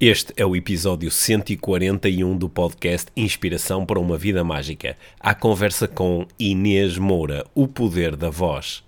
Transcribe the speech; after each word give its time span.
Este 0.00 0.32
é 0.36 0.46
o 0.46 0.54
episódio 0.54 1.10
141 1.10 2.36
do 2.36 2.48
podcast 2.48 3.10
Inspiração 3.16 3.84
para 3.84 3.98
uma 3.98 4.16
Vida 4.16 4.44
Mágica. 4.44 4.96
A 5.18 5.34
conversa 5.34 5.88
com 5.88 6.24
Inês 6.38 6.96
Moura, 6.96 7.44
o 7.52 7.66
poder 7.66 8.14
da 8.14 8.30
voz. 8.30 8.84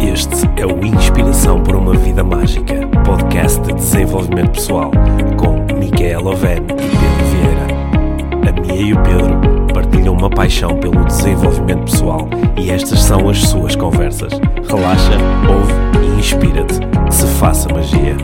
Este 0.00 0.46
é 0.58 0.64
o 0.64 0.82
Inspiração 0.86 1.62
para 1.62 1.76
uma 1.76 1.94
Vida 1.94 2.24
Mágica, 2.24 2.88
podcast 3.04 3.60
de 3.60 3.74
desenvolvimento 3.74 4.52
pessoal, 4.52 4.90
com 5.38 5.78
Micaela 5.78 6.30
Oven 6.30 6.62
e 6.62 6.64
Pedro 6.64 7.26
Vieira. 7.30 8.48
A 8.48 8.60
Mia 8.62 8.80
e 8.80 8.94
o 8.94 9.02
Pedro 9.02 9.51
partilham 9.82 10.14
uma 10.14 10.30
paixão 10.30 10.78
pelo 10.78 11.04
desenvolvimento 11.04 11.90
pessoal 11.90 12.28
e 12.56 12.70
estas 12.70 13.00
são 13.02 13.28
as 13.28 13.38
suas 13.38 13.74
conversas. 13.74 14.32
Relaxa, 14.68 15.18
ouve 15.48 15.72
e 16.06 16.20
inspira-te. 16.20 16.74
Se 17.10 17.26
faça 17.38 17.68
magia. 17.68 18.16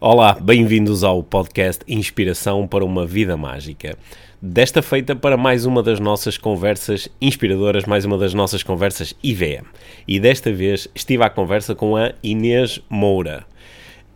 Olá, 0.00 0.36
bem-vindos 0.40 1.04
ao 1.04 1.22
podcast 1.22 1.82
Inspiração 1.86 2.66
para 2.66 2.84
uma 2.84 3.06
Vida 3.06 3.36
Mágica. 3.36 3.96
Desta 4.40 4.82
feita 4.82 5.16
para 5.16 5.36
mais 5.36 5.64
uma 5.66 5.82
das 5.82 6.00
nossas 6.00 6.36
conversas 6.36 7.08
inspiradoras, 7.20 7.84
mais 7.84 8.04
uma 8.04 8.18
das 8.18 8.32
nossas 8.34 8.62
conversas 8.62 9.14
IVM. 9.22 9.64
E 10.06 10.20
desta 10.20 10.52
vez 10.52 10.88
estive 10.94 11.22
à 11.22 11.30
conversa 11.30 11.74
com 11.74 11.96
a 11.96 12.12
Inês 12.22 12.80
Moura. 12.88 13.46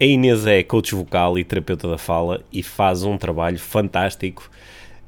A 0.00 0.04
Inês 0.04 0.46
é 0.46 0.62
coach 0.62 0.94
vocal 0.94 1.38
e 1.38 1.44
terapeuta 1.44 1.88
da 1.88 1.98
fala 1.98 2.40
e 2.52 2.62
faz 2.62 3.02
um 3.02 3.18
trabalho 3.18 3.58
fantástico 3.58 4.48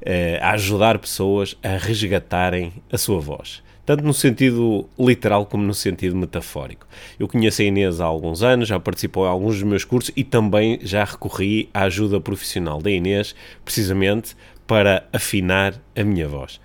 eh, 0.01 0.37
a 0.41 0.51
ajudar 0.51 0.99
pessoas 0.99 1.57
a 1.63 1.77
resgatarem 1.77 2.73
a 2.91 2.97
sua 2.97 3.19
voz 3.19 3.63
tanto 3.85 4.03
no 4.03 4.13
sentido 4.13 4.87
literal 4.97 5.45
como 5.45 5.63
no 5.63 5.73
sentido 5.73 6.15
metafórico. 6.15 6.87
Eu 7.19 7.27
conheço 7.27 7.61
a 7.61 7.65
Inês 7.65 7.99
há 7.99 8.05
alguns 8.05 8.43
anos, 8.43 8.69
já 8.69 8.79
participou 8.79 9.25
em 9.25 9.29
alguns 9.29 9.55
dos 9.55 9.63
meus 9.63 9.83
cursos 9.83 10.11
e 10.15 10.23
também 10.23 10.79
já 10.81 11.03
recorri 11.03 11.69
à 11.73 11.83
ajuda 11.83 12.21
profissional 12.21 12.81
da 12.81 12.89
Inês, 12.89 13.35
precisamente 13.65 14.35
para 14.65 15.05
afinar 15.11 15.73
a 15.95 16.03
minha 16.03 16.27
voz. 16.27 16.59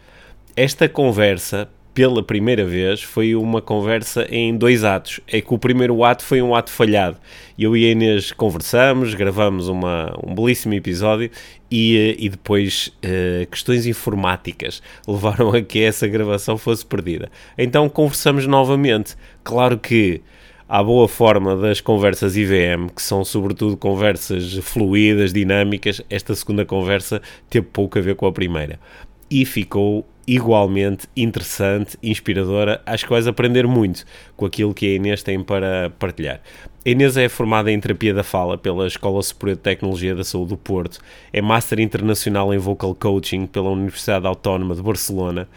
Esta 0.55 0.89
conversa, 0.89 1.69
pela 1.97 2.23
primeira 2.23 2.63
vez, 2.63 3.03
foi 3.03 3.35
uma 3.35 3.63
conversa 3.63 4.27
em 4.29 4.55
dois 4.55 4.85
atos. 4.85 5.19
É 5.27 5.41
que 5.41 5.55
o 5.55 5.59
primeiro 5.59 6.05
ato 6.05 6.23
foi 6.23 6.43
um 6.43 6.55
ato 6.55 6.71
falhado. 6.71 7.17
Eu 7.59 7.75
e 7.75 7.87
a 7.87 7.93
Inês 7.93 8.33
conversamos, 8.33 9.15
gravamos 9.15 9.67
uma, 9.67 10.15
um 10.23 10.35
belíssimo 10.35 10.75
episódio 10.75 11.31
e, 11.71 11.97
eh, 11.97 12.17
e 12.19 12.29
depois 12.29 12.93
uh, 12.99 13.47
questões 13.47 13.87
informáticas 13.87 14.83
levaram 15.09 15.55
a 15.55 15.63
que 15.63 15.83
essa 15.83 16.07
gravação 16.07 16.59
fosse 16.59 16.85
perdida. 16.85 17.31
Então 17.57 17.89
conversamos 17.89 18.47
novamente. 18.47 19.17
Claro 19.43 19.79
que 19.79 20.21
à 20.69 20.83
boa 20.85 21.09
forma 21.09 21.57
das 21.57 21.81
conversas 21.81 22.37
IVM, 22.37 22.89
que 22.95 23.01
são 23.01 23.25
sobretudo 23.25 23.75
conversas 23.75 24.53
fluídas, 24.59 25.33
dinâmicas, 25.33 26.03
esta 26.11 26.35
segunda 26.35 26.67
conversa 26.67 27.23
teve 27.49 27.67
pouco 27.73 27.99
a 27.99 28.03
ver 28.03 28.17
com 28.17 28.27
a 28.27 28.33
primeira. 28.33 28.79
E 29.31 29.47
ficou 29.47 30.07
igualmente 30.27 31.07
interessante, 31.17 31.97
inspiradora. 32.03 32.83
Acho 32.85 33.05
que 33.05 33.11
vais 33.11 33.27
aprender 33.27 33.67
muito 33.67 34.05
com 34.37 34.45
aquilo 34.45 34.75
que 34.75 34.87
a 34.87 34.95
Inês 34.95 35.23
tem 35.23 35.43
para 35.43 35.91
partilhar. 35.99 36.41
A 36.85 36.89
Inês 36.89 37.17
é 37.17 37.29
formada 37.29 37.71
em 37.71 37.79
terapia 37.79 38.13
da 38.13 38.23
fala 38.23 38.59
pela 38.59 38.87
Escola 38.87 39.23
Superior 39.23 39.57
de 39.57 39.63
Tecnologia 39.63 40.15
da 40.15 40.25
Saúde 40.25 40.51
do 40.51 40.57
Porto, 40.57 40.99
é 41.33 41.41
Master 41.41 41.81
Internacional 41.81 42.53
em 42.53 42.59
Vocal 42.59 42.95
Coaching 42.95 43.47
pela 43.47 43.71
Universidade 43.71 44.27
Autónoma 44.27 44.75
de 44.75 44.83
Barcelona, 44.83 45.49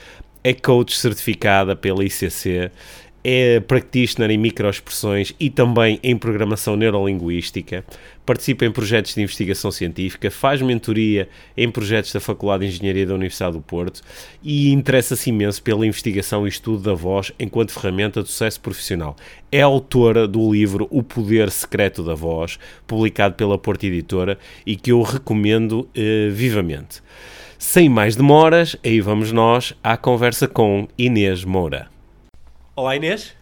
é 0.44 0.54
coach 0.54 0.96
certificada 0.96 1.76
pela 1.76 2.04
ICC, 2.04 2.72
é 3.24 3.60
practitioner 3.60 4.32
em 4.32 4.38
microexpressões 4.38 5.34
e 5.40 5.50
também 5.50 6.00
em 6.02 6.18
programação 6.18 6.76
neurolinguística, 6.76 7.84
participa 8.26 8.66
em 8.66 8.72
projetos 8.72 9.16
de 9.16 9.22
investigação 9.22 9.72
científica, 9.72 10.30
faz 10.30 10.62
mentoria 10.62 11.28
em 11.58 11.70
projetos 11.70 12.14
da 12.14 12.20
Faculdade 12.20 12.68
de 12.68 12.76
Engenharia 12.76 13.06
da 13.06 13.16
Universidade 13.16 13.54
do 13.54 13.62
Porto 13.62 14.02
e 14.44 14.72
interessa-se 14.72 15.30
imenso 15.30 15.62
pela 15.64 15.86
investigação 15.86 16.46
e 16.46 16.50
estudo 16.50 16.84
da 16.84 16.94
voz 16.94 17.32
enquanto 17.40 17.72
ferramenta 17.72 18.22
de 18.22 18.30
sucesso 18.30 18.62
profissional. 18.62 19.16
É 19.52 19.62
autora 19.62 20.28
do 20.28 20.52
livro 20.52 20.88
O 20.92 21.02
Poder 21.02 21.50
Secreto 21.50 22.04
da 22.04 22.14
Voz, 22.14 22.60
publicado 22.86 23.36
pela 23.36 23.58
Porta 23.58 23.88
Editora 23.88 24.38
e 24.66 24.76
que 24.76 24.92
eu 24.92 25.02
recomendo 25.02 25.90
eh, 25.96 26.30
vivamente. 26.32 27.02
Sem 27.58 27.90
mais 27.90 28.16
demoras, 28.16 28.78
aí 28.86 29.02
vamos 29.02 29.34
nós 29.34 29.74
à 29.84 29.98
conversa 29.98 30.48
com 30.48 30.88
Inês 30.98 31.44
Moura. 31.44 31.99
Olá 32.80 32.96
Inês. 32.96 33.36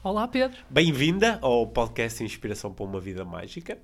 Olá 0.00 0.28
Pedro. 0.28 0.56
Bem-vinda 0.70 1.40
ao 1.42 1.66
podcast 1.66 2.22
Inspiração 2.22 2.72
para 2.72 2.84
uma 2.84 3.00
Vida 3.00 3.24
Mágica. 3.24 3.78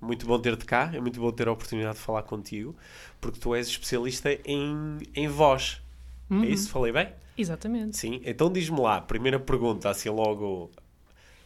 Muito 0.00 0.24
bom 0.26 0.38
ter-te 0.38 0.64
cá, 0.64 0.92
é 0.94 1.00
muito 1.00 1.18
bom 1.18 1.32
ter 1.32 1.48
a 1.48 1.52
oportunidade 1.52 1.96
de 1.96 2.00
falar 2.00 2.22
contigo, 2.22 2.76
porque 3.20 3.40
tu 3.40 3.52
és 3.52 3.66
especialista 3.66 4.30
em, 4.44 4.98
em 5.12 5.26
voz. 5.26 5.82
É 6.30 6.34
uhum. 6.34 6.44
É 6.44 6.46
isso? 6.46 6.70
Falei 6.70 6.92
bem? 6.92 7.08
Exatamente. 7.36 7.96
Sim, 7.96 8.20
então 8.24 8.48
diz-me 8.48 8.80
lá, 8.80 9.00
primeira 9.00 9.40
pergunta, 9.40 9.90
assim 9.90 10.08
logo, 10.08 10.70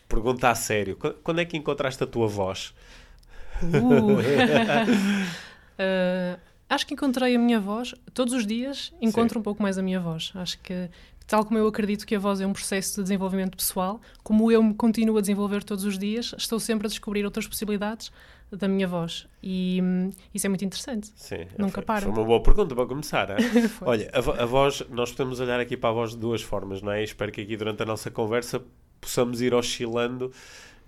pergunta 0.06 0.50
a 0.50 0.54
sério, 0.54 0.94
quando 1.22 1.40
é 1.40 1.46
que 1.46 1.56
encontraste 1.56 2.04
a 2.04 2.06
tua 2.06 2.28
voz? 2.28 2.74
Uh. 3.62 4.18
uh, 5.80 6.38
acho 6.68 6.86
que 6.86 6.92
encontrei 6.92 7.34
a 7.34 7.38
minha 7.38 7.58
voz, 7.58 7.94
todos 8.12 8.34
os 8.34 8.46
dias 8.46 8.92
encontro 9.00 9.36
Sim. 9.36 9.40
um 9.40 9.42
pouco 9.42 9.62
mais 9.62 9.78
a 9.78 9.82
minha 9.82 9.98
voz. 9.98 10.30
Acho 10.34 10.58
que 10.58 10.90
tal 11.28 11.44
como 11.44 11.58
eu 11.58 11.68
acredito 11.68 12.06
que 12.06 12.16
a 12.16 12.18
voz 12.18 12.40
é 12.40 12.46
um 12.46 12.52
processo 12.54 12.96
de 12.96 13.02
desenvolvimento 13.02 13.56
pessoal, 13.56 14.00
como 14.24 14.50
eu 14.50 14.62
me 14.62 14.74
continuo 14.74 15.18
a 15.18 15.20
desenvolver 15.20 15.62
todos 15.62 15.84
os 15.84 15.98
dias, 15.98 16.34
estou 16.36 16.58
sempre 16.58 16.86
a 16.86 16.88
descobrir 16.88 17.24
outras 17.24 17.46
possibilidades 17.46 18.10
da 18.50 18.66
minha 18.66 18.88
voz. 18.88 19.28
E 19.42 19.78
hum, 19.82 20.10
isso 20.34 20.46
é 20.46 20.48
muito 20.48 20.64
interessante. 20.64 21.12
Sim, 21.14 21.46
Nunca 21.58 21.74
foi, 21.74 21.82
para. 21.82 22.00
Foi 22.00 22.12
uma 22.12 22.24
boa 22.24 22.42
pergunta 22.42 22.74
para 22.74 22.86
começar. 22.86 23.28
Olha, 23.82 24.10
a, 24.10 24.42
a, 24.42 24.46
voz, 24.46 24.82
nós 24.88 25.12
podemos 25.12 25.38
olhar 25.38 25.60
aqui 25.60 25.76
para 25.76 25.90
a 25.90 25.92
voz 25.92 26.12
de 26.12 26.16
duas 26.16 26.40
formas, 26.40 26.80
não 26.80 26.90
é? 26.90 27.04
Espero 27.04 27.30
que 27.30 27.42
aqui 27.42 27.58
durante 27.58 27.82
a 27.82 27.86
nossa 27.86 28.10
conversa 28.10 28.62
possamos 28.98 29.42
ir 29.42 29.52
oscilando 29.52 30.32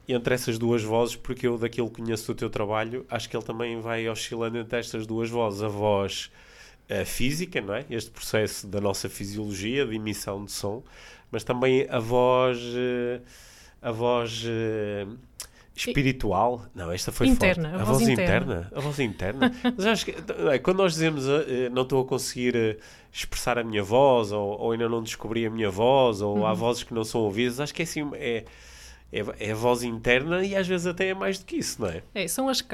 entre 0.09 0.35
essas 0.35 0.59
duas 0.59 0.83
vozes, 0.83 1.17
porque 1.17 1.47
eu, 1.47 1.59
daquilo 1.59 1.91
que 1.91 2.01
conheço 2.01 2.29
do 2.29 2.35
teu 2.35 2.49
trabalho, 2.49 3.05
acho 3.11 3.29
que 3.29 3.37
ele 3.37 3.45
também 3.45 3.79
vai 3.79 4.09
oscilando 4.09 4.57
entre 4.57 4.79
estas 4.79 5.07
duas 5.07 5.29
vozes. 5.29 5.63
A 5.63 5.69
voz 5.69 6.31
a 6.91 7.05
física, 7.05 7.61
não 7.61 7.75
é? 7.75 7.85
Este 7.89 8.11
processo 8.11 8.67
da 8.67 8.81
nossa 8.81 9.09
fisiologia 9.09 9.87
de 9.87 9.95
emissão 9.95 10.45
de 10.45 10.51
som, 10.51 10.83
mas 11.31 11.45
também 11.45 11.87
a 11.89 12.01
voz, 12.01 12.59
eh, 12.77 13.21
a 13.81 13.93
voz 13.93 14.43
eh, 14.45 15.07
espiritual. 15.75 16.67
Não, 16.75 16.91
esta 16.91 17.13
foi 17.13 17.29
interna, 17.29 17.71
forte. 17.71 17.81
A, 17.81 17.83
a 17.83 17.85
voz, 17.85 17.99
voz 17.99 18.09
interna. 18.09 18.43
interna. 18.43 18.73
A 18.75 18.81
voz 18.81 18.99
interna. 18.99 19.53
mas 19.77 19.87
acho 19.87 20.05
que 20.05 20.15
é, 20.53 20.59
quando 20.59 20.79
nós 20.79 20.95
dizemos 20.95 21.25
não 21.73 21.83
estou 21.83 22.03
a 22.03 22.05
conseguir 22.05 22.81
expressar 23.13 23.57
a 23.57 23.63
minha 23.63 23.85
voz, 23.85 24.33
ou, 24.33 24.59
ou, 24.61 24.73
ainda 24.73 24.89
não 24.89 25.03
descobri 25.03 25.47
a 25.47 25.51
minha 25.51 25.71
voz, 25.71 26.21
ou 26.21 26.39
uhum. 26.39 26.47
há 26.47 26.53
vozes 26.53 26.83
que 26.83 26.93
não 26.93 27.05
são 27.05 27.21
ouvidas, 27.21 27.61
acho 27.61 27.73
que 27.73 27.83
é 27.83 27.85
assim. 27.85 28.11
É, 28.15 28.45
é, 29.13 29.49
é 29.49 29.53
a 29.53 29.57
voz 29.57 29.83
interna 29.83 30.45
e 30.45 30.55
às 30.55 30.69
vezes 30.69 30.87
até 30.87 31.09
é 31.09 31.15
mais 31.15 31.39
do 31.39 31.45
que 31.45 31.57
isso, 31.57 31.81
não 31.83 31.89
é? 31.89 32.03
É, 32.15 32.29
são 32.29 32.49
as. 32.49 32.65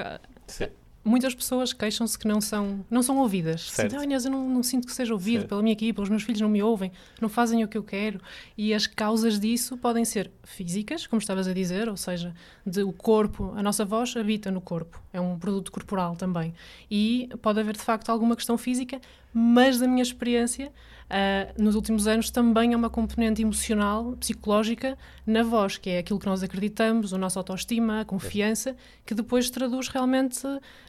Sim 0.47 0.69
muitas 1.07 1.35
pessoas 1.35 1.73
queixam-se 1.73 2.19
que 2.19 2.27
não 2.27 2.41
são, 2.41 2.85
não 2.91 3.03
são 3.03 3.17
ouvidas. 3.19 3.71
Certo. 3.71 3.97
Assim, 3.97 4.05
Inês, 4.05 4.25
eu 4.25 4.31
não, 4.31 4.49
não, 4.49 4.63
sinto 4.63 4.87
que 4.87 4.93
seja 4.93 5.15
ouvido 5.15 5.41
certo. 5.41 5.49
pela 5.49 5.63
minha 5.63 5.73
equipa, 5.73 6.03
os 6.03 6.09
meus 6.09 6.23
filhos 6.23 6.41
não 6.41 6.49
me 6.49 6.63
ouvem, 6.63 6.91
não 7.21 7.29
fazem 7.29 7.63
o 7.63 7.69
que 7.69 7.79
eu 7.79 7.83
quero. 7.83 8.21
E 8.59 8.75
as 8.75 8.87
causas 8.87 9.39
disso 9.39 9.77
podem 9.77 10.05
ser 10.05 10.31
físicas, 10.43 11.07
como 11.07 11.21
estavas 11.21 11.47
a 11.47 11.53
dizer, 11.53 11.89
ou 11.89 11.97
seja, 11.97 12.35
de 12.67 12.83
o 12.83 12.93
corpo, 12.93 13.53
a 13.57 13.63
nossa 13.63 13.85
voz 13.85 14.17
habita 14.17 14.51
no 14.51 14.61
corpo, 14.61 15.01
é 15.13 15.21
um 15.21 15.39
produto 15.39 15.71
corporal 15.71 16.17
também. 16.17 16.53
E 16.91 17.29
pode 17.41 17.61
haver 17.61 17.77
de 17.77 17.83
facto 17.83 18.11
alguma 18.11 18.35
questão 18.35 18.59
física, 18.59 19.01
mas 19.39 19.79
da 19.79 19.87
minha 19.87 20.03
experiência, 20.03 20.73
uh, 21.11 21.63
nos 21.63 21.75
últimos 21.75 22.07
anos 22.07 22.31
também 22.31 22.73
há 22.73 22.77
uma 22.79 22.89
componente 22.89 23.43
emocional, 23.43 24.17
psicológica 24.17 24.97
na 25.27 25.43
voz, 25.43 25.77
que 25.77 25.91
é 25.91 25.99
aquilo 25.99 26.19
que 26.19 26.25
nós 26.25 26.43
acreditamos, 26.43 27.13
a 27.13 27.19
nossa 27.19 27.39
autoestima, 27.39 28.01
a 28.01 28.05
confiança, 28.07 28.75
que 29.05 29.15
depois 29.15 29.51
traduz 29.51 29.89
realmente 29.89 30.41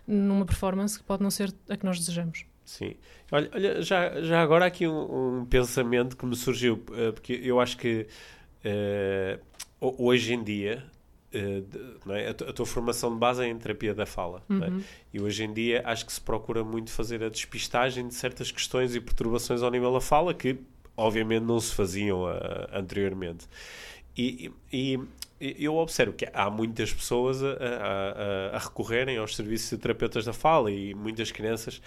numa 0.07 0.45
performance 0.45 0.98
que 0.98 1.04
pode 1.04 1.21
não 1.21 1.30
ser 1.30 1.54
a 1.69 1.75
que 1.75 1.86
nós 1.86 2.00
desejamos. 2.00 2.45
Sim. 2.63 2.95
Olha, 3.33 3.50
olha 3.54 3.81
já, 3.81 4.21
já 4.21 4.42
agora 4.42 4.66
aqui 4.66 4.88
um, 4.88 5.42
um 5.42 5.45
pensamento 5.45 6.16
que 6.16 6.25
me 6.25 6.36
surgiu, 6.38 6.75
uh, 6.75 7.12
porque 7.12 7.33
eu 7.44 7.60
acho 7.60 7.75
que 7.75 8.07
uh, 8.63 9.98
hoje 10.01 10.33
em 10.33 10.42
dia 10.42 10.86
uh, 11.38 12.12
é? 12.12 12.28
a, 12.28 12.31
a, 12.31 12.54
tua 12.54 12.66
formação 12.66 13.13
de 13.13 13.19
base 13.19 13.44
é 13.44 13.48
em 13.48 13.57
terapia 13.57 13.94
da 13.94 14.06
fala. 14.06 14.44
É? 14.50 14.54
Uhum. 14.54 14.80
É? 14.80 14.84
E 15.13 15.22
hoje 15.22 15.44
em 15.44 15.54
dia 15.54 15.81
acho 15.86 16.06
que 16.06 16.13
se 16.13 16.22
procura 16.22 16.63
muito 16.63 16.92
fazer 16.92 17.24
a 17.24 17.30
despistagem 17.30 18.07
de 18.07 18.13
certas 18.13 18.51
questões 18.51 18.95
e 18.95 19.01
perturbações 19.01 19.62
ao 19.62 19.72
nível 19.72 19.94
da 19.94 20.01
fala 20.01 20.34
que, 20.34 20.57
obviamente, 20.95 21.44
não 21.44 21.60
se 21.60 21.74
faziam 21.74 22.24
uh, 22.24 22.38
anteriormente. 22.74 23.48
E, 24.18 24.51
e, 24.74 25.00
e, 25.39 25.63
eu 25.63 25.75
observo 25.75 26.13
que 26.13 26.28
há 26.34 26.50
muitas 26.50 26.92
pessoas 26.92 27.44
a, 27.44 27.50
a, 27.51 28.56
a, 28.56 28.60
recorrerem 28.60 29.18
aos 29.18 29.36
serviços 29.36 29.69
de 29.69 29.78
terapeutas 29.78 30.25
da 30.25 30.33
fala 30.33 30.72
e 30.72 30.95
muitas 30.95 31.31
crianças 31.31 31.80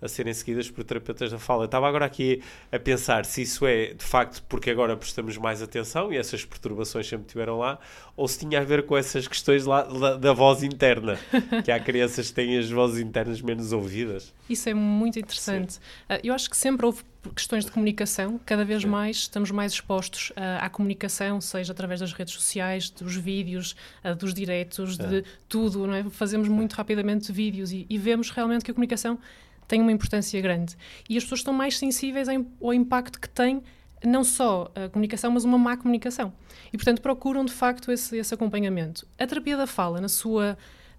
a 0.00 0.08
serem 0.08 0.32
seguidas 0.34 0.70
por 0.70 0.84
terapeutas 0.84 1.30
da 1.30 1.38
fala. 1.38 1.62
Eu 1.62 1.66
estava 1.66 1.88
agora 1.88 2.04
aqui 2.04 2.42
a 2.70 2.78
pensar 2.78 3.24
se 3.24 3.42
isso 3.42 3.66
é 3.66 3.94
de 3.94 4.04
facto 4.04 4.42
porque 4.48 4.70
agora 4.70 4.96
prestamos 4.96 5.36
mais 5.36 5.62
atenção 5.62 6.12
e 6.12 6.16
essas 6.16 6.44
perturbações 6.44 7.08
sempre 7.08 7.26
estiveram 7.26 7.58
lá, 7.58 7.78
ou 8.16 8.26
se 8.28 8.38
tinha 8.38 8.60
a 8.60 8.64
ver 8.64 8.84
com 8.84 8.96
essas 8.96 9.26
questões 9.26 9.64
lá 9.64 9.82
da, 9.82 10.16
da 10.16 10.32
voz 10.32 10.62
interna, 10.62 11.18
que 11.64 11.70
há 11.70 11.80
crianças 11.80 12.28
que 12.28 12.34
têm 12.34 12.58
as 12.58 12.70
vozes 12.70 13.00
internas 13.00 13.40
menos 13.40 13.72
ouvidas. 13.72 14.32
Isso 14.48 14.68
é 14.68 14.74
muito 14.74 15.18
interessante. 15.18 15.74
Sim. 15.74 15.80
Ah, 16.08 16.20
eu 16.22 16.34
acho 16.34 16.48
que 16.48 16.56
sempre 16.56 16.86
houve 16.86 17.02
questões 17.34 17.64
de 17.64 17.70
comunicação, 17.70 18.38
cada 18.44 18.64
vez 18.64 18.82
Sim. 18.82 18.88
mais 18.88 19.16
estamos 19.16 19.50
mais 19.50 19.72
expostos 19.72 20.30
uh, 20.30 20.60
à 20.60 20.68
comunicação, 20.68 21.40
seja 21.40 21.72
através 21.72 22.00
das 22.00 22.12
redes 22.12 22.34
sociais, 22.34 22.90
dos 22.90 23.16
vídeos, 23.16 23.74
uh, 24.04 24.14
dos 24.14 24.32
diretos, 24.32 24.98
é. 24.98 25.06
de 25.06 25.24
tudo, 25.48 25.86
não 25.86 25.94
é? 25.94 26.04
Fazemos 26.04 26.48
muito 26.48 26.74
rapidamente 26.74 27.32
vídeos 27.32 27.72
e, 27.72 27.86
e, 27.88 27.98
vemos 27.98 28.30
realmente 28.30 28.64
que 28.64 28.70
a 28.70 28.74
comunicação 28.74 29.18
tem 29.66 29.80
uma 29.80 29.92
importância 29.92 30.40
grande. 30.40 30.76
E 31.08 31.16
as 31.16 31.24
pessoas 31.24 31.40
estão 31.40 31.54
mais 31.54 31.78
sensíveis 31.78 32.28
ao 32.28 32.74
impacto 32.74 33.20
que 33.20 33.28
tem 33.28 33.62
não 34.04 34.22
só 34.22 34.70
a 34.74 34.88
comunicação, 34.88 35.30
mas 35.30 35.44
uma 35.44 35.58
má 35.58 35.76
comunicação. 35.76 36.32
E, 36.72 36.76
portanto, 36.76 37.00
procuram 37.00 37.44
de 37.44 37.52
facto 37.52 37.90
esse, 37.90 38.16
esse 38.16 38.34
acompanhamento. 38.34 39.06
A 39.18 39.26
terapia 39.26 39.56
da 39.56 39.66
fala, 39.66 40.00
na 40.00 40.08
sua 40.08 40.56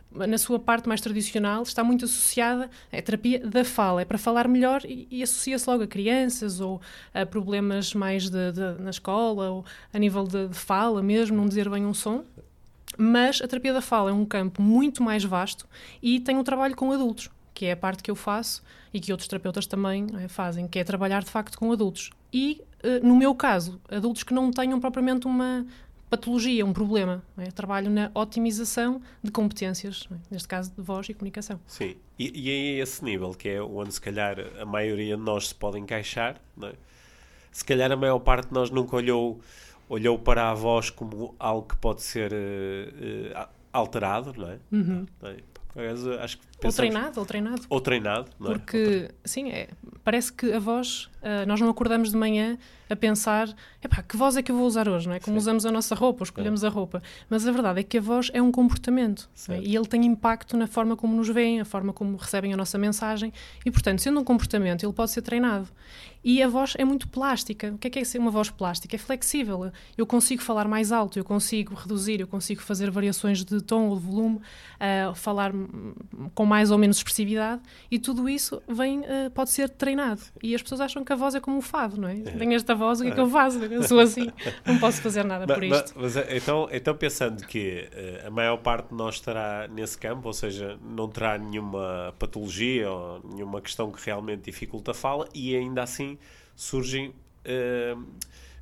na 0.09 0.37
sua 0.37 0.57
parte 0.57 0.87
mais 0.87 1.01
tradicional, 1.01 1.63
está 1.63 1.83
muito 1.83 2.05
associada 2.05 2.69
à 2.91 3.01
terapia 3.01 3.45
da 3.45 3.63
fala. 3.65 4.01
É 4.01 4.05
para 4.05 4.17
falar 4.17 4.47
melhor 4.47 4.81
e, 4.85 5.05
e 5.11 5.21
associa-se 5.21 5.69
logo 5.69 5.83
a 5.83 5.87
crianças 5.87 6.61
ou 6.61 6.81
a 7.13 7.25
problemas 7.25 7.93
mais 7.93 8.29
de, 8.29 8.51
de, 8.51 8.81
na 8.81 8.89
escola 8.89 9.49
ou 9.49 9.65
a 9.93 9.99
nível 9.99 10.23
de, 10.23 10.47
de, 10.47 10.55
fala 10.55 11.03
mesmo, 11.03 11.35
não 11.35 11.45
dizer 11.45 11.69
bem 11.69 11.85
um 11.85 11.93
som. 11.93 12.23
Mas 12.97 13.41
a 13.41 13.47
terapia 13.47 13.73
da 13.73 13.81
fala 13.81 14.09
é 14.09 14.13
um 14.13 14.25
campo 14.25 14.61
muito 14.61 15.03
mais 15.03 15.23
vasto 15.23 15.67
e 16.01 16.19
tem 16.19 16.37
um 16.37 16.43
trabalho 16.43 16.75
com 16.75 16.91
adultos 16.91 17.29
que 17.57 17.65
é 17.65 17.71
a 17.71 17.75
parte 17.75 18.03
que 18.03 18.11
eu 18.11 18.15
faço 18.15 18.61
e 18.93 18.99
que 18.99 19.11
outros 19.11 19.27
terapeutas 19.27 19.65
também 19.65 20.05
é, 20.19 20.27
fazem, 20.27 20.67
que 20.67 20.77
é 20.77 20.83
trabalhar 20.83 21.23
de 21.23 21.31
facto 21.31 21.57
com 21.57 21.71
adultos. 21.71 22.11
E, 22.31 22.61
uh, 22.83 23.03
no 23.03 23.15
meu 23.15 23.33
caso, 23.33 23.81
adultos 23.89 24.21
que 24.21 24.31
não 24.31 24.51
tenham 24.51 24.79
propriamente 24.79 25.25
uma 25.25 25.65
patologia, 26.07 26.63
um 26.63 26.71
problema. 26.71 27.23
É? 27.35 27.49
Trabalho 27.49 27.89
na 27.89 28.11
otimização 28.13 29.01
de 29.23 29.31
competências, 29.31 30.07
é? 30.11 30.15
neste 30.29 30.47
caso 30.47 30.71
de 30.71 30.79
voz 30.83 31.09
e 31.09 31.15
comunicação. 31.15 31.59
Sim, 31.65 31.95
e, 32.19 32.31
e 32.39 32.51
é 32.51 32.83
esse 32.83 33.03
nível 33.03 33.31
que 33.31 33.49
é 33.49 33.59
onde 33.59 33.91
se 33.91 34.01
calhar 34.01 34.37
a 34.61 34.65
maioria 34.65 35.17
de 35.17 35.23
nós 35.23 35.47
se 35.47 35.55
pode 35.55 35.79
encaixar. 35.79 36.39
É? 36.61 36.73
Se 37.51 37.65
calhar 37.65 37.91
a 37.91 37.95
maior 37.95 38.19
parte 38.19 38.49
de 38.49 38.53
nós 38.53 38.69
nunca 38.69 38.95
olhou, 38.95 39.41
olhou 39.89 40.19
para 40.19 40.51
a 40.51 40.53
voz 40.53 40.91
como 40.91 41.33
algo 41.39 41.67
que 41.67 41.75
pode 41.77 42.03
ser 42.03 42.31
uh, 42.31 42.35
uh, 42.35 43.47
alterado, 43.73 44.35
não 44.37 44.47
é? 44.47 44.59
Uhum. 44.71 45.07
Acho 46.21 46.37
que 46.37 46.45
pensamos... 46.59 46.63
Ou 46.63 46.71
treinado, 46.73 47.19
ou 47.19 47.25
treinado. 47.25 47.61
Ou 47.69 47.81
treinado, 47.81 48.31
não 48.39 48.51
é? 48.51 48.53
Porque, 48.53 49.11
sim, 49.23 49.49
é, 49.49 49.69
parece 50.03 50.33
que 50.33 50.51
a 50.51 50.59
voz, 50.59 51.09
uh, 51.21 51.47
nós 51.47 51.59
não 51.59 51.69
acordamos 51.69 52.11
de 52.11 52.17
manhã 52.17 52.57
a 52.89 52.95
pensar, 52.95 53.53
epá, 53.83 54.01
que 54.01 54.15
voz 54.15 54.37
é 54.37 54.41
que 54.41 54.51
eu 54.51 54.55
vou 54.55 54.65
usar 54.65 54.87
hoje, 54.87 55.07
não 55.07 55.15
é? 55.15 55.19
Como 55.19 55.35
sim. 55.35 55.39
usamos 55.39 55.65
a 55.65 55.71
nossa 55.71 55.93
roupa, 55.93 56.21
ou 56.21 56.23
escolhemos 56.23 56.63
é. 56.63 56.67
a 56.67 56.69
roupa. 56.69 57.01
Mas 57.29 57.45
a 57.45 57.51
verdade 57.51 57.79
é 57.81 57.83
que 57.83 57.97
a 57.97 58.01
voz 58.01 58.29
é 58.33 58.41
um 58.41 58.51
comportamento 58.51 59.29
é? 59.49 59.59
e 59.59 59.75
ele 59.75 59.85
tem 59.85 60.05
impacto 60.05 60.55
na 60.55 60.67
forma 60.67 60.95
como 60.95 61.15
nos 61.15 61.27
veem, 61.27 61.59
a 61.59 61.65
forma 61.65 61.91
como 61.91 62.15
recebem 62.15 62.53
a 62.53 62.57
nossa 62.57 62.77
mensagem 62.77 63.33
e, 63.65 63.71
portanto, 63.71 64.01
sendo 64.01 64.19
um 64.19 64.23
comportamento, 64.23 64.85
ele 64.85 64.93
pode 64.93 65.11
ser 65.11 65.21
treinado. 65.21 65.67
E 66.23 66.41
a 66.43 66.47
voz 66.47 66.73
é 66.77 66.83
muito 66.83 67.07
plástica. 67.07 67.71
O 67.73 67.77
que 67.77 67.87
é 67.87 67.89
que 67.89 67.99
é 67.99 68.03
ser 68.03 68.17
uma 68.19 68.31
voz 68.31 68.49
plástica? 68.49 68.95
É 68.95 68.99
flexível. 68.99 69.71
Eu 69.97 70.05
consigo 70.05 70.41
falar 70.41 70.67
mais 70.67 70.91
alto, 70.91 71.17
eu 71.17 71.23
consigo 71.23 71.73
reduzir, 71.73 72.19
eu 72.19 72.27
consigo 72.27 72.61
fazer 72.61 72.91
variações 72.91 73.45
de 73.45 73.61
tom 73.61 73.87
ou 73.87 73.97
de 73.97 74.05
volume, 74.05 74.35
uh, 74.37 75.15
falar 75.15 75.53
com 76.33 76.45
mais 76.45 76.69
ou 76.71 76.77
menos 76.77 76.97
expressividade 76.97 77.61
e 77.89 77.97
tudo 77.97 78.27
isso 78.27 78.61
vem, 78.67 78.99
uh, 78.99 79.31
pode 79.33 79.51
ser 79.51 79.69
treinado. 79.69 80.21
E 80.43 80.53
as 80.53 80.61
pessoas 80.61 80.81
acham 80.81 81.03
que 81.07 81.13
a 81.13 81.15
voz 81.15 81.33
é 81.33 81.39
como 81.39 81.59
o 81.59 81.61
fado, 81.61 81.99
não 81.99 82.09
é? 82.09 82.19
é. 82.19 82.31
Tenho 82.31 82.53
esta 82.53 82.75
voz, 82.75 82.99
o 82.99 83.03
que 83.03 83.09
é 83.09 83.13
que 83.13 83.19
eu 83.19 83.29
faço? 83.29 83.63
Eu 83.63 83.81
sou 83.83 83.99
assim, 83.99 84.29
não 84.65 84.77
posso 84.77 85.01
fazer 85.01 85.23
nada 85.23 85.47
por 85.47 85.63
isto. 85.63 85.93
Mas, 85.95 86.15
mas, 86.15 86.31
então, 86.31 86.67
então, 86.69 86.93
pensando 86.95 87.47
que 87.47 87.87
uh, 87.93 88.27
a 88.27 88.29
maior 88.29 88.57
parte 88.57 88.89
de 88.89 88.95
nós 88.95 89.15
estará 89.15 89.69
nesse 89.69 89.97
campo, 89.97 90.27
ou 90.27 90.33
seja, 90.33 90.77
não 90.83 91.07
terá 91.07 91.37
nenhuma 91.37 92.13
patologia 92.19 92.91
ou 92.91 93.21
nenhuma 93.23 93.61
questão 93.61 93.89
que 93.89 94.05
realmente 94.05 94.43
dificulta 94.43 94.91
a 94.91 94.93
fala 94.93 95.27
e 95.33 95.55
ainda 95.55 95.81
assim 95.81 96.17
surgem. 96.55 97.13
Uh, 97.45 98.05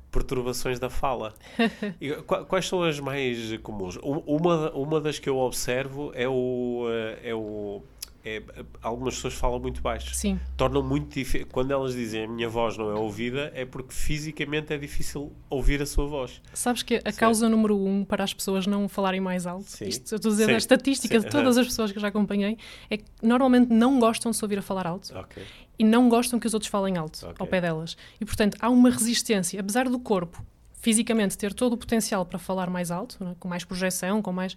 perturbações 0.08 0.78
da 0.78 0.88
fala. 0.88 1.34
E, 2.00 2.10
quais 2.22 2.66
são 2.66 2.82
as 2.82 2.98
mais 3.00 3.54
comuns? 3.58 3.98
Uma, 4.02 4.70
uma 4.70 5.00
das 5.00 5.18
que 5.18 5.28
eu 5.28 5.36
observo 5.36 6.10
é 6.14 6.26
o, 6.26 6.86
é 7.22 7.34
o 7.34 7.82
é, 8.26 8.42
algumas 8.82 9.14
pessoas 9.14 9.34
falam 9.34 9.60
muito 9.60 9.80
baixo. 9.80 10.12
Sim. 10.12 10.40
Tornam 10.56 10.82
muito 10.82 11.14
difícil. 11.14 11.46
Quando 11.52 11.70
elas 11.70 11.94
dizem 11.94 12.24
a 12.24 12.28
minha 12.28 12.48
voz 12.48 12.76
não 12.76 12.90
é 12.90 12.94
ouvida, 12.94 13.52
é 13.54 13.64
porque 13.64 13.94
fisicamente 13.94 14.74
é 14.74 14.76
difícil 14.76 15.32
ouvir 15.48 15.80
a 15.80 15.86
sua 15.86 16.08
voz. 16.08 16.42
Sabes 16.52 16.82
que 16.82 17.00
a 17.04 17.12
Sim. 17.12 17.18
causa 17.18 17.48
número 17.48 17.78
um 17.78 18.04
para 18.04 18.24
as 18.24 18.34
pessoas 18.34 18.66
não 18.66 18.88
falarem 18.88 19.20
mais 19.20 19.46
alto, 19.46 19.70
Sim. 19.70 19.86
isto 19.86 20.12
eu 20.12 20.16
estou 20.16 20.30
a 20.30 20.34
dizer 20.34 20.50
a 20.50 20.56
estatística 20.56 21.20
de 21.20 21.28
todas 21.28 21.56
as 21.56 21.68
pessoas 21.68 21.92
que 21.92 21.98
eu 21.98 22.02
já 22.02 22.08
acompanhei, 22.08 22.58
é 22.90 22.96
que 22.96 23.04
normalmente 23.22 23.72
não 23.72 24.00
gostam 24.00 24.32
de 24.32 24.36
se 24.36 24.44
ouvir 24.44 24.58
a 24.58 24.62
falar 24.62 24.88
alto. 24.88 25.16
Okay. 25.16 25.44
E 25.78 25.84
não 25.84 26.08
gostam 26.08 26.40
que 26.40 26.48
os 26.48 26.54
outros 26.54 26.68
falem 26.68 26.96
alto 26.96 27.18
okay. 27.18 27.36
ao 27.38 27.46
pé 27.46 27.60
delas. 27.60 27.96
E 28.20 28.24
portanto 28.24 28.56
há 28.60 28.68
uma 28.68 28.90
resistência, 28.90 29.60
apesar 29.60 29.88
do 29.88 30.00
corpo 30.00 30.44
fisicamente 30.80 31.36
ter 31.36 31.52
todo 31.52 31.72
o 31.72 31.76
potencial 31.76 32.24
para 32.24 32.38
falar 32.38 32.70
mais 32.70 32.90
alto, 32.90 33.22
né? 33.22 33.34
com 33.40 33.48
mais 33.48 33.64
projeção, 33.64 34.22
com 34.22 34.32
mais. 34.32 34.56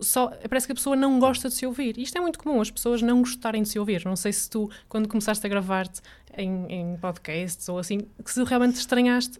Só, 0.00 0.28
parece 0.48 0.66
que 0.66 0.72
a 0.72 0.74
pessoa 0.74 0.96
não 0.96 1.18
gosta 1.18 1.48
de 1.48 1.54
se 1.54 1.66
ouvir. 1.66 1.98
Isto 1.98 2.18
é 2.18 2.20
muito 2.20 2.38
comum, 2.38 2.60
as 2.60 2.70
pessoas 2.70 3.02
não 3.02 3.20
gostarem 3.20 3.62
de 3.62 3.68
se 3.68 3.78
ouvir. 3.78 4.04
Não 4.04 4.16
sei 4.16 4.32
se 4.32 4.48
tu, 4.48 4.70
quando 4.88 5.08
começaste 5.08 5.44
a 5.46 5.48
gravar-te 5.48 6.00
em, 6.36 6.66
em, 6.68 6.96
podcasts 6.96 7.68
ou 7.68 7.78
assim, 7.78 8.00
que 8.24 8.32
se 8.32 8.42
realmente 8.44 8.76
estranhaste. 8.76 9.38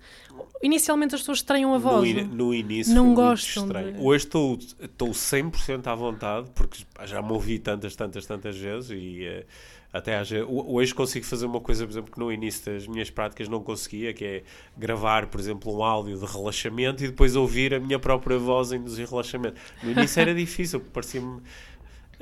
Inicialmente 0.62 1.14
as 1.14 1.23
pessoas 1.23 1.38
estranham 1.38 1.75
a 1.75 1.79
voz. 1.79 2.12
No, 2.14 2.20
in, 2.20 2.25
no 2.25 2.55
início 2.55 2.94
não 2.94 3.14
gostam. 3.14 3.69
De... 3.69 3.99
Hoje 3.99 4.25
estou, 4.25 4.59
estou 4.81 5.11
100% 5.11 5.87
à 5.87 5.94
vontade, 5.94 6.50
porque 6.55 6.85
já 7.05 7.23
me 7.23 7.32
ouvi 7.32 7.59
tantas, 7.59 7.97
tantas, 7.97 8.26
tantas 8.26 8.56
vezes 8.56 8.91
e. 8.91 9.26
Uh, 9.26 9.81
até 9.92 10.16
haja. 10.16 10.44
Hoje 10.46 10.94
consigo 10.94 11.26
fazer 11.26 11.44
uma 11.44 11.60
coisa, 11.60 11.84
por 11.84 11.92
exemplo, 11.92 12.12
que 12.12 12.18
no 12.18 12.32
início 12.32 12.72
das 12.72 12.86
minhas 12.86 13.10
práticas 13.10 13.48
não 13.48 13.62
conseguia, 13.62 14.14
que 14.14 14.24
é 14.24 14.42
gravar, 14.76 15.26
por 15.26 15.38
exemplo, 15.38 15.76
um 15.76 15.84
áudio 15.84 16.18
de 16.18 16.24
relaxamento 16.24 17.04
e 17.04 17.08
depois 17.08 17.36
ouvir 17.36 17.74
a 17.74 17.80
minha 17.80 17.98
própria 17.98 18.38
voz 18.38 18.72
em 18.72 19.04
relaxamento. 19.04 19.60
No 19.82 19.90
início 19.90 20.20
era 20.20 20.34
difícil, 20.34 20.80
parecia-me 20.80 21.42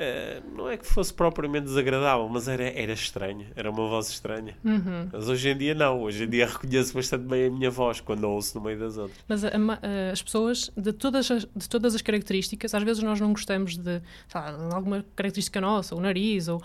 Uh, 0.00 0.56
não 0.56 0.66
é 0.66 0.78
que 0.78 0.86
fosse 0.86 1.12
propriamente 1.12 1.66
desagradável, 1.66 2.26
mas 2.26 2.48
era, 2.48 2.64
era 2.64 2.92
estranho, 2.92 3.46
era 3.54 3.70
uma 3.70 3.86
voz 3.86 4.08
estranha. 4.08 4.56
Uhum. 4.64 5.10
Mas 5.12 5.28
hoje 5.28 5.50
em 5.50 5.58
dia 5.58 5.74
não, 5.74 6.00
hoje 6.00 6.24
em 6.24 6.28
dia 6.28 6.46
reconheço 6.46 6.94
bastante 6.94 7.24
bem 7.24 7.48
a 7.48 7.50
minha 7.50 7.70
voz 7.70 8.00
quando 8.00 8.24
a 8.24 8.28
ouço 8.28 8.56
no 8.58 8.64
meio 8.64 8.78
das 8.78 8.96
outras. 8.96 9.18
Mas 9.28 9.44
a, 9.44 9.48
a, 9.48 10.10
as 10.10 10.22
pessoas, 10.22 10.72
de 10.74 10.94
todas 10.94 11.30
as, 11.30 11.46
de 11.54 11.68
todas 11.68 11.94
as 11.94 12.00
características, 12.00 12.74
às 12.74 12.82
vezes 12.82 13.02
nós 13.02 13.20
não 13.20 13.30
gostamos 13.30 13.76
de, 13.76 14.00
de 14.00 14.74
alguma 14.74 15.04
característica 15.14 15.60
nossa, 15.60 15.94
o 15.94 16.00
nariz, 16.00 16.48
ou, 16.48 16.62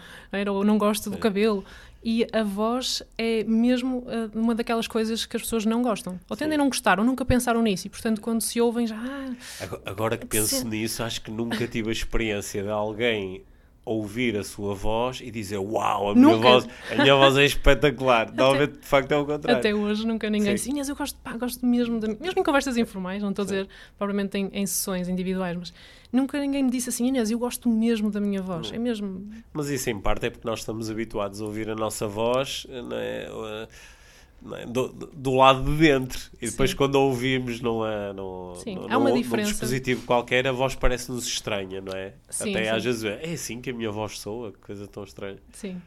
ou 0.48 0.63
não 0.63 0.77
gosto 0.77 1.10
do 1.10 1.17
cabelo, 1.17 1.65
e 2.07 2.27
a 2.31 2.43
voz 2.43 3.01
é 3.17 3.43
mesmo 3.45 3.97
uh, 3.97 4.29
uma 4.39 4.53
daquelas 4.53 4.88
coisas 4.88 5.25
que 5.25 5.35
as 5.35 5.41
pessoas 5.41 5.65
não 5.65 5.81
gostam. 5.81 6.19
Ou 6.29 6.38
tendem 6.38 6.53
a 6.53 6.57
não 6.59 6.69
gostar, 6.69 7.00
ou 7.00 7.05
nunca 7.05 7.25
pensaram 7.25 7.63
nisso. 7.63 7.88
E, 7.88 7.89
portanto, 7.89 8.21
quando 8.21 8.41
se 8.41 8.62
ouvem 8.62 8.85
já... 8.85 8.95
Ah, 8.95 9.79
agora, 9.83 10.15
que 10.15 10.27
penso 10.27 10.67
nisso, 10.67 11.01
acho 11.01 11.19
que 11.19 11.31
nunca 11.31 11.67
tive 11.67 11.89
a 11.89 11.91
experiência 11.91 12.62
de 12.62 12.69
alguém 12.69 13.43
ouvir 13.85 14.35
a 14.35 14.43
sua 14.43 14.74
voz 14.74 15.21
e 15.21 15.29
dizer 15.29 15.59
uau, 15.59 16.09
a 16.09 16.15
minha, 16.15 16.35
voz, 16.38 16.67
a 16.91 16.95
minha 16.95 17.15
voz 17.15 17.38
é 17.38 17.45
espetacular. 17.45 18.33
Normalmente, 18.33 18.79
de 18.79 18.85
facto, 18.85 19.12
é 19.12 19.17
o 19.17 19.25
contrário. 19.25 19.59
Até 19.59 19.74
hoje 19.74 20.07
nunca 20.07 20.27
ninguém 20.29 20.55
disse, 20.55 20.71
Inês, 20.71 20.89
eu 20.89 20.95
gosto, 20.95 21.17
pá, 21.19 21.38
gosto 21.38 21.63
mesmo, 21.65 22.00
de, 22.00 22.07
mesmo 22.19 22.39
em 22.39 22.43
conversas 22.43 22.77
informais, 22.77 23.21
não 23.21 23.29
estou 23.29 23.43
a 23.43 23.45
dizer 23.45 23.67
provavelmente 23.97 24.38
em, 24.38 24.50
em, 24.51 24.65
sessões 24.65 25.07
individuais, 25.07 25.55
mas 25.55 25.74
nunca 26.15 26.39
ninguém 26.39 26.63
me 26.63 26.72
disse 26.72 26.89
assim, 26.89 27.07
Inês, 27.07 27.29
eu 27.29 27.38
gosto 27.38 27.69
mesmo 27.69 28.10
da 28.10 28.19
minha 28.19 28.41
voz, 28.41 28.72
é 28.72 28.77
mesmo... 28.77 29.27
Mas 29.53 29.69
isso 29.69 29.89
em 29.89 30.00
parte 30.00 30.25
é 30.27 30.29
porque 30.29 30.48
nós 30.48 30.60
estamos 30.60 30.89
habituados 30.89 31.41
a 31.41 31.45
ouvir 31.45 31.69
a 31.69 31.75
nossa 31.75 32.07
voz, 32.07 32.65
não 32.69 32.98
é? 32.98 33.27
é? 33.27 34.65
Do, 34.67 34.89
do, 34.89 35.34
lado 35.34 35.63
de 35.63 35.77
dentro 35.77 36.19
e 36.39 36.48
depois 36.48 36.69
Sim. 36.69 36.75
quando 36.75 36.98
a 36.98 37.00
ouvimos 37.00 37.62
não 37.62 37.86
é, 37.86 38.13
não, 38.13 38.53
Sim, 38.55 38.75
não, 38.75 38.91
há 38.91 38.98
uma 38.98 39.12
diferença. 39.12 39.48
num 39.48 39.51
dispositivo 39.51 40.05
qualquer 40.05 40.45
a 40.45 40.51
voz 40.51 40.75
parece-nos 40.75 41.25
estranha, 41.25 41.81
não 41.81 41.93
é? 41.93 42.13
Sim, 42.29 42.51
Até 42.51 42.69
às 42.69 42.84
vezes 42.84 43.03
é, 43.05 43.22
é 43.24 43.34
assim 43.34 43.60
que 43.60 43.72
a 43.72 43.74
minha 43.74 43.89
voz 43.89 44.19
soa, 44.19 44.51
que 44.51 44.60
coisa 44.60 44.88
tão 44.88 45.03
estranha. 45.03 45.39
Sim. 45.51 45.81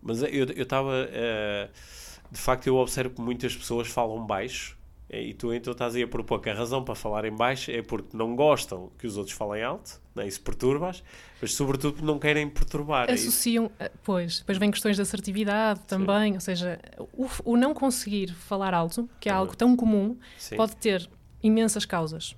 Mas 0.00 0.22
eu 0.22 0.44
estava, 0.50 0.90
uh, 0.90 1.68
de 2.30 2.38
facto 2.38 2.66
eu 2.68 2.76
observo 2.76 3.16
que 3.16 3.20
muitas 3.20 3.54
pessoas 3.54 3.88
falam 3.88 4.24
baixo 4.24 4.78
e 5.22 5.34
tu 5.34 5.52
então 5.52 5.72
estás 5.72 5.94
aí 5.94 6.02
a 6.02 6.08
propor 6.08 6.40
que 6.40 6.50
a 6.50 6.54
razão 6.54 6.84
para 6.84 6.94
falar 6.94 7.24
em 7.24 7.34
baixo 7.34 7.70
é 7.70 7.82
porque 7.82 8.16
não 8.16 8.34
gostam 8.34 8.90
que 8.98 9.06
os 9.06 9.16
outros 9.16 9.36
falem 9.36 9.62
alto, 9.62 10.00
né? 10.14 10.26
isso 10.26 10.40
perturba-as, 10.40 11.02
mas 11.40 11.54
sobretudo 11.54 11.94
porque 11.94 12.06
não 12.06 12.18
querem 12.18 12.48
perturbar. 12.48 13.08
É 13.08 13.12
Associam, 13.12 13.70
é 13.78 13.90
pois, 14.02 14.40
depois 14.40 14.58
vem 14.58 14.70
questões 14.70 14.96
de 14.96 15.02
assertividade 15.02 15.80
também, 15.86 16.32
Sim. 16.32 16.34
ou 16.34 16.40
seja, 16.40 16.80
o, 17.12 17.28
o, 17.44 17.56
não 17.56 17.74
conseguir 17.74 18.32
falar 18.32 18.74
alto, 18.74 19.08
que 19.20 19.28
é 19.28 19.32
algo 19.32 19.56
tão 19.56 19.76
comum, 19.76 20.16
Sim. 20.38 20.56
pode 20.56 20.76
ter 20.76 21.08
imensas 21.42 21.84
causas. 21.84 22.36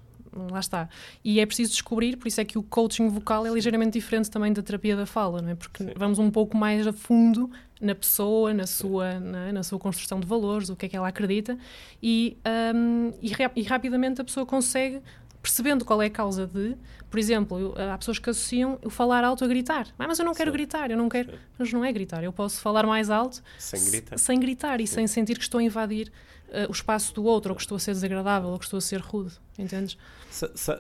Lá 0.50 0.60
está. 0.60 0.88
E 1.24 1.40
é 1.40 1.46
preciso 1.46 1.72
descobrir, 1.72 2.16
por 2.16 2.28
isso 2.28 2.40
é 2.40 2.44
que 2.44 2.58
o 2.58 2.62
coaching 2.62 3.08
vocal 3.08 3.46
é 3.46 3.50
ligeiramente 3.50 3.92
diferente 3.92 4.30
também 4.30 4.52
da 4.52 4.62
terapia 4.62 4.96
da 4.96 5.06
fala, 5.06 5.42
não 5.42 5.50
é? 5.50 5.54
Porque 5.54 5.84
Sim. 5.84 5.92
vamos 5.96 6.18
um 6.18 6.30
pouco 6.30 6.56
mais 6.56 6.86
a 6.86 6.92
fundo 6.92 7.50
na 7.80 7.94
pessoa, 7.94 8.54
na 8.54 8.66
sua, 8.66 9.20
na, 9.20 9.52
na, 9.52 9.62
sua 9.62 9.78
construção 9.78 10.18
de 10.18 10.26
valores, 10.26 10.70
o 10.70 10.76
que 10.76 10.86
é 10.86 10.88
que 10.88 10.96
ela 10.96 11.08
acredita, 11.08 11.58
e, 12.02 12.36
um, 12.74 13.12
e, 13.20 13.32
e 13.56 13.62
rapidamente 13.62 14.20
a 14.20 14.24
pessoa 14.24 14.46
consegue 14.46 15.02
percebendo 15.46 15.84
qual 15.84 16.02
é 16.02 16.06
a 16.06 16.10
causa 16.10 16.44
de, 16.44 16.76
por 17.08 17.20
exemplo, 17.20 17.72
há 17.92 17.96
pessoas 17.96 18.18
que 18.18 18.28
associam 18.28 18.80
o 18.84 18.90
falar 18.90 19.22
alto 19.22 19.44
a 19.44 19.46
gritar. 19.46 19.86
Ah, 19.96 20.06
mas 20.08 20.18
eu 20.18 20.24
não 20.24 20.34
quero 20.34 20.50
Sim. 20.50 20.56
gritar, 20.56 20.90
eu 20.90 20.96
não 20.96 21.08
quero. 21.08 21.30
Sim. 21.30 21.38
Mas 21.56 21.72
não 21.72 21.84
é 21.84 21.92
gritar, 21.92 22.24
eu 22.24 22.32
posso 22.32 22.60
falar 22.60 22.84
mais 22.84 23.10
alto 23.10 23.40
sem 23.56 23.84
gritar, 23.84 24.18
sem 24.18 24.40
gritar 24.40 24.80
e 24.80 24.86
Sim. 24.88 24.94
sem 24.94 25.06
sentir 25.06 25.36
que 25.36 25.44
estou 25.44 25.60
a 25.60 25.62
invadir 25.62 26.10
uh, 26.48 26.68
o 26.68 26.72
espaço 26.72 27.14
do 27.14 27.24
outro, 27.24 27.52
ou 27.52 27.56
que 27.56 27.62
estou 27.62 27.76
a 27.76 27.78
ser 27.78 27.92
desagradável, 27.92 28.50
ou 28.50 28.58
que 28.58 28.64
estou 28.64 28.78
a 28.78 28.80
ser 28.80 29.00
rude, 29.00 29.34
entendes? 29.58 29.96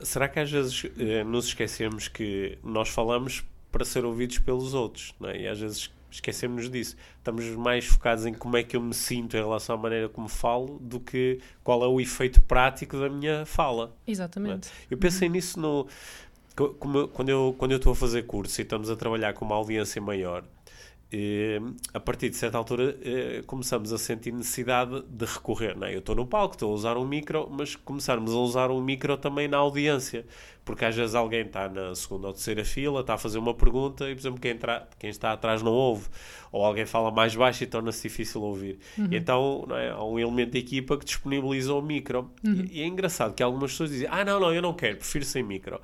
será 0.02 0.28
que 0.28 0.38
às 0.38 0.50
vezes 0.50 0.84
uh, 0.84 1.24
nos 1.24 1.46
esquecemos 1.46 2.08
que 2.08 2.58
nós 2.62 2.88
falamos 2.88 3.44
para 3.72 3.84
ser 3.84 4.04
ouvidos 4.04 4.38
pelos 4.38 4.74
outros, 4.74 5.14
não 5.18 5.30
é? 5.30 5.42
E 5.42 5.48
às 5.48 5.58
vezes 5.58 5.90
esquecemos 6.10 6.70
disso. 6.70 6.96
Estamos 7.18 7.44
mais 7.50 7.84
focados 7.84 8.26
em 8.26 8.32
como 8.32 8.56
é 8.56 8.62
que 8.62 8.76
eu 8.76 8.80
me 8.80 8.94
sinto 8.94 9.36
em 9.36 9.40
relação 9.40 9.76
à 9.76 9.78
maneira 9.78 10.08
como 10.08 10.28
falo 10.28 10.78
do 10.80 10.98
que 10.98 11.40
qual 11.62 11.82
é 11.84 11.86
o 11.86 12.00
efeito 12.00 12.40
prático 12.40 12.98
da 12.98 13.08
minha 13.08 13.44
fala. 13.44 13.94
Exatamente. 14.06 14.68
É? 14.68 14.72
Eu 14.90 14.98
pensei 14.98 15.28
uhum. 15.28 15.34
nisso 15.34 15.60
no, 15.60 15.86
como, 16.78 17.08
quando 17.08 17.28
eu 17.28 17.54
quando 17.58 17.72
eu 17.72 17.76
estou 17.76 17.92
a 17.92 17.96
fazer 17.96 18.22
curso 18.22 18.60
e 18.60 18.62
estamos 18.62 18.90
a 18.90 18.96
trabalhar 18.96 19.34
com 19.34 19.44
uma 19.44 19.56
audiência 19.56 20.00
maior 20.00 20.44
a 21.94 22.00
partir 22.00 22.30
de 22.30 22.36
certa 22.36 22.58
altura 22.58 22.96
começamos 23.46 23.92
a 23.92 23.98
sentir 23.98 24.32
necessidade 24.32 25.02
de 25.08 25.24
recorrer. 25.24 25.76
Não 25.76 25.86
é? 25.86 25.94
Eu 25.94 26.00
estou 26.00 26.14
no 26.14 26.26
palco, 26.26 26.54
estou 26.54 26.72
a 26.72 26.74
usar 26.74 26.96
um 26.96 27.06
micro, 27.06 27.48
mas 27.50 27.76
começarmos 27.76 28.32
a 28.32 28.36
usar 28.36 28.70
um 28.70 28.80
micro 28.80 29.16
também 29.16 29.46
na 29.46 29.58
audiência, 29.58 30.26
porque 30.64 30.84
às 30.84 30.96
vezes 30.96 31.14
alguém 31.14 31.42
está 31.42 31.68
na 31.68 31.94
segunda 31.94 32.26
ou 32.26 32.32
terceira 32.32 32.64
fila, 32.64 33.00
está 33.00 33.14
a 33.14 33.18
fazer 33.18 33.38
uma 33.38 33.54
pergunta 33.54 34.10
e, 34.10 34.14
por 34.14 34.20
exemplo, 34.20 34.40
quem, 34.40 34.50
entra, 34.50 34.88
quem 34.98 35.08
está 35.08 35.32
atrás 35.32 35.62
não 35.62 35.72
ouve, 35.72 36.08
ou 36.50 36.64
alguém 36.64 36.84
fala 36.84 37.10
mais 37.10 37.36
baixo 37.36 37.62
e 37.62 37.66
torna-se 37.66 38.02
difícil 38.02 38.42
ouvir. 38.42 38.78
Uhum. 38.98 39.08
Então 39.12 39.66
é? 39.70 39.90
há 39.90 40.02
um 40.02 40.18
elemento 40.18 40.52
de 40.52 40.58
equipa 40.58 40.96
que 40.96 41.04
disponibiliza 41.04 41.72
o 41.72 41.80
micro. 41.80 42.32
Uhum. 42.44 42.66
E, 42.68 42.80
e, 42.80 42.82
é 42.82 42.86
engraçado 42.86 43.32
que 43.32 43.42
algumas 43.42 43.70
pessoas 43.70 43.90
dizem: 43.90 44.08
Ah, 44.10 44.24
não, 44.24 44.40
não, 44.40 44.52
eu 44.52 44.60
não 44.60 44.74
quero, 44.74 44.96
prefiro 44.96 45.24
sem 45.24 45.42
micro. 45.42 45.80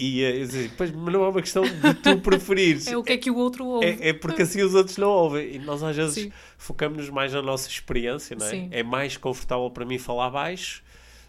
E 0.00 0.22
eu 0.22 0.48
pois, 0.78 0.90
mas 0.90 1.12
não 1.12 1.24
é 1.24 1.28
uma 1.28 1.42
questão 1.42 1.62
de 1.62 1.94
tu 1.94 2.18
preferires. 2.20 2.86
é 2.88 2.96
o 2.96 3.02
que 3.02 3.12
é 3.12 3.18
que 3.18 3.30
o 3.30 3.36
outro 3.36 3.66
ouve. 3.66 3.84
É, 3.84 4.08
é 4.08 4.12
porque 4.14 4.42
assim 4.42 4.62
os 4.62 4.74
outros 4.74 4.96
não 4.96 5.10
ouvem. 5.10 5.56
E 5.56 5.58
nós 5.58 5.82
às 5.82 5.94
vezes 5.94 6.32
focamos-nos 6.56 7.10
mais 7.10 7.34
na 7.34 7.42
nossa 7.42 7.68
experiência, 7.68 8.34
não 8.34 8.46
é? 8.46 8.50
Sim. 8.50 8.68
É 8.72 8.82
mais 8.82 9.18
confortável 9.18 9.70
para 9.70 9.84
mim 9.84 9.98
falar 9.98 10.30
baixo, 10.30 10.82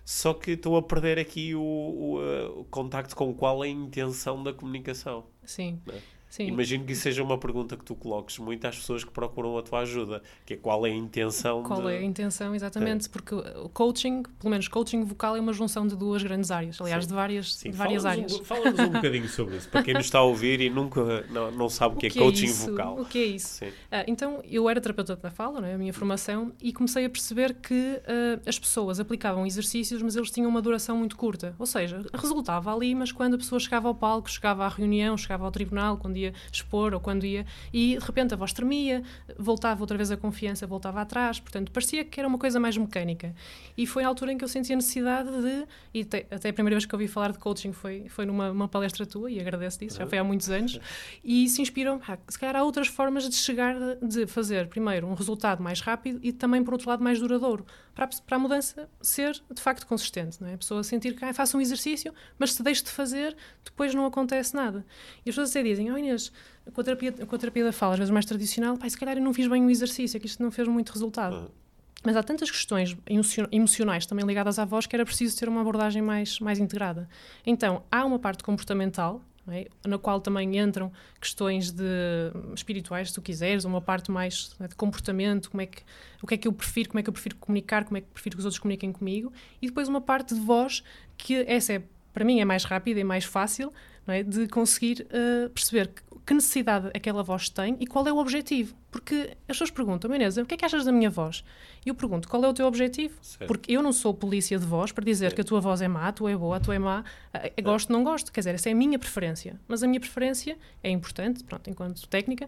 só 0.06 0.34
que 0.34 0.51
estou 0.51 0.78
a 0.78 0.82
perder 0.82 1.20
aqui 1.20 1.54
o, 1.54 1.60
o, 1.60 2.20
uh, 2.20 2.62
o 2.62 2.63
contacto 2.63 3.13
com 3.13 3.34
qual 3.34 3.62
é 3.62 3.68
a 3.68 3.72
intenção 3.72 4.42
da 4.42 4.54
comunicação. 4.54 5.25
Sim. 5.44 5.78
É? 5.90 6.00
Sim. 6.32 6.48
Imagino 6.48 6.86
que 6.86 6.94
isso 6.94 7.02
seja 7.02 7.22
uma 7.22 7.38
pergunta 7.38 7.76
que 7.76 7.84
tu 7.84 7.94
coloques 7.94 8.40
muito 8.40 8.66
às 8.66 8.78
pessoas 8.78 9.04
que 9.04 9.12
procuram 9.12 9.58
a 9.58 9.62
tua 9.62 9.80
ajuda, 9.80 10.24
que 10.46 10.54
é 10.54 10.58
qual 10.58 10.86
é 10.86 10.90
a 10.90 10.94
intenção 10.94 11.62
Qual 11.62 11.82
de... 11.82 11.90
é 11.90 11.98
a 11.98 12.04
intenção, 12.04 12.56
exatamente, 12.56 13.08
é. 13.08 13.10
porque 13.10 13.36
o 13.36 13.68
coaching, 13.68 14.24
pelo 14.40 14.50
menos 14.50 14.70
coaching 14.70 15.04
vocal, 15.04 15.36
é 15.36 15.42
uma 15.42 15.52
junção 15.52 15.86
de 15.86 15.94
duas 15.94 16.24
grandes 16.24 16.50
áreas, 16.50 16.80
aliás, 16.80 17.04
Sim. 17.04 17.10
de 17.10 17.14
várias, 17.14 17.54
Sim. 17.54 17.72
De 17.72 17.76
várias 17.76 18.06
áreas. 18.06 18.40
Um, 18.40 18.46
Fala-nos 18.46 18.80
um 18.80 18.90
bocadinho 18.92 19.28
sobre 19.28 19.58
isso, 19.58 19.68
para 19.68 19.84
quem 19.84 19.94
nos 19.94 20.06
está 20.06 20.20
a 20.20 20.24
ouvir 20.24 20.62
e 20.62 20.70
nunca 20.70 21.26
não, 21.30 21.52
não 21.52 21.68
sabe 21.68 21.96
o 21.96 21.98
que, 21.98 22.06
o 22.06 22.08
é 22.08 22.10
que 22.10 22.20
é, 22.20 22.22
coaching 22.22 22.54
vocal. 22.54 23.02
O 23.02 23.06
que 23.06 23.20
é 23.20 23.26
isso? 23.26 23.66
Ah, 23.92 24.06
então, 24.08 24.42
eu 24.50 24.70
era 24.70 24.80
terapeuta 24.80 25.18
da 25.18 25.30
fala, 25.30 25.60
não 25.60 25.68
é? 25.68 25.74
a 25.74 25.78
minha 25.78 25.92
formação, 25.92 26.54
e 26.62 26.72
comecei 26.72 27.04
a 27.04 27.10
perceber 27.10 27.56
que 27.56 27.74
uh, 27.74 28.42
as 28.48 28.58
pessoas 28.58 29.02
aplicavam 29.02 29.46
exercícios, 29.46 30.02
mas 30.02 30.16
eles 30.16 30.32
tinham 30.32 30.50
uma 30.50 30.62
duração 30.62 30.96
muito 30.96 31.18
curta, 31.18 31.54
ou 31.60 31.66
seja, 31.66 32.06
resultava 32.14 32.74
ali, 32.74 32.96
mas 32.96 33.12
quando 33.12 33.34
a 33.34 33.38
pessoa 33.38 33.60
chegava 33.60 33.90
ao 33.90 33.96
palco, 33.96 34.32
chegava 34.32 34.64
à 34.64 34.70
reunião, 34.70 35.18
chegava 35.18 35.44
ao 35.44 35.52
tribunal, 35.52 35.98
quando 35.98 36.21
ia 36.22 36.34
expor 36.51 37.00
quando 37.00 37.25
ia, 37.25 37.46
e 37.74 37.98
de 37.98 38.06
repente 38.06 38.34
a 38.34 38.38
voz 38.38 38.54
tremia, 38.54 39.04
voltava 39.38 39.82
outra 39.82 39.98
vez 39.98 40.12
a 40.12 40.18
confiança, 40.18 40.66
voltava 40.68 41.01
atrás, 41.01 41.40
portanto 41.40 41.72
parecia 41.72 42.04
que 42.04 42.20
era 42.20 42.28
uma 42.28 42.38
coisa 42.38 42.60
mais 42.60 42.78
mecânica. 42.78 43.34
E 43.78 43.86
foi 43.86 44.04
a 44.04 44.08
altura 44.08 44.32
em 44.32 44.38
que 44.38 44.44
eu 44.44 44.48
senti 44.48 44.74
a 44.74 44.75
necessidade 44.75 45.30
de, 45.30 45.68
e 45.94 46.04
te, 46.04 46.25
até 46.32 46.50
a 46.50 46.54
primeira 46.54 46.75
vez 46.75 46.86
que 46.86 46.96
ouvi 46.96 47.08
falar 47.08 47.32
de 47.32 47.40
coaching 47.40 47.74
foi, 47.74 48.08
foi 48.10 48.25
numa 48.25 48.68
palestra 48.68 49.06
tua, 49.06 49.30
e 49.32 49.40
agradeço 49.40 49.80
disso, 49.80 49.98
já 49.98 50.08
foi 50.08 50.18
há 50.18 50.24
muitos 50.24 50.50
anos, 50.50 50.80
e 51.24 51.48
se 51.48 51.62
inspiram, 51.62 52.00
ah, 52.08 52.18
se 52.28 52.38
calhar 52.38 52.56
há 52.56 52.63
outras 52.63 52.88
formas 52.88 53.28
de 53.28 53.36
chegar, 53.36 53.75
de 54.01 54.28
fazer, 54.28 54.68
primeiro, 54.68 55.08
um 55.08 55.13
resultado 55.13 55.62
mais 55.62 55.82
rápido 55.82 56.20
e 56.22 56.32
também, 56.32 56.63
por 56.63 56.74
outro 56.74 56.90
lado, 56.90 57.04
mais 57.04 57.20
duradouro, 57.20 57.66
para 57.93 58.05
a, 58.05 58.10
para 58.25 58.36
a 58.38 58.39
mudança 58.39 58.89
ser 59.01 59.33
de 59.53 59.62
facto 59.62 59.86
consistente, 59.86 60.41
não 60.41 60.48
é? 60.48 60.53
A 60.53 60.57
pessoa 60.57 60.83
sentir 60.83 61.15
que 61.15 61.24
ah, 61.25 61.33
faça 61.33 61.57
um 61.57 61.62
exercício, 61.62 62.13
mas 62.38 62.53
se 62.53 62.63
deixe 62.63 62.83
de 62.83 62.89
fazer, 62.89 63.36
depois 63.63 63.93
não 63.93 64.05
acontece 64.05 64.55
nada. 64.55 64.86
E 65.25 65.29
as 65.29 65.36
pessoas 65.36 65.51
até 65.51 65.63
dizem, 65.63 65.91
oh 65.91 65.98
Inês, 65.98 66.31
com 66.74 66.81
a 66.81 66.83
terapia, 66.83 67.12
com 67.12 67.36
a 67.36 67.38
terapia 67.38 67.63
da 67.65 67.71
fala, 67.71 67.93
às 67.93 68.00
vezes 68.00 68.12
mais 68.12 68.25
tradicional, 68.25 68.77
pá, 68.77 68.89
se 68.89 68.98
calhar 68.98 69.17
eu 69.17 69.24
não 69.24 69.33
fiz 69.33 69.48
bem 69.48 69.65
o 69.65 69.69
exercício, 69.69 70.19
que 70.19 70.27
isto 70.27 70.41
não 70.41 70.51
fez 70.51 70.67
muito 70.67 70.91
resultado. 70.91 71.36
Uhum. 71.36 71.48
Mas 72.03 72.15
há 72.15 72.24
tantas 72.24 72.50
questões 72.50 72.98
emocionais 73.51 74.07
também 74.07 74.25
ligadas 74.25 74.57
à 74.57 74.65
voz 74.65 74.88
que 74.88 74.95
era 74.95 75.05
preciso 75.05 75.38
ter 75.38 75.48
uma 75.48 75.62
abordagem 75.62 76.01
mais, 76.01 76.39
mais 76.39 76.57
integrada. 76.57 77.07
Então, 77.45 77.83
há 77.91 78.03
uma 78.03 78.17
parte 78.17 78.43
comportamental, 78.43 79.21
é? 79.48 79.67
na 79.86 79.98
qual 79.98 80.21
também 80.21 80.57
entram 80.57 80.91
questões 81.19 81.71
de 81.71 81.83
espirituais, 82.53 83.10
se 83.10 83.15
tu 83.15 83.21
quiseres, 83.21 83.65
uma 83.65 83.81
parte 83.81 84.12
mais 84.12 84.55
né, 84.60 84.67
de 84.67 84.75
comportamento, 84.75 85.50
como 85.50 85.62
é 85.62 85.65
que, 85.65 85.81
o 86.21 86.27
que 86.27 86.36
é 86.36 86.38
que 86.38 86.48
eu 86.48 86.53
prefiro, 86.53 86.89
como 86.89 87.00
é 87.00 87.03
que 87.03 87.10
eu 87.10 87.13
prefiro 87.13 87.36
comunicar, 87.38 87.83
como 87.83 87.98
é 87.98 88.01
que 88.01 88.07
prefiro 88.07 88.36
que 88.36 88.39
os 88.39 88.45
outros 88.45 88.60
comuniquem 88.60 88.91
comigo, 88.91 89.31
e 89.62 89.67
depois 89.67 89.88
uma 89.88 90.01
parte 90.01 90.36
de 90.36 90.41
voz, 90.41 90.83
que 91.17 91.43
essa 91.48 91.74
é, 91.74 91.83
para 92.13 92.24
mim 92.24 92.39
é 92.39 92.45
mais 92.45 92.63
rápida 92.63 93.00
e 93.00 93.03
mais 93.03 93.25
fácil, 93.25 93.71
é? 94.08 94.24
de 94.24 94.48
conseguir 94.48 95.08
uh, 95.08 95.50
perceber 95.50 95.91
que 96.25 96.34
necessidade 96.34 96.89
aquela 96.93 97.24
voz 97.24 97.50
tem 97.50 97.75
e 97.79 97.88
qual 97.88 98.08
é 98.08 98.13
o 98.13 98.17
objetivo. 98.17 98.75
Porque 98.91 99.31
as 99.48 99.55
pessoas 99.55 99.72
perguntam, 99.72 100.10
Meneza, 100.10 100.41
o 100.41 100.46
que 100.46 100.53
é 100.53 100.58
que 100.58 100.65
achas 100.65 100.86
da 100.86 100.91
minha 100.91 101.10
voz? 101.10 101.43
E 101.86 101.89
eu 101.89 101.96
pergunto, 101.96 102.27
qual 102.27 102.43
é 102.43 102.48
o 102.48 102.53
teu 102.53 102.67
objetivo? 102.67 103.17
Certo. 103.22 103.48
Porque 103.48 103.72
eu 103.72 103.81
não 103.81 103.91
sou 103.93 104.13
polícia 104.13 104.60
de 104.60 104.65
voz 104.65 104.91
para 104.91 105.03
dizer 105.03 105.25
certo. 105.25 105.36
que 105.36 105.41
a 105.41 105.43
tua 105.43 105.60
voz 105.60 105.81
é 105.81 105.88
má, 105.88 106.08
a 106.08 106.12
tua 106.12 106.31
é 106.31 106.36
boa, 106.36 106.58
a 106.58 106.60
tua 106.60 106.75
é 106.75 106.79
má, 106.79 107.03
eu 107.55 107.63
gosto, 107.63 107.91
não 107.91 108.03
gosto. 108.03 108.31
Quer 108.31 108.41
dizer, 108.41 108.55
essa 108.55 108.70
é 108.70 108.74
a 108.74 108.75
minha 108.75 109.00
preferência. 109.00 109.60
Mas 109.67 109.81
a 109.81 109.88
minha 109.88 110.00
preferência 110.00 110.58
é 110.84 110.89
importante, 110.89 111.43
pronto, 111.43 111.70
enquanto 111.70 112.08
técnica, 112.08 112.46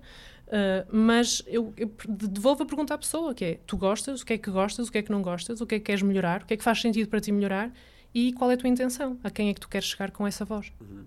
uh, 0.48 0.88
mas 0.92 1.42
eu, 1.48 1.74
eu 1.78 1.92
devolvo 2.08 2.64
a 2.64 2.66
pergunta 2.66 2.94
à 2.94 2.98
pessoa, 2.98 3.34
que 3.34 3.46
é, 3.46 3.60
tu 3.66 3.78
gostas, 3.78 4.22
o 4.22 4.26
que 4.26 4.34
é 4.34 4.38
que 4.38 4.52
gostas, 4.52 4.90
o 4.90 4.92
que 4.92 4.98
é 4.98 5.02
que 5.02 5.12
não 5.12 5.22
gostas, 5.22 5.62
o 5.62 5.66
que 5.66 5.76
é 5.76 5.80
que 5.80 5.86
queres 5.86 6.02
melhorar, 6.02 6.44
o 6.44 6.46
que 6.46 6.54
é 6.54 6.58
que 6.58 6.64
faz 6.64 6.82
sentido 6.82 7.08
para 7.10 7.22
ti 7.22 7.32
melhorar 7.32 7.72
e 8.14 8.34
qual 8.34 8.52
é 8.52 8.54
a 8.54 8.58
tua 8.58 8.70
intenção, 8.70 9.18
a 9.24 9.32
quem 9.32 9.50
é 9.50 9.54
que 9.54 9.60
tu 9.60 9.68
queres 9.68 9.88
chegar 9.88 10.12
com 10.12 10.28
essa 10.28 10.46
voz. 10.46 10.72
Uhum. 10.80 11.06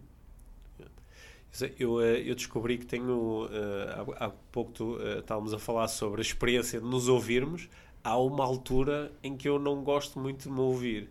Eu, 1.78 2.00
eh, 2.00 2.22
eu 2.25 2.34
descobri 2.34 2.78
que 2.78 2.86
tenho, 2.86 3.48
eh, 3.50 4.04
há, 4.18 4.26
há 4.26 4.30
pouco 4.50 4.72
tu, 4.72 4.98
eh, 5.00 5.18
estávamos 5.18 5.54
a 5.54 5.58
falar 5.58 5.88
sobre 5.88 6.20
a 6.20 6.22
experiência 6.22 6.80
de 6.80 6.86
nos 6.86 7.08
ouvirmos, 7.08 7.68
há 8.02 8.16
uma 8.18 8.44
altura 8.44 9.12
em 9.22 9.36
que 9.36 9.48
eu 9.48 9.58
não 9.58 9.82
gosto 9.82 10.18
muito 10.18 10.48
de 10.48 10.50
me 10.50 10.60
ouvir. 10.60 11.08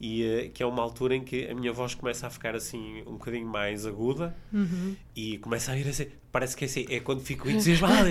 E 0.00 0.50
que 0.52 0.62
é 0.64 0.66
uma 0.66 0.82
altura 0.82 1.14
em 1.14 1.22
que 1.22 1.46
a 1.46 1.54
minha 1.54 1.72
voz 1.72 1.94
começa 1.94 2.26
a 2.26 2.30
ficar 2.30 2.56
assim 2.56 3.02
um 3.02 3.12
bocadinho 3.12 3.46
mais 3.46 3.86
aguda 3.86 4.34
uhum. 4.52 4.96
e 5.14 5.38
começa 5.38 5.70
a 5.70 5.78
ir 5.78 5.86
assim, 5.86 6.06
parece 6.32 6.56
que 6.56 6.64
é 6.64 6.66
assim, 6.66 6.86
é 6.88 6.98
quando 6.98 7.20
fico 7.20 7.48
entusiasmado. 7.48 8.08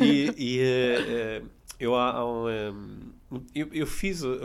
e, 0.00 0.34
e 0.36 0.60
uh, 0.60 1.48
eu 1.78 1.94
há, 1.94 2.24
um, 2.24 3.11
eu, 3.54 3.68
eu, 3.72 3.86
fiz, 3.86 4.22
uh, 4.22 4.36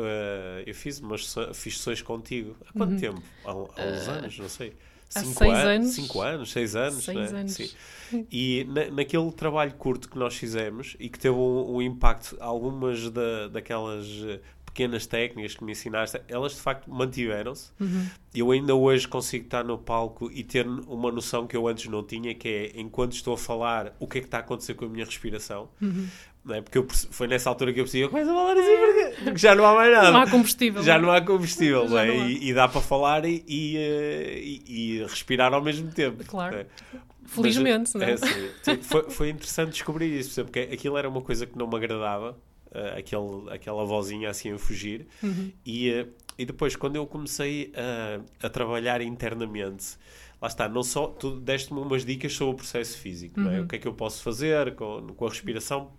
eu 0.66 0.74
fiz 0.74 1.00
umas 1.00 1.36
fiz 1.54 1.78
sessões 1.78 2.02
contigo. 2.02 2.56
Há 2.68 2.74
quanto 2.74 2.92
uhum. 2.94 3.00
tempo? 3.00 3.24
Há, 3.46 3.52
há 3.52 3.56
uns 3.56 4.08
uh, 4.08 4.12
anos, 4.12 4.40
não 4.40 4.50
sei. 4.50 4.74
Há 5.16 5.20
cinco 5.22 5.40
seis 5.40 5.54
an 5.54 5.70
anos. 5.70 5.90
Cinco 5.90 6.22
anos, 6.22 6.52
seis 6.52 6.76
anos. 6.76 7.04
Seis 7.04 7.32
né? 7.32 7.40
anos. 7.40 7.54
Sim. 7.54 8.28
E 8.32 8.66
na, 8.70 8.92
naquele 8.92 9.32
trabalho 9.32 9.74
curto 9.74 10.10
que 10.10 10.18
nós 10.18 10.36
fizemos 10.36 10.96
e 11.00 11.10
que 11.10 11.20
teve 11.20 11.36
um, 11.36 11.76
um 11.76 11.82
impacto, 11.82 12.38
algumas 12.40 13.10
da, 13.10 13.48
daquelas 13.48 14.06
eh, 14.26 14.40
pequenas 14.66 15.06
técnicas 15.06 15.56
que 15.56 15.64
me 15.64 15.72
ensinaste, 15.72 16.22
elas 16.28 16.54
de 16.54 16.62
facto 16.62 16.90
mantiveram-se. 16.90 17.72
Uhum. 17.80 18.06
Eu 18.34 18.52
ainda 18.52 18.76
hoje 18.76 19.08
consigo 19.08 19.46
estar 19.46 19.64
no 19.64 19.78
palco 19.78 20.30
e 20.32 20.44
ter 20.44 20.68
uma 20.68 21.12
noção 21.12 21.48
que 21.48 21.56
eu 21.56 21.68
antes 21.68 21.90
não 21.90 22.04
tinha, 22.04 22.36
que 22.36 22.48
é 22.48 22.80
enquanto 22.80 23.14
estou 23.14 23.34
a 23.34 23.38
falar, 23.38 23.96
o 24.00 24.08
que 24.08 24.20
é 24.20 24.22
que 24.22 24.28
está 24.28 24.38
a 24.38 24.42
acontecer 24.42 24.74
com 24.74 24.86
a 24.86 24.90
minha 24.90 25.06
respiração. 25.06 25.70
Uhum 25.82 26.08
é? 26.56 26.62
Porque 26.62 26.78
eu, 26.78 26.88
foi 26.90 27.28
nessa 27.28 27.50
altura 27.50 27.74
que 27.74 27.80
eu 27.80 27.84
percebi, 27.84 28.04
eu 28.04 28.10
começo 28.10 28.30
a 28.30 28.34
falar 28.34 28.54
assim 28.54 28.78
porque, 28.78 29.24
porque 29.24 29.38
já 29.38 29.56
não 29.56 29.66
há 29.66 29.76
mais 29.76 29.92
nada. 29.92 30.12
Não 30.12 30.22
há 30.22 30.30
combustível. 30.30 30.84
Já 30.84 31.00
não 31.00 31.12
há 31.12 31.22
combustível, 31.22 31.88
não 31.88 31.98
é? 31.98 32.08
Não 32.08 32.24
há. 32.24 32.28
E, 32.30 32.50
e, 32.50 32.54
dá 32.54 32.68
para 32.68 32.82
falar 32.82 33.26
e, 33.26 33.44
e, 33.48 34.64
e, 34.68 35.04
respirar 35.04 35.54
ao 35.54 35.62
mesmo 35.62 35.92
tempo. 35.92 36.24
Claro. 36.26 36.58
É? 36.58 36.66
Felizmente, 37.26 37.92
Mas, 37.96 38.22
não 38.22 38.28
é? 38.28 38.76
é 38.76 38.78
foi, 38.78 39.10
foi 39.10 39.30
interessante 39.30 39.72
descobrir 39.72 40.18
isso, 40.18 40.44
porque 40.46 40.60
aquilo 40.60 40.98
era 40.98 41.10
uma 41.10 41.22
coisa 41.22 41.46
que 41.46 41.58
não 41.58 41.68
me 41.68 41.76
agradava, 41.76 42.38
uh, 42.68 42.98
aquele, 42.98 43.54
aquela 43.54 43.84
vozinha 43.86 44.30
assim 44.30 44.54
a 44.54 44.58
fugir. 44.58 45.08
Uhum. 45.22 45.52
E, 45.66 45.92
uh, 45.92 46.08
e 46.38 46.46
depois, 46.46 46.76
quando 46.76 46.96
eu 46.96 47.06
comecei 47.06 47.74
a, 47.76 48.48
a 48.48 48.50
trabalhar 48.50 49.02
internamente, 49.02 49.98
lá 50.42 50.48
está, 50.48 50.70
não 50.70 50.84
só, 50.84 51.08
tu 51.08 51.40
deste-me 51.40 51.80
umas 51.80 52.06
dicas 52.06 52.34
sobre 52.34 52.54
o 52.54 52.58
processo 52.58 52.98
físico, 52.98 53.40
uhum. 53.40 53.46
não 53.46 53.52
é? 53.52 53.58
Uhum. 53.58 53.66
O 53.66 53.68
que 53.68 53.76
é 53.76 53.80
que 53.80 53.88
eu 53.88 53.94
posso 53.94 54.24
fazer 54.24 54.76
com, 54.76 55.08
com 55.08 55.26
a 55.26 55.30
respiração 55.30 55.92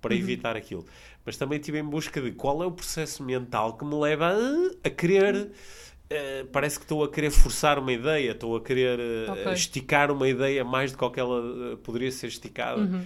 para 0.00 0.14
uhum. 0.14 0.20
evitar 0.20 0.56
aquilo. 0.56 0.84
mas 1.24 1.36
também 1.36 1.58
estive 1.58 1.78
em 1.78 1.84
busca 1.84 2.20
de 2.20 2.32
qual 2.32 2.62
é 2.62 2.66
o 2.66 2.72
processo 2.72 3.22
mental 3.22 3.76
que 3.76 3.84
me 3.84 3.94
leva 3.94 4.32
a, 4.32 4.88
a 4.88 4.90
querer. 4.90 5.50
Uh, 6.06 6.46
parece 6.52 6.78
que 6.78 6.84
estou 6.84 7.02
a 7.02 7.10
querer 7.10 7.30
forçar 7.32 7.80
uma 7.80 7.92
ideia, 7.92 8.30
estou 8.30 8.54
a 8.54 8.62
querer 8.62 9.00
uh, 9.00 9.32
okay. 9.32 9.52
esticar 9.54 10.08
uma 10.12 10.28
ideia 10.28 10.64
mais 10.64 10.92
do 10.92 11.10
que 11.10 11.18
ela 11.18 11.40
uh, 11.40 11.76
poderia 11.78 12.12
ser 12.12 12.28
esticada. 12.28 12.80
Uhum. 12.80 13.04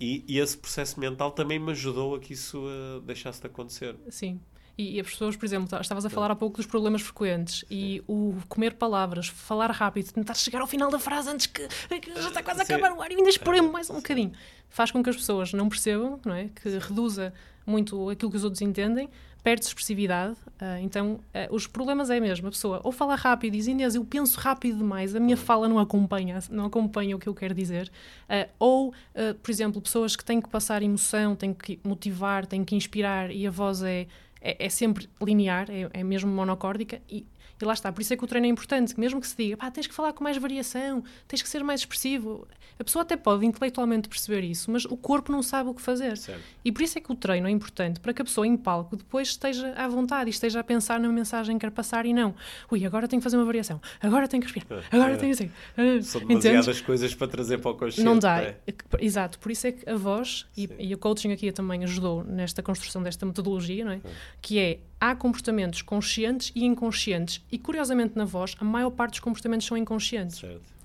E, 0.00 0.24
e, 0.26 0.38
esse 0.38 0.56
processo 0.56 0.98
mental 0.98 1.30
também 1.30 1.58
me 1.58 1.70
ajudou 1.70 2.14
a 2.14 2.18
que 2.18 2.32
isso 2.32 2.66
deixasse 3.04 3.38
de 3.38 3.46
acontecer. 3.46 3.94
Sim. 4.08 4.40
E, 4.76 4.96
e, 4.96 5.00
as 5.00 5.08
pessoas, 5.08 5.36
por 5.36 5.44
exemplo, 5.44 5.68
estavas 5.80 6.04
a 6.04 6.10
falar 6.10 6.30
há 6.30 6.36
pouco 6.36 6.56
dos 6.56 6.66
problemas 6.66 7.02
frequentes 7.02 7.64
e 7.70 8.02
o 8.06 8.34
comer 8.48 8.74
palavras, 8.74 9.28
falar 9.28 9.70
rápido, 9.70 10.12
tentar 10.12 10.34
chegar 10.34 10.60
ao 10.60 10.66
final 10.66 10.90
da 10.90 10.98
frase 10.98 11.28
antes 11.28 11.46
que, 11.46 11.68
que 12.00 12.14
já 12.14 12.28
está 12.28 12.42
quase 12.42 12.60
a 12.60 12.62
acabar 12.64 12.92
o 12.92 13.02
ar 13.02 13.10
e 13.10 13.16
ainda 13.16 13.28
esperei 13.28 13.60
mais 13.60 13.90
um 13.90 13.96
bocadinho, 13.96 14.32
faz 14.68 14.90
com 14.90 15.02
que 15.02 15.10
as 15.10 15.16
pessoas 15.16 15.52
não 15.52 15.68
percebam, 15.68 16.18
não 16.24 16.34
é? 16.34 16.48
Que 16.48 16.68
reduza 16.78 17.32
muito 17.66 18.08
aquilo 18.10 18.30
que 18.30 18.36
os 18.36 18.44
outros 18.44 18.62
entendem, 18.62 19.08
perde 19.42 19.64
expressividade. 19.64 20.36
Uh, 20.60 20.78
então, 20.82 21.12
uh, 21.12 21.54
os 21.54 21.66
problemas 21.66 22.10
é 22.10 22.20
mesmo 22.20 22.48
a 22.48 22.50
pessoa 22.50 22.80
ou 22.84 22.92
fala 22.92 23.14
rápido 23.14 23.54
e 23.54 23.58
diz 23.58 23.66
Inês, 23.66 23.94
eu 23.94 24.04
penso 24.04 24.38
rápido 24.38 24.78
demais, 24.78 25.14
a 25.14 25.20
minha 25.20 25.36
fala 25.36 25.68
não 25.68 25.78
acompanha, 25.78 26.38
não 26.50 26.66
acompanha 26.66 27.16
o 27.16 27.18
que 27.18 27.28
eu 27.28 27.34
quero 27.34 27.54
dizer. 27.54 27.90
Uh, 28.28 28.48
ou, 28.58 28.94
por 29.42 29.50
exemplo, 29.50 29.80
pessoas 29.80 30.16
que 30.16 30.24
têm 30.24 30.40
que 30.40 30.48
passar 30.48 30.82
emoção, 30.82 31.34
têm 31.34 31.54
que 31.54 31.80
motivar, 31.82 32.46
têm 32.46 32.64
que 32.64 32.74
inspirar 32.74 33.30
e 33.30 33.46
a 33.46 33.50
voz 33.50 33.82
é 33.82 34.06
é, 34.40 34.66
é 34.66 34.68
sempre 34.68 35.08
linear, 35.20 35.70
é, 35.70 35.88
é 35.92 36.04
mesmo 36.04 36.30
monocórdica 36.30 37.00
e 37.08 37.26
e 37.60 37.64
lá 37.64 37.74
está, 37.74 37.92
por 37.92 38.00
isso 38.00 38.12
é 38.12 38.16
que 38.16 38.24
o 38.24 38.26
treino 38.26 38.46
é 38.46 38.50
importante, 38.50 38.98
mesmo 38.98 39.20
que 39.20 39.26
se 39.26 39.36
diga, 39.36 39.56
pá, 39.56 39.70
tens 39.70 39.86
que 39.86 39.94
falar 39.94 40.12
com 40.12 40.24
mais 40.24 40.36
variação, 40.36 41.04
tens 41.28 41.42
que 41.42 41.48
ser 41.48 41.62
mais 41.62 41.80
expressivo. 41.80 42.46
A 42.78 42.84
pessoa 42.84 43.02
até 43.02 43.16
pode 43.16 43.44
intelectualmente 43.44 44.08
perceber 44.08 44.42
isso, 44.42 44.70
mas 44.70 44.86
o 44.86 44.96
corpo 44.96 45.30
não 45.30 45.42
sabe 45.42 45.68
o 45.68 45.74
que 45.74 45.82
fazer. 45.82 46.16
Certo. 46.16 46.40
E 46.64 46.72
por 46.72 46.82
isso 46.82 46.96
é 46.96 47.00
que 47.00 47.12
o 47.12 47.14
treino 47.14 47.46
é 47.46 47.50
importante, 47.50 48.00
para 48.00 48.14
que 48.14 48.22
a 48.22 48.24
pessoa 48.24 48.46
em 48.46 48.56
palco 48.56 48.96
depois 48.96 49.28
esteja 49.28 49.74
à 49.76 49.86
vontade 49.86 50.30
e 50.30 50.32
esteja 50.32 50.60
a 50.60 50.64
pensar 50.64 50.98
na 50.98 51.08
mensagem 51.10 51.58
que 51.58 51.66
quer 51.66 51.70
passar 51.70 52.06
e 52.06 52.14
não, 52.14 52.34
ui, 52.70 52.86
agora 52.86 53.06
tenho 53.06 53.20
que 53.20 53.24
fazer 53.24 53.36
uma 53.36 53.44
variação, 53.44 53.80
agora 54.00 54.26
tenho 54.26 54.42
que 54.42 54.50
respirar, 54.50 54.82
agora 54.90 55.12
é. 55.12 55.16
tenho 55.16 55.32
assim. 55.32 55.50
Uh, 55.76 56.02
São 56.02 56.20
demasiadas 56.22 56.66
Entendes? 56.66 56.80
coisas 56.80 57.14
para 57.14 57.28
trazer 57.28 57.58
para 57.58 57.70
o 57.70 57.74
consciente. 57.74 58.02
Não 58.02 58.18
dá. 58.18 58.40
É? 58.42 58.56
Exato, 58.98 59.38
por 59.38 59.52
isso 59.52 59.66
é 59.66 59.72
que 59.72 59.88
a 59.88 59.96
voz, 59.96 60.46
e, 60.56 60.68
e, 60.78 60.94
o 60.94 60.98
coaching 60.98 61.32
aqui 61.32 61.52
também 61.52 61.84
ajudou 61.84 62.24
nesta 62.24 62.62
construção 62.62 63.02
desta 63.02 63.26
metodologia, 63.26 63.84
não 63.84 63.92
é? 63.92 64.00
que 64.40 64.58
é 64.58 64.78
há 65.00 65.16
comportamentos 65.16 65.80
conscientes 65.80 66.52
e 66.54 66.64
inconscientes. 66.64 67.42
E 67.50 67.58
curiosamente 67.58 68.16
na 68.16 68.24
voz, 68.24 68.54
a 68.60 68.64
maior 68.64 68.90
parte 68.90 69.12
dos 69.12 69.20
comportamentos 69.20 69.66
são 69.66 69.76
inconscientes. 69.76 70.38
Certo. 70.38 70.80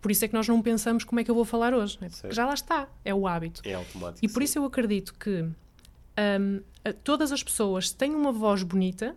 Por 0.00 0.10
isso 0.10 0.24
é 0.24 0.28
que 0.28 0.34
nós 0.34 0.48
não 0.48 0.60
pensamos 0.60 1.04
como 1.04 1.20
é 1.20 1.24
que 1.24 1.30
eu 1.30 1.34
vou 1.34 1.44
falar 1.44 1.72
hoje. 1.72 1.96
Né? 2.00 2.08
Porque 2.10 2.34
já 2.34 2.44
lá 2.44 2.54
está, 2.54 2.88
é 3.04 3.14
o 3.14 3.26
hábito. 3.26 3.62
É 3.64 3.74
automático. 3.74 4.18
E 4.20 4.28
por 4.28 4.40
sim. 4.40 4.44
isso 4.44 4.58
eu 4.58 4.64
acredito 4.64 5.14
que 5.14 5.42
um, 5.42 6.60
todas 7.04 7.30
as 7.30 7.42
pessoas 7.42 7.92
têm 7.92 8.12
uma 8.12 8.32
voz 8.32 8.64
bonita, 8.64 9.14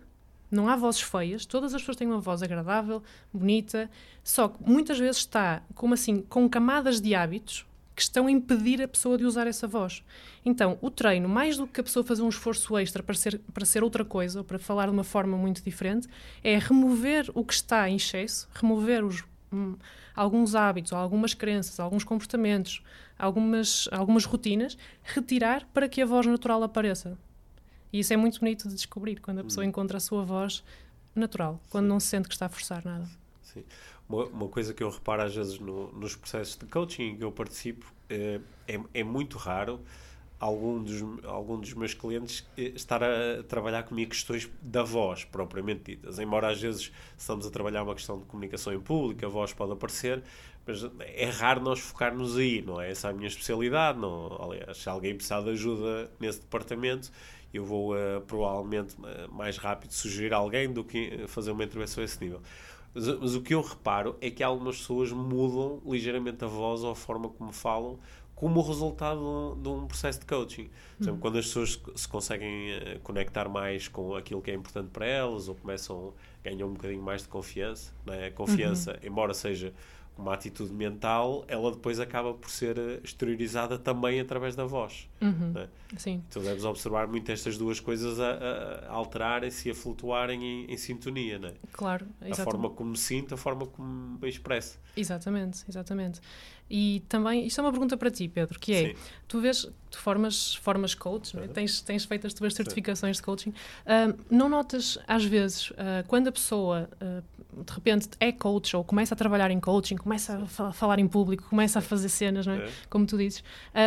não 0.48 0.68
há 0.68 0.76
vozes 0.76 1.00
feias, 1.00 1.44
todas 1.44 1.74
as 1.74 1.82
pessoas 1.82 1.96
têm 1.96 2.06
uma 2.06 2.20
voz 2.20 2.40
agradável, 2.40 3.02
bonita, 3.32 3.90
só 4.22 4.46
que 4.46 4.62
muitas 4.62 4.96
vezes 4.96 5.18
está 5.18 5.60
como 5.74 5.94
assim, 5.94 6.22
com 6.22 6.48
camadas 6.48 7.00
de 7.00 7.16
hábitos 7.16 7.66
que 7.96 8.02
estão 8.02 8.26
a 8.26 8.30
impedir 8.30 8.82
a 8.82 8.86
pessoa 8.86 9.16
de 9.16 9.24
usar 9.24 9.46
essa 9.46 9.66
voz. 9.66 10.04
Então, 10.44 10.76
o 10.82 10.90
treino, 10.90 11.26
mais 11.26 11.56
do 11.56 11.66
que 11.66 11.80
a 11.80 11.82
pessoa 11.82 12.04
fazer 12.04 12.20
um 12.20 12.28
esforço 12.28 12.76
extra 12.76 13.02
para 13.02 13.14
ser, 13.14 13.40
para 13.54 13.64
ser 13.64 13.82
outra 13.82 14.04
coisa, 14.04 14.40
ou 14.40 14.44
para 14.44 14.58
falar 14.58 14.84
de 14.84 14.92
uma 14.92 15.02
forma 15.02 15.34
muito 15.38 15.64
diferente, 15.64 16.06
é 16.44 16.58
remover 16.58 17.30
o 17.32 17.42
que 17.42 17.54
está 17.54 17.88
em 17.88 17.96
excesso, 17.96 18.46
remover 18.52 19.02
os, 19.02 19.24
hum, 19.50 19.76
alguns 20.14 20.54
hábitos, 20.54 20.92
algumas 20.92 21.32
crenças, 21.32 21.80
alguns 21.80 22.04
comportamentos, 22.04 22.82
algumas, 23.18 23.88
algumas 23.90 24.26
rotinas, 24.26 24.76
retirar 25.02 25.66
para 25.72 25.88
que 25.88 26.02
a 26.02 26.06
voz 26.06 26.26
natural 26.26 26.62
apareça. 26.62 27.16
E 27.90 28.00
isso 28.00 28.12
é 28.12 28.16
muito 28.16 28.38
bonito 28.38 28.68
de 28.68 28.74
descobrir, 28.74 29.20
quando 29.20 29.38
a 29.38 29.44
pessoa 29.44 29.64
hum. 29.64 29.70
encontra 29.70 29.96
a 29.96 30.00
sua 30.00 30.22
voz 30.22 30.62
natural, 31.14 31.58
quando 31.70 31.84
Sim. 31.84 31.88
não 31.88 31.98
se 31.98 32.08
sente 32.08 32.28
que 32.28 32.34
está 32.34 32.44
a 32.44 32.50
forçar 32.50 32.84
nada. 32.84 33.08
Sim. 33.40 33.64
Uma, 34.08 34.24
uma, 34.26 34.48
coisa 34.48 34.72
que 34.72 34.82
eu 34.82 34.90
reparo 34.90 35.22
às 35.22 35.34
vezes 35.34 35.58
no, 35.58 35.90
nos 35.92 36.14
processos 36.14 36.56
de 36.56 36.66
coaching 36.66 37.16
que 37.16 37.24
eu 37.24 37.32
participo 37.32 37.92
é, 38.08 38.40
é, 38.68 38.80
é 38.94 39.04
muito 39.04 39.36
raro 39.36 39.80
algum 40.38 40.82
dos, 40.82 41.24
algum 41.24 41.58
dos 41.58 41.72
meus 41.74 41.94
clientes 41.94 42.46
eh, 42.56 42.72
estar 42.74 43.02
a 43.02 43.42
trabalhar 43.48 43.84
comigo 43.84 44.10
questões 44.10 44.48
da 44.60 44.82
voz, 44.82 45.24
propriamente 45.24 45.96
ditas. 45.96 46.18
Embora 46.18 46.48
às 46.48 46.60
vezes 46.60 46.92
estamos 47.16 47.46
a 47.46 47.50
trabalhar 47.50 47.82
uma 47.82 47.94
questão 47.94 48.18
de 48.18 48.24
comunicação 48.26 48.72
em 48.72 48.80
público, 48.80 49.24
a 49.24 49.28
voz 49.28 49.52
pode 49.52 49.72
aparecer, 49.72 50.22
mas 50.66 50.84
é 51.00 51.26
raro 51.26 51.60
nós 51.62 51.78
focarmos 51.78 52.36
aí, 52.36 52.60
não 52.60 52.80
é? 52.80 52.90
Essa 52.90 53.08
é 53.08 53.10
a 53.10 53.14
minha 53.14 53.28
especialidade. 53.28 53.98
Não, 53.98 54.36
aliás, 54.42 54.78
se 54.78 54.88
alguém 54.88 55.14
precisar 55.14 55.40
de 55.40 55.50
ajuda 55.50 56.10
nesse 56.20 56.40
departamento, 56.40 57.10
eu 57.54 57.64
vou 57.64 57.94
uh, 57.94 58.20
provavelmente 58.26 58.96
mais 59.30 59.56
rápido 59.56 59.92
sugerir 59.92 60.34
alguém 60.34 60.70
do 60.70 60.84
que 60.84 61.24
fazer 61.28 61.52
uma 61.52 61.64
intervenção 61.64 62.02
a 62.02 62.04
esse 62.04 62.22
nível. 62.22 62.42
Mas, 62.96 63.06
mas, 63.18 63.34
o 63.34 63.42
que 63.42 63.54
eu 63.54 63.60
reparo 63.60 64.16
é 64.22 64.30
que 64.30 64.42
algumas 64.42 64.78
pessoas 64.78 65.12
mudam 65.12 65.82
ligeiramente 65.84 66.42
a 66.42 66.48
voz 66.48 66.82
ou 66.82 66.92
a 66.92 66.96
forma 66.96 67.28
como 67.28 67.52
falam 67.52 67.98
como 68.34 68.60
resultado 68.60 69.58
de 69.62 69.68
um 69.68 69.86
processo 69.86 70.20
de 70.20 70.26
coaching. 70.26 70.68
Por 70.96 71.04
exemplo, 71.04 71.18
hum. 71.18 71.20
quando 71.20 71.38
as 71.38 71.46
pessoas 71.46 71.80
se 71.94 72.06
conseguem 72.06 72.70
eh, 72.70 73.00
conectar 73.02 73.48
mais 73.48 73.88
com 73.88 74.14
aquilo 74.14 74.42
que 74.42 74.50
é 74.50 74.54
importante 74.54 74.90
para 74.90 75.06
elas 75.06 75.48
ou 75.48 75.54
começam 75.54 76.12
a 76.44 76.50
ganhar 76.50 76.66
um 76.66 76.74
bocadinho 76.74 77.02
mais 77.02 77.22
de 77.22 77.28
confiança, 77.28 77.92
né? 78.04 78.26
a 78.26 78.30
confiança, 78.30 78.92
uhum. 78.92 79.08
embora 79.08 79.32
seja 79.32 79.72
uma 80.16 80.34
atitude 80.34 80.72
mental, 80.72 81.44
ela 81.46 81.70
depois 81.70 82.00
acaba 82.00 82.32
por 82.32 82.50
ser 82.50 82.78
eh, 82.78 83.00
exteriorizada 83.04 83.78
também 83.78 84.18
através 84.18 84.56
da 84.56 84.64
voz. 84.64 85.08
Uhum. 85.20 85.52
Né? 85.52 85.68
Sim. 85.96 86.22
Então 86.28 86.42
deves 86.42 86.64
observar 86.64 87.06
muito 87.06 87.30
estas 87.30 87.58
duas 87.58 87.80
coisas 87.80 88.18
a, 88.18 88.86
a 88.88 88.92
alterarem-se 88.92 89.68
e 89.68 89.72
a 89.72 89.74
flutuarem 89.74 90.42
em, 90.42 90.72
em 90.72 90.76
sintonia. 90.76 91.38
Né? 91.38 91.52
Claro, 91.72 92.06
exatamente. 92.22 92.40
A 92.40 92.44
forma 92.44 92.70
como 92.70 92.90
me 92.90 92.96
sinto, 92.98 93.34
a 93.34 93.36
forma 93.36 93.66
como 93.66 94.18
me 94.20 94.28
expresso. 94.28 94.78
Exatamente, 94.96 95.64
exatamente. 95.68 96.20
E 96.68 97.02
também, 97.08 97.46
isto 97.46 97.60
é 97.60 97.64
uma 97.64 97.70
pergunta 97.70 97.96
para 97.96 98.10
ti, 98.10 98.26
Pedro, 98.28 98.58
que 98.58 98.72
é, 98.72 98.88
Sim. 98.88 98.94
tu 99.28 99.40
vês, 99.40 99.68
tu 99.88 99.98
formas, 99.98 100.56
formas 100.56 100.94
coach, 100.96 101.38
é? 101.38 101.46
tens, 101.46 101.80
tens 101.80 102.04
feito 102.04 102.26
as 102.26 102.34
tuas 102.34 102.54
certificações 102.54 103.16
Sim. 103.16 103.20
de 103.20 103.24
coaching, 103.24 103.50
uh, 103.50 104.18
não 104.28 104.48
notas, 104.48 104.98
às 105.06 105.24
vezes, 105.24 105.70
uh, 105.70 106.04
quando 106.08 106.26
a 106.26 106.32
pessoa, 106.32 106.90
uh, 107.00 107.62
de 107.64 107.72
repente, 107.72 108.08
é 108.18 108.32
coach 108.32 108.76
ou 108.76 108.82
começa 108.82 109.14
a 109.14 109.16
trabalhar 109.16 109.50
em 109.52 109.60
coaching, 109.60 109.96
começa 109.96 110.44
a 110.58 110.72
falar 110.72 110.98
em 110.98 111.06
público, 111.06 111.48
começa 111.48 111.78
a 111.78 111.82
fazer 111.82 112.08
cenas, 112.08 112.46
não 112.46 112.54
é? 112.54 112.58
é. 112.58 112.70
Como 112.90 113.06
tu 113.06 113.16
dizes, 113.16 113.44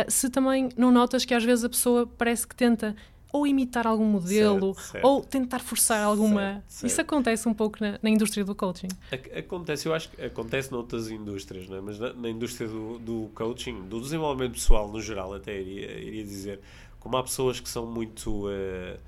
se 0.08 0.30
também 0.30 0.70
não 0.76 0.90
notas 0.90 1.24
que 1.24 1.34
às 1.34 1.44
vezes 1.44 1.64
a 1.64 1.68
pessoa 1.68 2.06
parece 2.06 2.48
que 2.48 2.56
tenta 2.56 2.96
ou 3.32 3.46
imitar 3.46 3.86
algum 3.86 4.04
modelo, 4.04 4.74
certo, 4.74 4.92
certo. 4.92 5.04
ou 5.04 5.22
tentar 5.22 5.60
forçar 5.60 6.02
alguma. 6.02 6.62
Certo, 6.66 6.86
Isso 6.90 7.00
acontece 7.00 7.48
um 7.48 7.54
pouco 7.54 7.78
na, 7.80 7.98
na, 8.02 8.10
indústria 8.10 8.44
do 8.44 8.54
coaching. 8.54 8.88
Acontece, 9.36 9.86
eu 9.86 9.94
acho 9.94 10.10
que 10.10 10.22
acontece 10.22 10.72
noutras 10.72 11.10
indústrias, 11.10 11.68
né? 11.68 11.80
mas 11.80 11.98
na, 11.98 12.12
na 12.12 12.28
indústria 12.28 12.68
do, 12.68 12.98
do, 12.98 13.30
coaching, 13.34 13.82
do 13.88 14.00
desenvolvimento 14.00 14.52
pessoal 14.52 14.88
no 14.88 15.00
geral, 15.00 15.34
até 15.34 15.60
iria, 15.60 15.98
iria 15.98 16.24
dizer, 16.24 16.60
como 16.98 17.16
há 17.16 17.22
pessoas 17.22 17.60
que 17.60 17.68
são 17.68 17.86
muito. 17.86 18.48
Uh, 18.48 18.98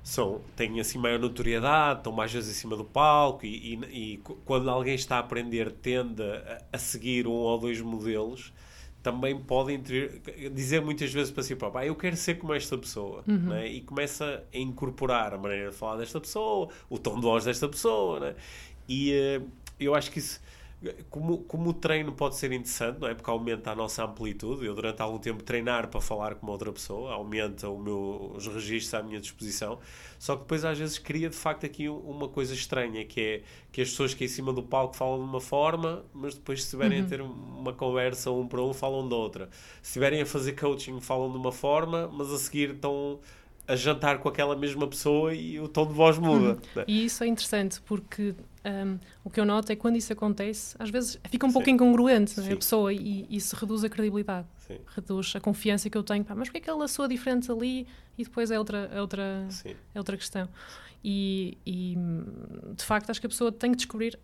são, 0.00 0.40
têm 0.56 0.80
assim 0.80 0.96
maior 0.96 1.18
notoriedade, 1.18 2.00
estão 2.00 2.10
mais 2.10 2.32
vezes 2.32 2.56
em 2.56 2.58
cima 2.58 2.74
do 2.74 2.84
palco 2.84 3.44
e, 3.44 3.74
e, 3.74 4.14
e 4.14 4.16
quando 4.46 4.70
alguém 4.70 4.94
está 4.94 5.16
a 5.16 5.18
aprender 5.18 5.70
tende 5.70 6.22
a, 6.22 6.62
a 6.72 6.78
seguir 6.78 7.26
um 7.26 7.32
ou 7.32 7.58
dois 7.58 7.78
modelos 7.82 8.50
também 9.02 9.38
podem 9.38 9.82
dizer 10.52 10.80
muitas 10.82 11.12
vezes 11.12 11.32
para 11.32 11.42
si 11.42 11.54
próprio, 11.54 11.82
ah, 11.82 11.86
eu 11.86 11.94
quero 11.94 12.16
ser 12.16 12.34
como 12.34 12.52
esta 12.52 12.76
pessoa, 12.76 13.22
uhum. 13.26 13.48
né? 13.48 13.66
e 13.68 13.80
começa 13.80 14.44
a 14.52 14.58
incorporar 14.58 15.34
a 15.34 15.38
maneira 15.38 15.70
de 15.70 15.76
falar 15.76 15.96
desta 15.98 16.20
pessoa, 16.20 16.68
o 16.90 16.98
tom 16.98 17.16
de 17.16 17.22
voz 17.22 17.44
desta 17.44 17.68
pessoa, 17.68 18.20
né? 18.20 18.34
e 18.88 19.12
uh, 19.40 19.48
eu 19.78 19.94
acho 19.94 20.10
que 20.10 20.18
isso 20.18 20.40
como, 21.10 21.38
como 21.38 21.70
o 21.70 21.74
treino 21.74 22.12
pode 22.12 22.36
ser 22.36 22.52
interessante, 22.52 23.00
não 23.00 23.08
é? 23.08 23.14
Porque 23.14 23.28
aumenta 23.28 23.72
a 23.72 23.74
nossa 23.74 24.04
amplitude. 24.04 24.64
Eu, 24.64 24.74
durante 24.74 25.02
algum 25.02 25.18
tempo, 25.18 25.42
treinar 25.42 25.88
para 25.88 26.00
falar 26.00 26.36
com 26.36 26.46
outra 26.46 26.72
pessoa 26.72 27.12
aumenta 27.14 27.68
o 27.68 27.78
meu, 27.78 28.32
os 28.36 28.46
registros 28.46 28.94
à 28.94 29.02
minha 29.02 29.20
disposição. 29.20 29.80
Só 30.20 30.36
que 30.36 30.42
depois, 30.42 30.64
às 30.64 30.78
vezes, 30.78 30.98
cria 30.98 31.28
de 31.28 31.36
facto 31.36 31.66
aqui 31.66 31.88
uma 31.88 32.28
coisa 32.28 32.54
estranha, 32.54 33.04
que 33.04 33.20
é 33.20 33.42
que 33.72 33.82
as 33.82 33.90
pessoas 33.90 34.14
que 34.14 34.24
em 34.24 34.28
cima 34.28 34.52
do 34.52 34.62
palco 34.62 34.94
falam 34.94 35.18
de 35.18 35.24
uma 35.24 35.40
forma, 35.40 36.04
mas 36.14 36.34
depois, 36.34 36.60
se 36.60 36.66
estiverem 36.66 37.00
uhum. 37.00 37.06
a 37.06 37.08
ter 37.08 37.20
uma 37.20 37.72
conversa 37.72 38.30
um 38.30 38.46
para 38.46 38.62
um, 38.62 38.72
falam 38.72 39.08
de 39.08 39.14
outra. 39.14 39.48
Se 39.82 39.90
estiverem 39.90 40.22
a 40.22 40.26
fazer 40.26 40.52
coaching, 40.52 41.00
falam 41.00 41.30
de 41.30 41.36
uma 41.36 41.52
forma, 41.52 42.08
mas 42.12 42.32
a 42.32 42.38
seguir 42.38 42.70
estão 42.70 43.18
a 43.68 43.76
jantar 43.76 44.18
com 44.18 44.28
aquela 44.30 44.56
mesma 44.56 44.88
pessoa 44.88 45.34
e 45.34 45.60
o 45.60 45.68
tom 45.68 45.86
de 45.86 45.92
voz 45.92 46.18
muda. 46.18 46.58
Uhum. 46.74 46.84
E 46.88 47.04
isso 47.04 47.22
é 47.22 47.26
interessante 47.26 47.80
porque 47.82 48.34
um, 48.64 48.98
o 49.22 49.28
que 49.28 49.38
eu 49.38 49.44
noto 49.44 49.70
é 49.70 49.76
que 49.76 49.82
quando 49.82 49.96
isso 49.96 50.10
acontece, 50.10 50.74
às 50.78 50.88
vezes 50.88 51.20
fica 51.28 51.46
um 51.46 51.50
Sim. 51.50 51.52
pouco 51.52 51.68
incongruente 51.68 52.40
é? 52.40 52.52
a 52.54 52.56
pessoa 52.56 52.92
e 52.94 53.26
isso 53.28 53.54
reduz 53.54 53.84
a 53.84 53.90
credibilidade, 53.90 54.46
Sim. 54.66 54.78
reduz 54.96 55.34
a 55.36 55.40
confiança 55.40 55.90
que 55.90 55.98
eu 55.98 56.02
tenho. 56.02 56.24
Pá, 56.24 56.34
mas 56.34 56.48
porquê 56.48 56.58
é 56.58 56.60
que 56.62 56.70
ela 56.70 56.88
soa 56.88 57.06
diferente 57.06 57.52
ali 57.52 57.86
e 58.16 58.24
depois 58.24 58.50
é 58.50 58.58
outra, 58.58 58.90
é 58.90 59.00
outra, 59.02 59.46
é 59.94 59.98
outra 59.98 60.16
questão. 60.16 60.48
E, 61.04 61.58
e, 61.66 61.96
de 62.74 62.84
facto 62.84 63.10
acho 63.10 63.20
que 63.20 63.26
a 63.26 63.30
pessoa 63.30 63.52
tem 63.52 63.70
que 63.70 63.76
descobrir 63.76 64.18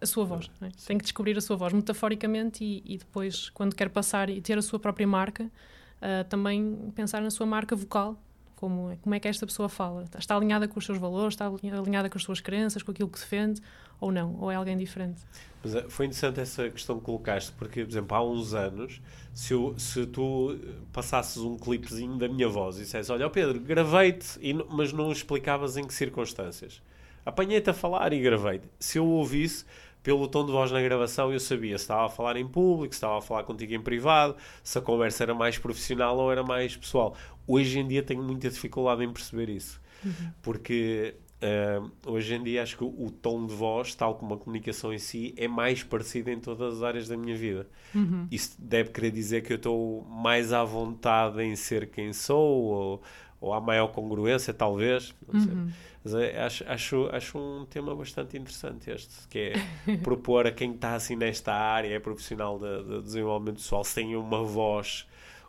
a 0.00 0.06
sua 0.06 0.24
voz, 0.24 0.48
é? 0.62 0.68
tem 0.86 0.96
que 0.96 1.02
descobrir 1.02 1.36
a 1.36 1.40
sua 1.40 1.56
voz 1.56 1.72
metaforicamente 1.72 2.62
e, 2.62 2.82
e, 2.86 2.96
depois, 2.96 3.50
quando 3.50 3.74
quer 3.74 3.90
passar 3.90 4.30
e 4.30 4.40
ter 4.40 4.56
a 4.56 4.62
sua 4.62 4.78
própria 4.78 5.06
marca, 5.06 5.44
uh, 5.44 6.24
também 6.28 6.92
pensar 6.94 7.20
na 7.20 7.30
sua 7.30 7.44
marca 7.44 7.74
vocal 7.74 8.16
como, 8.58 8.96
como 9.00 9.14
é 9.14 9.20
que 9.20 9.28
esta 9.28 9.46
pessoa 9.46 9.68
fala? 9.68 10.04
Está 10.18 10.34
alinhada 10.34 10.66
com 10.66 10.80
os 10.80 10.84
seus 10.84 10.98
valores, 10.98 11.34
está 11.34 11.46
alinhada 11.46 12.10
com 12.10 12.18
as 12.18 12.24
suas 12.24 12.40
crenças, 12.40 12.82
com 12.82 12.90
aquilo 12.90 13.08
que 13.08 13.18
defende, 13.18 13.62
ou 14.00 14.10
não? 14.10 14.36
Ou 14.40 14.50
é 14.50 14.56
alguém 14.56 14.76
diferente? 14.76 15.22
Mas 15.62 15.76
eh, 15.76 15.84
foi 15.88 16.06
interessante 16.06 16.40
essa 16.40 16.68
questão 16.68 16.98
que 16.98 17.04
colocaste, 17.04 17.52
porque, 17.52 17.84
por 17.84 17.90
exemplo, 17.90 18.16
há 18.16 18.24
uns 18.24 18.54
anos, 18.54 19.00
se, 19.32 19.52
eu, 19.54 19.78
se 19.78 20.04
tu 20.06 20.58
passasses 20.92 21.38
um 21.38 21.56
clipezinho 21.56 22.18
da 22.18 22.28
minha 22.28 22.48
voz 22.48 22.78
e 22.78 22.80
dissesse, 22.80 23.12
olha, 23.12 23.30
Pedro, 23.30 23.60
gravei-te, 23.60 24.26
mas 24.68 24.92
não 24.92 25.12
explicavas 25.12 25.76
em 25.76 25.86
que 25.86 25.94
circunstâncias. 25.94 26.82
Apanhei-te 27.24 27.70
a 27.70 27.74
falar 27.74 28.12
e 28.12 28.20
gravei-te. 28.20 28.66
Se 28.80 28.98
eu 28.98 29.06
ouvisse, 29.06 29.64
pelo 30.08 30.26
tom 30.26 30.46
de 30.46 30.52
voz 30.52 30.72
na 30.72 30.80
gravação, 30.80 31.30
eu 31.30 31.38
sabia 31.38 31.76
se 31.76 31.84
estava 31.84 32.06
a 32.06 32.08
falar 32.08 32.38
em 32.38 32.48
público, 32.48 32.94
se 32.94 32.96
estava 32.96 33.18
a 33.18 33.20
falar 33.20 33.44
contigo 33.44 33.74
em 33.74 33.80
privado, 33.82 34.36
se 34.64 34.78
a 34.78 34.80
conversa 34.80 35.22
era 35.22 35.34
mais 35.34 35.58
profissional 35.58 36.16
ou 36.16 36.32
era 36.32 36.42
mais 36.42 36.74
pessoal. 36.74 37.14
Hoje 37.46 37.78
em 37.78 37.86
dia 37.86 38.02
tenho 38.02 38.22
muita 38.22 38.48
dificuldade 38.48 39.04
em 39.04 39.12
perceber 39.12 39.50
isso. 39.50 39.78
Uhum. 40.02 40.30
Porque 40.40 41.14
uh, 41.42 42.10
hoje 42.10 42.34
em 42.34 42.42
dia 42.42 42.62
acho 42.62 42.78
que 42.78 42.84
o, 42.84 42.86
o, 42.86 43.10
tom 43.10 43.44
de 43.44 43.52
voz, 43.52 43.94
tal 43.94 44.14
como 44.14 44.32
a 44.32 44.38
comunicação 44.38 44.94
em 44.94 44.98
si, 44.98 45.34
é 45.36 45.46
mais 45.46 45.82
parecido 45.82 46.30
em 46.30 46.40
todas 46.40 46.76
as 46.76 46.82
áreas 46.82 47.06
da 47.06 47.14
minha 47.14 47.36
vida. 47.36 47.68
Uhum. 47.94 48.26
Isso 48.30 48.56
deve 48.58 48.88
querer 48.88 49.10
dizer 49.10 49.42
que 49.42 49.52
eu 49.52 49.58
estou 49.58 50.06
mais 50.08 50.54
à 50.54 50.64
vontade 50.64 51.42
em 51.42 51.54
ser 51.54 51.90
quem 51.90 52.14
sou, 52.14 52.62
ou, 52.64 53.02
ou 53.42 53.52
há 53.52 53.60
maior 53.60 53.88
congruência, 53.88 54.54
talvez. 54.54 55.14
Não 55.30 55.38
sei. 55.38 55.52
Uhum. 55.52 55.68
Mas 56.08 56.14
é, 56.14 56.40
acho, 56.40 56.64
acho, 56.66 57.08
acho 57.12 57.38
um 57.38 57.66
tema 57.66 57.94
bastante 57.94 58.36
interessante 58.36 58.90
este, 58.90 59.28
que 59.28 59.52
é 59.86 59.96
propor 60.02 60.46
a 60.46 60.52
quem 60.52 60.72
está 60.72 60.94
assim 60.94 61.16
nesta 61.16 61.52
área, 61.52 61.94
é 61.94 61.98
profissional 61.98 62.58
de, 62.58 62.82
de 62.84 63.02
desenvolvimento 63.02 63.56
pessoal, 63.56 63.84
se 63.84 63.94
tem 63.94 64.16
uma 64.16 64.42
voz 64.42 65.06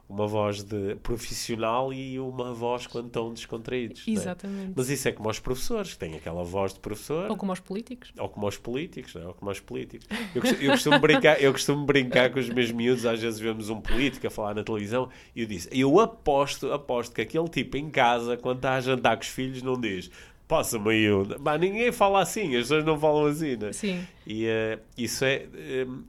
uma 0.10 0.26
voz 0.26 0.63
de 0.63 0.95
profissional 1.04 1.93
e 1.93 2.19
uma 2.19 2.52
voz 2.52 2.88
quando 2.88 3.06
estão 3.06 3.32
descontraídos. 3.32 4.08
É? 4.08 4.12
Exatamente. 4.12 4.72
É? 4.72 4.74
Mas 4.76 4.89
isso 4.89 5.08
é 5.08 5.12
como 5.12 5.30
os 5.30 5.39
professores, 5.39 5.93
que 5.93 6.00
têm 6.00 6.15
aquela 6.15 6.43
voz 6.43 6.74
de 6.74 6.80
professor. 6.80 7.30
Ou 7.30 7.38
como 7.38 7.54
os 7.54 7.60
políticos. 7.60 8.12
Ou 8.17 8.28
como 8.28 8.48
os 8.48 8.58
políticos, 8.58 9.13
não 9.13 9.22
é? 9.22 9.28
Ou 9.28 9.34
como 9.36 9.52
os 9.52 9.60
políticos. 9.60 10.08
Eu 10.34 10.41
costumo, 10.41 10.63
eu 10.63 10.72
costumo, 10.72 11.00
brincar, 11.00 11.39
eu 11.39 11.52
costumo 11.52 11.86
brincar 11.86 12.32
com 12.32 12.39
os 12.39 12.50
meus 12.50 12.72
miúdos, 12.72 13.06
às 13.06 13.22
vezes 13.22 13.39
vemos 13.39 13.69
um 13.69 13.80
político 13.80 14.26
a 14.26 14.32
falar 14.32 14.56
na 14.56 14.63
televisão 14.63 15.10
e 15.36 15.41
eu 15.41 15.45
disse, 15.45 15.69
eu 15.72 16.00
aposto, 16.00 16.74
aposto 16.74 17.13
que 17.13 17.22
aquele 17.22 17.48
tipo 17.48 17.78
em 17.78 17.91
casa, 17.91 18.36
quando 18.36 18.58
está 18.58 18.74
a 18.74 18.82
jantar 18.82 19.15
com 19.15 19.22
os 19.22 19.30
filhos, 19.30 19.62
não 19.62 19.80
diz 19.80 20.10
passa-me 20.49 20.89
aí 20.89 21.13
um... 21.13 21.23
ninguém 21.59 21.91
fala 21.91 22.21
assim, 22.21 22.55
as 22.55 22.63
pessoas 22.63 22.83
não 22.83 22.99
falam 22.99 23.27
assim, 23.27 23.55
né? 23.55 23.71
Sim. 23.71 24.05
E 24.25 24.47
uh, 24.47 24.79
isso 24.97 25.23
é... 25.23 25.45
Um, 25.88 26.03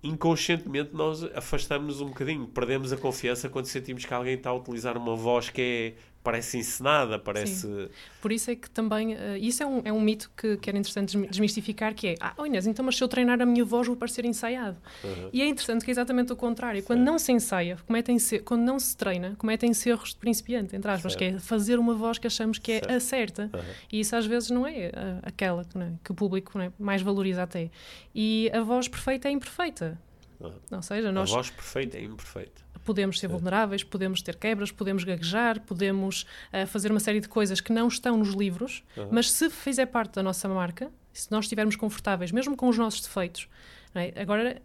inconscientemente 0.00 0.90
nós 0.92 1.24
afastamos-nos 1.34 2.00
um 2.00 2.08
bocadinho, 2.08 2.46
perdemos 2.46 2.92
a 2.92 2.96
confiança 2.96 3.48
quando 3.48 3.64
sentimos 3.64 4.04
que 4.04 4.14
alguém 4.14 4.34
está 4.34 4.50
a 4.50 4.54
utilizar 4.54 4.96
uma 4.96 5.16
voz 5.16 5.50
que 5.50 5.60
é 5.60 6.00
parece 6.28 6.58
encenada, 6.58 7.18
parece... 7.18 7.66
Sim. 7.66 7.88
Por 8.20 8.30
isso 8.30 8.50
é 8.50 8.54
que 8.54 8.68
também, 8.68 9.14
uh, 9.14 9.36
isso 9.40 9.62
é 9.62 9.66
um, 9.66 9.80
é 9.82 9.90
um 9.90 10.00
mito 10.00 10.30
que, 10.36 10.58
que 10.58 10.68
era 10.68 10.78
interessante 10.78 11.16
desmistificar, 11.26 11.94
que 11.94 12.08
é, 12.08 12.14
ah, 12.20 12.34
oh 12.36 12.44
Inês, 12.44 12.66
então 12.66 12.84
mas 12.84 12.96
se 12.96 13.02
eu 13.02 13.08
treinar 13.08 13.40
a 13.40 13.46
minha 13.46 13.64
voz 13.64 13.86
vou 13.86 13.96
parecer 13.96 14.26
ensaiado. 14.26 14.76
Uhum. 15.02 15.30
E 15.32 15.40
é 15.40 15.46
interessante 15.46 15.86
que 15.86 15.90
é 15.90 15.92
exatamente 15.92 16.30
o 16.30 16.36
contrário. 16.36 16.82
Quando 16.82 17.00
não 17.00 17.18
se 17.18 17.32
ensaia, 17.32 17.78
cometem 17.86 18.18
-se, 18.18 18.40
quando 18.40 18.60
não 18.60 18.78
se 18.78 18.94
treina, 18.94 19.36
cometem-se 19.38 19.88
erros 19.88 20.10
de 20.10 20.16
principiante, 20.16 20.76
entre 20.76 20.90
aspas, 20.90 21.14
certo. 21.14 21.18
que 21.18 21.36
é 21.36 21.38
fazer 21.38 21.78
uma 21.78 21.94
voz 21.94 22.18
que 22.18 22.26
achamos 22.26 22.58
que 22.58 22.72
é 22.72 22.80
certo. 22.80 22.92
a 22.92 23.00
certa. 23.00 23.50
Uhum. 23.54 23.64
E 23.90 24.00
isso 24.00 24.14
às 24.14 24.26
vezes 24.26 24.50
não 24.50 24.66
é 24.66 24.88
uh, 24.88 24.90
aquela 25.22 25.64
né, 25.74 25.94
que 26.04 26.12
o 26.12 26.14
público 26.14 26.58
né, 26.58 26.70
mais 26.78 27.00
valoriza 27.00 27.42
até. 27.42 27.70
E 28.14 28.50
a 28.52 28.60
voz 28.60 28.86
perfeita 28.86 29.28
é 29.28 29.30
imperfeita. 29.30 29.98
Uhum. 30.38 30.52
Ou 30.72 30.82
seja, 30.82 31.10
nós... 31.10 31.30
A 31.30 31.36
voz 31.36 31.48
perfeita 31.48 31.96
é 31.96 32.02
imperfeita 32.02 32.67
podemos 32.88 33.20
ser 33.20 33.28
vulneráveis, 33.28 33.84
podemos 33.84 34.22
ter 34.22 34.34
quebras, 34.34 34.72
podemos 34.72 35.04
gaguejar, 35.04 35.60
podemos 35.60 36.22
uh, 36.22 36.66
fazer 36.66 36.90
uma 36.90 37.00
série 37.00 37.20
de 37.20 37.28
coisas 37.28 37.60
que 37.60 37.70
não 37.70 37.86
estão 37.86 38.16
nos 38.16 38.30
livros, 38.30 38.82
uhum. 38.96 39.08
mas 39.12 39.30
se 39.30 39.50
fizer 39.50 39.84
parte 39.84 40.14
da 40.14 40.22
nossa 40.22 40.48
marca, 40.48 40.90
se 41.12 41.30
nós 41.30 41.44
estivermos 41.44 41.76
confortáveis, 41.76 42.32
mesmo 42.32 42.56
com 42.56 42.66
os 42.66 42.78
nossos 42.78 43.02
defeitos, 43.02 43.46
é? 43.94 44.14
agora 44.18 44.62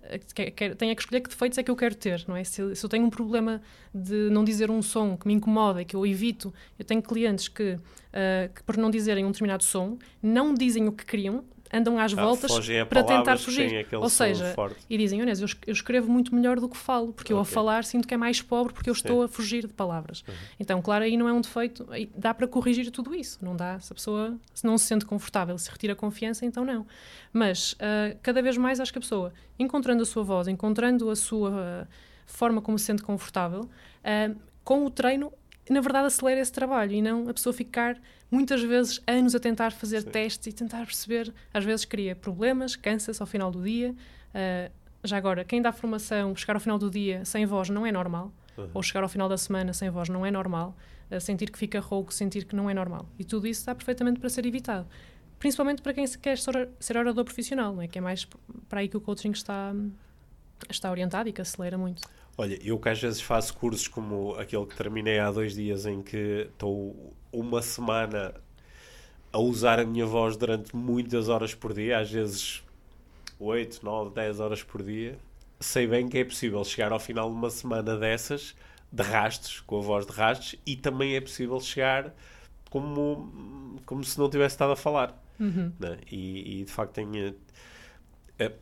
tenho 0.78 0.96
que 0.96 1.02
escolher 1.02 1.20
que 1.20 1.30
defeitos 1.30 1.58
é 1.58 1.64
que 1.64 1.70
eu 1.70 1.76
quero 1.76 1.96
ter, 1.96 2.24
não 2.26 2.38
é? 2.38 2.46
Se, 2.46 2.74
se, 2.78 2.86
eu 2.86 2.90
tenho 2.90 3.06
um 3.06 3.10
problema 3.10 3.62
de 3.94 4.30
não 4.30 4.46
dizer 4.46 4.72
um 4.72 4.82
som 4.82 5.18
que 5.18 5.28
me 5.28 5.34
incomoda 5.34 5.82
e 5.82 5.86
que 5.86 5.98
eu 5.98 6.06
evito, 6.06 6.54
eu 6.80 6.86
tenho 6.86 7.02
clientes 7.02 7.50
que, 7.50 7.74
uh, 7.74 8.54
que 8.56 8.64
por 8.64 8.78
não 8.78 8.90
dizerem 8.90 9.26
um 9.26 9.32
determinado 9.32 9.66
som, 9.66 9.98
não 10.22 10.54
dizem 10.54 10.88
o 10.88 10.94
que 10.94 11.06
queriam, 11.06 11.44
andam 11.74 11.98
às 11.98 12.16
ah, 12.16 12.22
voltas 12.22 12.52
para 12.88 13.04
tentar 13.04 13.38
fugir. 13.38 13.88
Ou 13.94 14.10
seja, 14.10 14.56
e 14.88 14.98
dizem, 14.98 15.20
Inês, 15.22 15.42
eu, 15.42 15.48
eu 15.66 15.74
escrevo 15.74 16.12
muito 16.12 16.34
melhor 16.36 16.60
do 16.60 16.70
que 16.70 16.78
falo, 16.78 17.12
porque 17.12 17.34
okay. 17.34 17.38
eu 17.38 17.42
a 17.42 17.46
falar 17.46 17.84
sinto 17.84 18.08
que 18.08 18.14
é 18.14 18.18
mais 18.18 18.42
pobre 18.42 18.74
porque 18.74 18.90
eu 18.90 18.94
estou 18.94 19.20
Sim. 19.20 19.26
a 19.26 19.28
fugir 19.28 19.68
de 19.68 19.74
palavras. 19.74 20.24
Uhum. 20.28 20.34
Então, 20.60 20.82
claro, 20.82 21.04
aí 21.04 21.18
não 21.18 21.28
é 21.28 21.34
um 21.34 21.42
defeito, 21.42 21.86
dá 22.16 22.34
para 22.34 22.48
corrigir 22.48 22.92
tudo 22.92 23.16
isso. 23.16 23.40
Não 23.42 23.56
dá, 23.56 23.80
se 23.80 23.92
a 23.92 23.96
pessoa 23.96 24.38
se 24.54 24.66
não 24.66 24.78
se 24.78 24.86
sente 24.86 25.06
confortável, 25.06 25.58
se 25.58 25.72
retira 25.72 25.94
a 25.94 25.96
confiança, 25.96 26.46
então 26.46 26.64
não. 26.64 26.86
Mas 27.32 27.74
uh, 27.74 28.18
cada 28.22 28.42
vez 28.42 28.56
mais 28.58 28.80
acho 28.80 28.92
que 28.92 29.00
a 29.00 29.02
pessoa, 29.02 29.34
encontrando 29.58 30.04
a 30.04 30.06
sua 30.06 30.24
voz, 30.24 30.48
encontrando 30.48 31.10
a 31.10 31.16
sua 31.16 31.50
uh, 31.50 31.88
forma 32.28 32.62
como 32.62 32.78
se 32.78 32.86
sente 32.86 33.02
confortável, 33.02 33.62
uh, 33.62 34.36
com 34.64 34.86
o 34.86 34.90
treino 34.90 35.34
na 35.72 35.80
verdade 35.80 36.08
acelera 36.08 36.42
esse 36.42 36.52
trabalho 36.52 36.92
e 36.92 37.02
não 37.02 37.30
a 37.30 37.34
pessoa 37.34 37.54
ficar 37.54 37.98
muitas 38.30 38.62
vezes 38.62 39.00
anos 39.08 39.36
a 39.36 39.40
tentar 39.40 39.72
fazer 39.72 40.02
Sim. 40.02 40.10
testes 40.10 40.48
e 40.48 40.52
tentar 40.52 40.86
perceber, 40.86 41.34
às 41.54 41.64
vezes 41.64 41.86
cria 41.86 42.16
problemas, 42.16 42.76
cansa-se 42.76 43.22
ao 43.22 43.28
final 43.28 43.52
do 43.52 43.64
dia. 43.64 43.92
Uh, 43.92 44.72
já 45.04 45.18
agora, 45.18 45.44
quem 45.46 45.62
dá 45.62 45.72
formação, 45.72 46.36
chegar 46.36 46.56
ao 46.56 46.60
final 46.60 46.78
do 46.78 46.90
dia 46.90 47.24
sem 47.24 47.46
voz 47.46 47.70
não 47.70 47.86
é 47.86 47.92
normal, 47.92 48.32
uhum. 48.58 48.70
ou 48.74 48.84
chegar 48.84 49.04
ao 49.04 49.10
final 49.10 49.30
da 49.30 49.38
semana 49.38 49.72
sem 49.74 49.90
voz 49.90 50.10
não 50.10 50.26
é 50.26 50.32
normal, 50.32 50.76
uh, 51.12 51.22
sentir 51.22 51.52
que 51.52 51.58
fica 51.58 51.80
rouco, 51.80 52.14
sentir 52.14 52.46
que 52.46 52.56
não 52.56 52.70
é 52.70 52.74
normal. 52.74 53.08
E 53.18 53.24
tudo 53.24 53.48
isso 53.48 53.62
está 53.62 53.76
perfeitamente 53.76 54.20
para 54.20 54.30
ser 54.30 54.46
evitado. 54.46 54.88
Principalmente 55.40 55.82
para 55.82 55.94
quem 55.94 56.06
quer 56.08 56.38
ser 56.38 56.98
orador 56.98 57.26
profissional, 57.26 57.74
não 57.76 57.82
é? 57.82 57.88
que 57.88 57.98
é 57.98 58.02
mais 58.02 58.26
para 58.68 58.80
aí 58.80 58.88
que 58.88 58.98
o 58.98 59.02
coaching 59.02 59.32
está, 59.32 59.74
está 60.70 60.90
orientado 60.90 61.30
e 61.30 61.34
que 61.34 61.42
acelera 61.42 61.78
muito. 61.78 62.02
Olha, 62.38 62.58
eu 62.64 62.80
que 62.80 62.90
às 62.90 63.00
vezes 63.00 63.22
faço 63.22 63.54
cursos 63.56 63.88
como 63.88 64.34
aquele 64.36 64.66
que 64.66 64.76
terminei 64.76 65.20
há 65.20 65.32
dois 65.32 65.54
dias 65.54 65.86
em 65.86 66.02
que 66.02 66.48
estou 66.52 67.14
uma 67.32 67.62
semana 67.62 68.34
a 69.32 69.40
usar 69.40 69.80
a 69.80 69.86
minha 69.86 70.06
voz 70.06 70.36
durante 70.36 70.76
muitas 70.76 71.30
horas 71.30 71.54
por 71.54 71.74
dia, 71.74 72.00
às 72.00 72.12
vezes 72.12 72.64
8, 73.40 73.84
9, 73.84 74.16
10 74.16 74.40
horas 74.40 74.64
por 74.64 74.82
dia, 74.84 75.18
sei 75.60 75.88
bem 75.88 76.08
que 76.08 76.18
é 76.18 76.26
possível 76.26 76.64
chegar 76.64 76.92
ao 76.92 77.00
final 77.00 77.30
de 77.30 77.36
uma 77.36 77.50
semana 77.50 77.98
dessas 77.98 78.56
de 78.92 79.02
rastos, 79.02 79.60
com 79.62 79.80
a 79.80 79.82
voz 79.82 80.06
de 80.06 80.12
rastos, 80.12 80.56
e 80.66 80.76
também 80.76 81.16
é 81.16 81.22
possível 81.22 81.60
chegar 81.60 82.14
como, 82.70 83.80
como 83.86 84.04
se 84.04 84.20
não 84.20 84.30
tivesse 84.30 84.54
estado 84.54 84.74
a 84.74 84.76
falar. 84.76 85.20
Uhum. 85.40 85.72
Né? 85.80 85.98
E, 86.12 86.62
e, 86.62 86.64
de 86.64 86.72
facto 86.72 86.94
tenho 86.94 87.36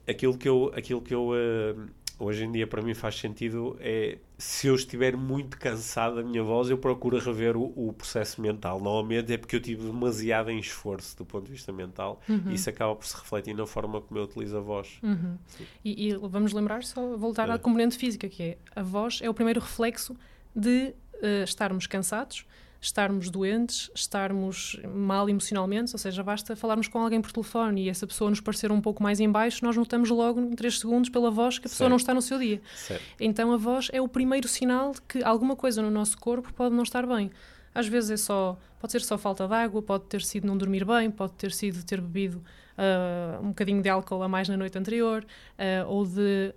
aquilo 0.08 0.38
que 0.38 0.48
eu, 0.48 0.72
aquilo 0.76 1.02
que 1.02 1.14
eu 1.14 1.30
uh, 1.30 1.90
hoje 2.22 2.46
em 2.46 2.52
dia 2.52 2.68
para 2.68 2.82
mim 2.82 2.94
faz 2.94 3.16
sentido 3.16 3.76
é 3.80 4.20
se 4.38 4.68
eu 4.68 4.76
estiver 4.76 5.16
muito 5.16 5.58
cansado 5.58 6.16
da 6.16 6.24
minha 6.24 6.44
voz, 6.44 6.70
eu 6.70 6.78
procuro 6.78 7.20
rever 7.20 7.56
o, 7.56 7.72
o 7.76 7.94
processo 7.94 8.42
mental. 8.42 8.80
Normalmente 8.80 9.32
é 9.34 9.38
porque 9.38 9.56
eu 9.56 9.60
tive 9.60 9.86
demasiado 9.86 10.50
em 10.50 10.60
esforço 10.60 11.18
do 11.18 11.26
ponto 11.26 11.46
de 11.46 11.52
vista 11.52 11.72
mental 11.72 12.22
uhum. 12.28 12.44
e 12.50 12.56
isso 12.56 12.70
acaba 12.70 12.96
por 12.96 13.06
se 13.06 13.16
refletir 13.16 13.56
na 13.56 13.68
forma 13.68 14.02
como 14.02 14.20
eu 14.20 14.24
utilizo 14.24 14.58
a 14.58 14.62
voz. 14.62 15.00
Uhum. 15.04 15.38
E, 15.84 16.10
e, 16.10 16.16
vamos 16.16 16.54
lembrar, 16.54 16.84
só 16.84 17.16
voltar 17.18 17.50
é. 17.50 17.54
à 17.54 17.60
componente 17.60 17.98
física, 17.98 18.28
que 18.30 18.44
é 18.44 18.58
a 18.76 18.82
voz 18.82 19.20
é 19.22 19.30
o 19.30 19.34
primeiro 19.34 19.60
reflexo 19.60 20.16
de 20.56 20.94
uh, 21.16 21.44
estarmos 21.44 21.86
cansados, 21.88 22.46
estarmos 22.82 23.30
doentes, 23.30 23.92
estarmos 23.94 24.76
mal 24.92 25.30
emocionalmente, 25.30 25.94
ou 25.94 26.00
seja, 26.00 26.24
basta 26.24 26.56
falarmos 26.56 26.88
com 26.88 26.98
alguém 26.98 27.22
por 27.22 27.32
telefone 27.32 27.84
e 27.84 27.90
essa 27.90 28.08
pessoa 28.08 28.32
nos 28.32 28.42
parecer 28.42 28.72
um 28.72 28.82
pouco 28.82 29.04
mais 29.04 29.20
em 29.20 29.30
baixo, 29.30 29.64
nós 29.64 29.78
notamos 29.78 30.10
logo 30.10 30.42
em 30.42 30.56
3 30.56 30.80
segundos 30.80 31.10
pela 31.12 31.30
voz 31.30 31.60
que 31.60 31.68
a 31.68 31.70
pessoa 31.70 31.86
certo. 31.86 31.90
não 31.92 31.98
está 31.98 32.14
no 32.14 32.22
seu 32.22 32.40
dia. 32.40 32.60
Certo. 32.76 33.04
Então 33.20 33.54
a 33.54 33.58
voz 33.58 33.90
é 33.94 34.02
o 34.02 34.08
primeiro 34.08 34.48
sinal 34.48 34.94
de 34.94 35.02
que 35.04 35.24
alguma 35.24 35.56
coisa 35.56 35.80
no 35.82 35.92
nosso 35.92 36.18
corpo 36.18 36.52
pode 36.54 36.74
não 36.74 36.82
estar 36.82 37.06
bem. 37.06 37.30
Às 37.74 37.88
vezes 37.88 38.12
é 38.12 38.18
só, 38.18 38.58
pode 38.80 38.92
ser 38.92 39.02
só 39.02 39.18
falta 39.18 39.48
de 39.48 39.54
água, 39.54 39.82
pode 39.82 40.06
ter 40.06 40.22
sido 40.22 40.46
não 40.46 40.58
dormir 40.58 40.84
bem, 40.86 41.10
pode 41.10 41.34
ter 41.34 41.52
sido 41.52 41.84
ter 41.84 42.02
bebido 42.02 42.44
uh, 42.78 43.44
um 43.44 43.50
bocadinho 43.50 43.82
de 43.82 43.90
álcool 43.90 44.22
a 44.24 44.28
mais 44.28 44.50
na 44.50 44.58
noite 44.58 44.78
anterior, 44.78 45.24
uh, 45.24 45.88
ou 45.88 46.06
de 46.06 46.54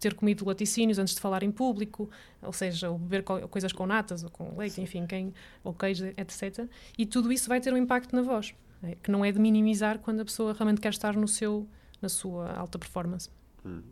ter 0.00 0.14
comido 0.14 0.44
laticínios 0.44 0.98
antes 0.98 1.14
de 1.14 1.20
falar 1.20 1.42
em 1.42 1.52
público, 1.52 2.10
ou 2.42 2.52
seja, 2.52 2.90
ou 2.90 2.98
beber 2.98 3.22
co 3.22 3.46
coisas 3.48 3.72
com 3.72 3.86
natas 3.86 4.24
ou 4.24 4.30
com 4.30 4.56
leite, 4.56 4.80
enfim, 4.80 5.06
quem, 5.06 5.32
ou 5.62 5.72
queijo, 5.72 6.06
etc. 6.16 6.68
E 6.98 7.06
tudo 7.06 7.32
isso 7.32 7.48
vai 7.48 7.60
ter 7.60 7.72
um 7.72 7.76
impacto 7.76 8.14
na 8.14 8.22
voz, 8.22 8.54
é, 8.82 8.96
que 8.96 9.10
não 9.10 9.24
é 9.24 9.30
de 9.30 9.38
minimizar 9.38 9.98
quando 10.00 10.20
a 10.20 10.24
pessoa 10.24 10.52
realmente 10.52 10.80
quer 10.80 10.90
estar 10.90 11.14
no 11.14 11.28
seu, 11.28 11.66
na 12.02 12.08
sua 12.08 12.52
alta 12.52 12.78
performance. 12.78 13.30
Hum. 13.64 13.82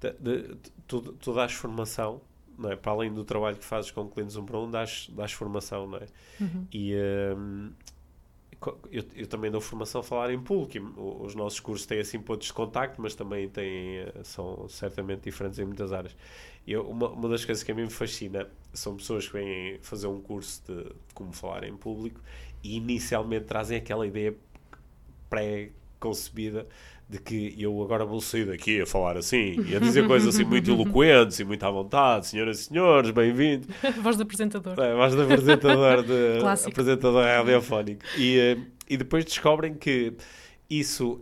De, 0.00 0.12
de, 0.14 0.56
tu, 0.86 1.00
tu 1.00 1.34
dás 1.34 1.52
formação 1.52 2.20
não 2.58 2.70
é? 2.70 2.76
Para 2.76 2.92
além 2.92 3.12
do 3.12 3.24
trabalho 3.24 3.56
que 3.56 3.64
fazes 3.64 3.90
com 3.90 4.08
clientes 4.08 4.36
um 4.36 4.44
para 4.44 4.58
um, 4.58 4.70
dás, 4.70 5.08
dás 5.12 5.32
formação, 5.32 5.86
não 5.86 5.98
é? 5.98 6.06
Uhum. 6.40 6.66
E, 6.72 6.94
um, 7.36 7.70
eu, 8.90 9.04
eu, 9.14 9.26
também 9.26 9.50
dou 9.50 9.60
formação 9.60 10.00
a 10.00 10.04
falar 10.04 10.32
em 10.32 10.40
público. 10.40 11.00
Os 11.24 11.34
nossos 11.34 11.58
cursos 11.58 11.86
têm 11.86 12.00
assim 12.00 12.20
pontos 12.20 12.46
de 12.46 12.52
contacto, 12.52 13.00
mas 13.00 13.14
também 13.14 13.48
têm, 13.48 13.98
eh, 13.98 14.12
são 14.22 14.68
certamente 14.68 15.22
diferentes 15.22 15.58
em 15.58 15.64
muitas 15.64 15.92
áreas. 15.92 16.16
Eu, 16.66 16.88
uma, 16.88 17.08
uma 17.08 17.28
das 17.28 17.44
coisas 17.44 17.64
que 17.64 17.72
a 17.72 17.74
mim 17.74 17.82
me 17.82 17.90
fascina 17.90 18.48
são 18.72 18.96
pessoas 18.96 19.26
que 19.26 19.32
vêm 19.32 19.78
fazer 19.82 20.06
um 20.06 20.20
curso 20.20 20.62
de, 20.66 20.84
de 20.84 21.14
como 21.14 21.32
falar 21.32 21.64
em 21.64 21.76
público 21.76 22.20
e 22.62 22.76
inicialmente 22.76 23.46
trazem 23.46 23.78
aquela 23.78 24.06
ideia 24.06 24.36
pré-concebida 25.28 26.66
de 27.12 27.18
que 27.18 27.54
eu 27.58 27.82
agora 27.82 28.06
vou 28.06 28.22
sair 28.22 28.46
daqui 28.46 28.80
a 28.80 28.86
falar 28.86 29.18
assim 29.18 29.62
e 29.68 29.76
a 29.76 29.78
dizer 29.78 30.06
coisas 30.06 30.34
assim 30.34 30.44
muito 30.44 30.70
eloquentes 30.72 31.38
e 31.40 31.44
muito 31.44 31.62
à 31.62 31.70
vontade, 31.70 32.26
senhoras 32.26 32.60
e 32.60 32.64
senhores, 32.64 33.10
bem-vindos. 33.10 33.68
voz 34.00 34.16
de 34.16 34.22
apresentador. 34.22 34.80
É, 34.80 34.94
voz 34.94 35.14
de 35.14 35.20
apresentador, 35.20 36.02
de 36.02 36.38
apresentador 36.66 37.22
radiofónico. 37.22 38.02
E, 38.16 38.38
eh, 38.38 38.58
e 38.88 38.96
depois 38.96 39.26
descobrem 39.26 39.74
que 39.74 40.14
isso 40.70 41.20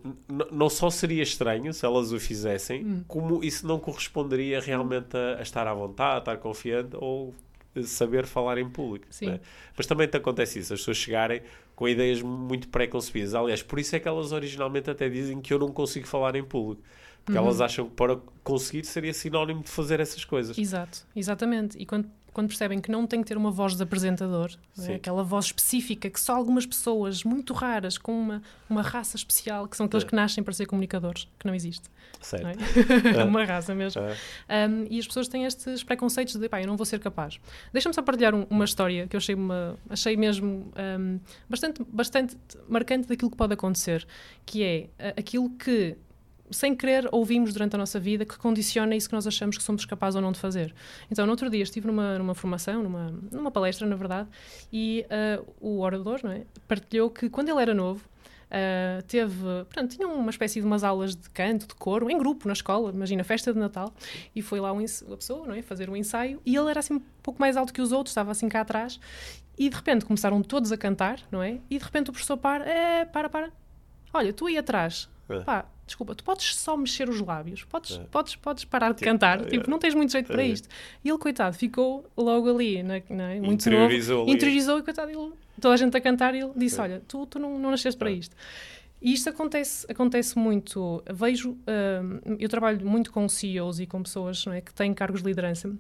não 0.53 0.71
só 0.71 0.91
seria 0.91 1.25
estranho 1.25 1.75
se 1.75 1.85
elas 1.85 2.13
o 2.13 2.21
fizessem, 2.21 2.85
hum. 2.85 3.05
como 3.09 3.43
isso 3.43 3.67
não 3.67 3.81
corresponderia 3.81 4.61
realmente 4.61 5.17
a, 5.17 5.41
a, 5.41 5.43
estar 5.43 5.67
à 5.67 5.75
vontade, 5.75 6.15
a 6.15 6.19
estar 6.19 6.37
confiante 6.37 6.91
ou 6.95 7.35
saber 7.83 8.27
falar 8.27 8.59
em 8.59 8.69
público. 8.71 9.07
Né? 9.23 9.41
Mas 9.77 9.87
também 9.87 10.07
te 10.07 10.17
acontece 10.17 10.61
isso, 10.61 10.73
as 10.73 10.79
pessoas 10.79 10.99
chegarem 10.99 11.43
com 11.81 11.89
ideias 11.89 12.21
muito 12.21 12.69
pré-concebidas. 12.69 13.35
Aliás, 13.35 13.63
por 13.63 13.79
isso 13.79 13.97
é 13.97 13.99
que 13.99 14.07
elas 14.07 14.33
originalmente 14.33 14.91
até 14.91 15.09
dizem 15.09 15.41
que 15.41 15.51
eu 15.51 15.59
não 15.59 15.73
consigo 15.73 16.07
falar 16.07 16.37
em 16.37 16.45
público. 16.45 16.83
Porque 17.25 17.39
uhum. 17.39 17.47
elas 17.47 17.63
acham 17.63 17.89
que 17.89 17.95
para 17.95 18.19
conseguir 18.45 18.85
seria 18.85 19.15
sinónimo 19.15 19.63
de 19.63 19.71
fazer 19.71 19.99
essas 19.99 20.23
coisas. 20.23 20.59
Exato, 20.59 21.07
exatamente. 21.17 21.79
E 21.79 21.87
quando 21.87 22.07
quando 22.33 22.49
percebem 22.49 22.81
que 22.81 22.91
não 22.91 23.07
tem 23.07 23.21
que 23.23 23.29
ter 23.29 23.37
uma 23.37 23.51
voz 23.51 23.77
de 23.77 23.83
apresentador, 23.83 24.51
é? 24.79 24.95
aquela 24.95 25.23
voz 25.23 25.47
específica 25.47 26.09
que 26.09 26.21
só 26.21 26.35
algumas 26.35 26.65
pessoas 26.65 27.25
muito 27.25 27.53
raras, 27.53 27.99
com 27.99 28.13
uma, 28.13 28.43
uma 28.69 28.83
raça 28.83 29.17
especial, 29.17 29.67
que 29.67 29.77
são 29.77 29.87
aqueles 29.87 30.05
é. 30.05 30.09
que 30.09 30.15
nascem 30.15 30.45
para 30.45 30.53
ser 30.53 30.67
comunicadores, 30.67 31.29
que 31.39 31.47
não 31.47 31.55
existe. 31.55 31.89
Certo. 32.21 32.45
Não 32.45 33.21
é? 33.21 33.25
uma 33.25 33.45
raça 33.45 33.75
mesmo. 33.75 34.03
É. 34.49 34.69
Um, 34.69 34.87
e 34.91 34.99
as 34.99 35.07
pessoas 35.07 35.29
têm 35.29 35.45
estes 35.45 35.83
preconceitos 35.83 36.37
de, 36.37 36.49
pá, 36.49 36.61
eu 36.61 36.67
não 36.67 36.77
vou 36.77 36.87
ser 36.87 37.01
capaz. 37.01 37.41
Deixa-me 37.73 37.95
só 37.95 38.03
partilhar 38.03 38.35
um, 38.35 38.47
uma 38.51 38.65
história 38.65 39.07
que 39.07 39.17
eu 39.17 39.19
achei, 39.19 39.35
uma, 39.35 39.77
achei 39.89 40.17
mesmo 40.17 40.73
um, 40.99 41.21
bastante, 41.49 41.83
bastante 41.85 42.37
marcante 42.69 43.09
daquilo 43.09 43.31
que 43.31 43.37
pode 43.37 43.55
acontecer, 43.55 44.07
que 44.45 44.63
é 44.63 44.89
uh, 44.99 45.21
aquilo 45.21 45.51
que 45.51 45.97
sem 46.51 46.75
querer, 46.75 47.09
ouvimos 47.13 47.53
durante 47.53 47.75
a 47.75 47.79
nossa 47.79 47.99
vida 47.99 48.25
que 48.25 48.37
condiciona 48.39 48.95
isso 48.97 49.09
que 49.09 49.15
nós 49.15 49.27
achamos 49.27 49.57
que 49.57 49.63
somos 49.63 49.85
capazes 49.85 50.17
ou 50.17 50.23
não 50.23 50.33
de 50.33 50.39
fazer. 50.39 50.75
Então, 51.11 51.27
no 51.27 51.33
outro 51.33 51.49
dia 51.49 51.63
estive 51.63 51.87
numa, 51.87 52.19
numa 52.19 52.35
formação, 52.35 52.83
numa, 52.83 53.15
numa 53.31 53.51
palestra, 53.51 53.87
na 53.87 53.97
verdade, 53.97 54.29
e 54.73 55.07
uh, 55.07 55.47
o 55.61 55.81
orador 55.81 56.21
não 56.23 56.33
é, 56.33 56.45
partilhou 56.67 57.11
que 57.11 57.29
quando 57.29 57.49
ele 57.49 57.61
era 57.61 57.75
novo, 57.75 58.09
Uh, 58.51 59.01
teve, 59.05 59.45
portanto, 59.45 59.95
tinha 59.95 60.09
uma 60.09 60.29
espécie 60.29 60.61
de 60.61 60.67
umas 60.67 60.83
aulas 60.83 61.15
de 61.15 61.31
canto, 61.31 61.69
de 61.69 61.75
coro, 61.77 62.11
em 62.11 62.19
grupo, 62.19 62.49
na 62.49 62.53
escola, 62.53 62.91
imagina, 62.91 63.23
festa 63.23 63.53
de 63.53 63.59
Natal, 63.61 63.95
e 64.35 64.43
foi 64.43 64.59
lá 64.59 64.73
um, 64.73 64.81
a 64.81 65.17
pessoa, 65.17 65.47
não 65.47 65.55
é, 65.55 65.63
fazer 65.63 65.89
um 65.89 65.95
ensaio, 65.95 66.43
e 66.45 66.57
ele 66.57 66.69
era 66.69 66.81
assim 66.81 66.95
um 66.95 67.03
pouco 67.23 67.41
mais 67.41 67.57
alto 67.57 67.73
que 67.73 67.81
os 67.81 67.93
outros, 67.93 68.11
estava 68.11 68.33
assim 68.33 68.49
cá 68.49 68.63
atrás, 68.63 68.99
e 69.57 69.69
de 69.69 69.77
repente 69.77 70.05
começaram 70.05 70.43
todos 70.43 70.73
a 70.73 70.77
cantar, 70.77 71.21
não 71.31 71.41
é, 71.41 71.61
e 71.71 71.79
de 71.79 71.85
repente 71.85 72.11
o 72.11 72.13
professor 72.13 72.37
para, 72.37 72.69
é, 72.69 73.05
para, 73.05 73.29
para, 73.29 73.53
olha, 74.13 74.33
tu 74.33 74.49
aí 74.49 74.59
atrás, 74.59 75.09
é. 75.29 75.39
pá, 75.43 75.67
desculpa, 75.91 76.15
tu 76.15 76.23
podes 76.25 76.55
só 76.55 76.77
mexer 76.77 77.09
os 77.09 77.21
lábios, 77.21 77.65
podes, 77.65 77.99
é. 77.99 78.05
podes, 78.11 78.37
podes 78.37 78.65
parar 78.65 78.91
de 78.91 78.99
tipo, 78.99 79.11
cantar, 79.11 79.43
é. 79.43 79.45
tipo, 79.45 79.69
não 79.69 79.79
tens 79.79 79.95
muito 79.95 80.13
jeito 80.13 80.29
para 80.29 80.43
é. 80.43 80.47
isto. 80.47 80.69
E 81.05 81.09
ele, 81.09 81.19
coitado, 81.19 81.57
ficou 81.57 82.09
logo 82.17 82.49
ali, 82.49 82.83
na, 82.83 83.03
na, 83.11 83.35
muito 83.35 83.53
interiorizou 83.53 84.19
novo, 84.19 84.29
ali. 84.29 84.37
interiorizou 84.37 84.79
e, 84.79 84.83
coitado, 84.83 85.11
ele, 85.11 85.33
toda 85.61 85.75
a 85.75 85.77
gente 85.77 85.97
a 85.97 86.01
cantar, 86.01 86.35
e 86.35 86.41
ele 86.41 86.53
disse: 86.57 86.81
Olha, 86.81 87.03
tu, 87.07 87.27
tu 87.27 87.39
não, 87.39 87.59
não 87.59 87.71
nasceste 87.71 87.99
para 87.99 88.11
isto. 88.11 88.35
E 89.03 89.13
isto 89.13 89.31
acontece, 89.31 89.87
acontece 89.91 90.39
muito. 90.39 91.03
Vejo, 91.13 91.53
uh, 91.53 92.37
eu 92.39 92.49
trabalho 92.49 92.87
muito 92.87 93.11
com 93.11 93.29
CEOs 93.29 93.81
e 93.81 93.87
com 93.87 94.03
pessoas 94.03 94.47
é, 94.47 94.61
que 94.61 94.73
têm 94.73 94.93
cargos 94.95 95.23
de 95.23 95.29
liderança 95.29 95.75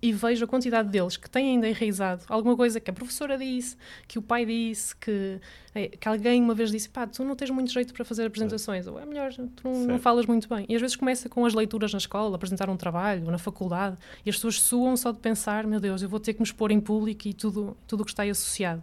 e 0.00 0.12
vejo 0.12 0.44
a 0.44 0.48
quantidade 0.48 0.88
deles 0.88 1.16
que 1.16 1.28
têm 1.28 1.50
ainda 1.50 1.68
enraizado 1.68 2.24
alguma 2.28 2.56
coisa 2.56 2.80
que 2.80 2.90
a 2.90 2.92
professora 2.92 3.36
disse, 3.36 3.76
que 4.06 4.18
o 4.18 4.22
pai 4.22 4.44
disse, 4.44 4.94
que, 4.96 5.40
é, 5.74 5.88
que 5.88 6.08
alguém 6.08 6.42
uma 6.42 6.54
vez 6.54 6.70
disse: 6.70 6.88
pá, 6.88 7.06
tu 7.06 7.24
não 7.24 7.36
tens 7.36 7.50
muito 7.50 7.72
jeito 7.72 7.92
para 7.92 8.04
fazer 8.04 8.26
apresentações, 8.26 8.86
ou 8.86 8.98
é 8.98 9.06
melhor, 9.06 9.32
tu 9.32 9.50
não, 9.64 9.86
não, 9.86 9.98
falas 9.98 10.26
muito 10.26 10.48
bem. 10.48 10.66
E 10.68 10.74
às 10.74 10.80
vezes 10.80 10.96
começa 10.96 11.28
com 11.28 11.44
as 11.44 11.54
leituras 11.54 11.92
na 11.92 11.98
escola, 11.98 12.36
apresentar 12.36 12.68
um 12.68 12.76
trabalho, 12.76 13.24
ou 13.24 13.30
na 13.30 13.38
faculdade, 13.38 13.96
e 14.24 14.30
as 14.30 14.36
pessoas 14.36 14.60
suam 14.60 14.96
só 14.96 15.12
de 15.12 15.18
pensar: 15.18 15.66
meu 15.66 15.80
Deus, 15.80 16.02
eu 16.02 16.08
vou 16.08 16.20
ter 16.20 16.34
que 16.34 16.40
me 16.40 16.46
expor 16.46 16.70
em 16.70 16.80
público 16.80 17.28
e 17.28 17.32
tudo 17.32 17.76
o 17.92 18.04
que 18.04 18.10
está 18.10 18.22
aí 18.22 18.30
associado. 18.30 18.82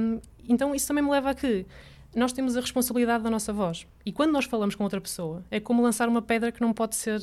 Um, 0.00 0.20
então 0.48 0.74
isso 0.74 0.86
também 0.86 1.04
me 1.04 1.10
leva 1.10 1.30
a 1.30 1.34
que 1.34 1.66
nós 2.16 2.32
temos 2.32 2.56
a 2.56 2.60
responsabilidade 2.60 3.22
da 3.22 3.30
nossa 3.30 3.52
voz. 3.52 3.86
E 4.04 4.10
quando 4.10 4.32
nós 4.32 4.46
falamos 4.46 4.74
com 4.74 4.82
outra 4.82 5.00
pessoa, 5.00 5.44
é 5.50 5.60
como 5.60 5.82
lançar 5.82 6.08
uma 6.08 6.22
pedra 6.22 6.50
que 6.50 6.62
não 6.62 6.72
pode 6.72 6.96
ser, 6.96 7.20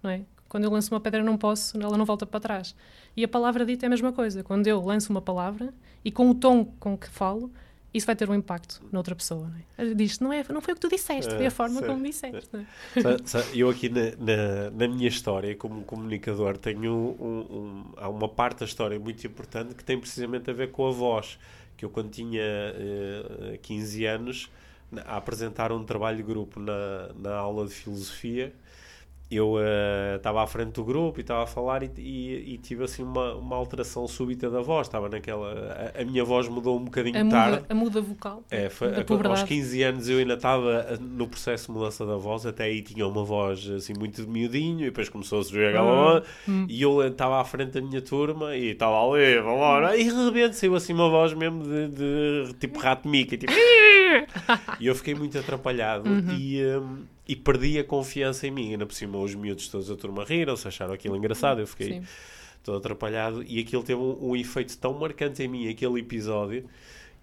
não 0.00 0.10
é? 0.10 0.22
Quando 0.56 0.64
eu 0.64 0.70
lanço 0.70 0.94
uma 0.94 1.00
pedra 1.00 1.22
não 1.22 1.36
posso, 1.36 1.78
ela 1.78 1.98
não 1.98 2.06
volta 2.06 2.24
para 2.24 2.40
trás. 2.40 2.74
E 3.14 3.22
a 3.22 3.28
palavra 3.28 3.66
dita 3.66 3.84
é 3.84 3.88
a 3.88 3.90
mesma 3.90 4.10
coisa. 4.10 4.42
Quando 4.42 4.66
eu 4.66 4.82
lanço 4.82 5.10
uma 5.10 5.20
palavra 5.20 5.68
e 6.02 6.10
com 6.10 6.30
o 6.30 6.34
tom 6.34 6.64
com 6.80 6.96
que 6.96 7.10
falo, 7.10 7.52
isso 7.92 8.06
vai 8.06 8.16
ter 8.16 8.30
um 8.30 8.34
impacto 8.34 8.82
noutra 8.90 9.14
pessoa. 9.14 9.50
Não 9.78 9.86
é? 9.86 9.92
Diz, 9.92 10.18
não, 10.18 10.32
é, 10.32 10.42
não 10.48 10.62
foi 10.62 10.72
o 10.72 10.74
que 10.74 10.80
tu 10.80 10.88
disseste, 10.88 11.30
foi 11.34 11.44
a 11.44 11.50
forma 11.50 11.82
como 11.82 12.02
disseste. 12.02 12.48
É? 12.56 12.64
Eu 13.52 13.68
aqui 13.68 13.90
na, 13.90 14.00
na, 14.16 14.70
na, 14.70 14.88
minha 14.88 15.08
história, 15.08 15.54
como 15.54 15.82
comunicador, 15.82 16.56
tenho 16.56 16.90
um, 16.90 17.26
um, 17.26 17.84
há 17.98 18.08
uma 18.08 18.26
parte 18.26 18.60
da 18.60 18.64
história 18.64 18.98
muito 18.98 19.26
importante 19.26 19.74
que 19.74 19.84
tem 19.84 20.00
precisamente 20.00 20.50
a 20.50 20.54
ver 20.54 20.70
com 20.70 20.88
a 20.88 20.90
voz. 20.90 21.38
Que 21.76 21.84
eu, 21.84 21.90
quando 21.90 22.08
tinha 22.08 22.40
uh, 22.40 23.52
eh, 23.52 23.58
15 23.60 24.06
anos, 24.06 24.50
a 25.04 25.18
apresentar 25.18 25.70
um 25.70 25.84
trabalho 25.84 26.16
de 26.16 26.22
grupo 26.22 26.58
na, 26.58 27.10
na 27.14 27.34
aula 27.34 27.66
de 27.66 27.74
filosofia, 27.74 28.54
eu 29.28 29.56
estava 30.16 30.38
uh, 30.38 30.42
à 30.42 30.46
frente 30.46 30.72
do 30.72 30.84
grupo 30.84 31.18
e 31.18 31.22
estava 31.22 31.42
a 31.42 31.46
falar 31.46 31.82
e, 31.82 31.90
e, 31.98 32.54
e, 32.54 32.58
tive 32.58 32.84
assim 32.84 33.02
uma, 33.02 33.34
uma 33.34 33.56
alteração 33.56 34.06
súbita 34.06 34.48
da 34.48 34.60
voz. 34.60 34.86
Estava 34.86 35.08
naquela. 35.08 35.92
A, 35.96 36.02
a 36.02 36.04
minha 36.04 36.24
voz 36.24 36.48
mudou 36.48 36.78
um 36.78 36.84
bocadinho 36.84 37.26
a 37.26 37.28
tarde. 37.28 37.56
Muda, 37.56 37.66
a 37.68 37.74
muda 37.74 38.00
vocal. 38.00 38.44
É, 38.50 38.68
a, 38.68 39.28
aos 39.28 39.42
15 39.42 39.82
anos 39.82 40.08
eu 40.08 40.18
ainda 40.18 40.34
estava 40.34 40.96
no 41.00 41.26
processo 41.26 41.66
de 41.66 41.72
mudança 41.72 42.06
da 42.06 42.16
voz. 42.16 42.46
Até 42.46 42.64
aí 42.64 42.82
tinha 42.82 43.06
uma 43.06 43.24
voz 43.24 43.68
assim 43.68 43.94
muito 43.98 44.22
de 44.22 44.28
miudinho 44.28 44.82
e 44.82 44.84
depois 44.84 45.08
começou 45.08 45.40
a 45.40 45.44
surgir 45.44 45.66
aquela 45.66 46.22
hum. 46.48 46.66
E 46.68 46.80
eu 46.80 47.04
estava 47.04 47.40
à 47.40 47.44
frente 47.44 47.72
da 47.72 47.80
minha 47.80 48.00
turma 48.00 48.54
e 48.54 48.70
estava 48.70 48.96
ali, 48.96 49.40
vamos 49.40 49.60
lá. 49.60 49.96
E 49.96 50.04
de 50.04 50.24
repente 50.24 50.54
saiu 50.54 50.76
assim 50.76 50.92
uma 50.92 51.10
voz 51.10 51.34
mesmo 51.34 51.64
de, 51.64 51.88
de 51.88 52.54
tipo 52.60 52.78
rato 52.78 53.08
mica. 53.08 53.36
Tipo, 53.36 53.52
e 54.78 54.86
eu 54.86 54.94
fiquei 54.94 55.16
muito 55.16 55.36
atrapalhado. 55.36 56.08
Uhum. 56.08 56.36
E. 56.38 56.64
Um, 56.64 57.15
e 57.26 57.34
perdi 57.34 57.78
a 57.78 57.84
confiança 57.84 58.46
em 58.46 58.50
mim. 58.50 58.72
Ainda 58.72 58.86
por 58.86 58.94
cima, 58.94 59.18
os 59.18 59.34
miúdos 59.34 59.68
todos 59.68 59.90
a 59.90 59.96
turma 59.96 60.24
riram-se, 60.24 60.66
acharam 60.68 60.94
aquilo 60.94 61.16
engraçado. 61.16 61.60
Eu 61.60 61.66
fiquei 61.66 61.94
Sim. 61.94 62.02
todo 62.62 62.78
atrapalhado. 62.78 63.42
E 63.42 63.58
aquilo 63.58 63.82
teve 63.82 64.00
um, 64.00 64.30
um, 64.30 64.36
efeito 64.36 64.76
tão 64.78 64.94
marcante 64.98 65.42
em 65.42 65.48
mim, 65.48 65.68
aquele 65.68 66.00
episódio, 66.00 66.64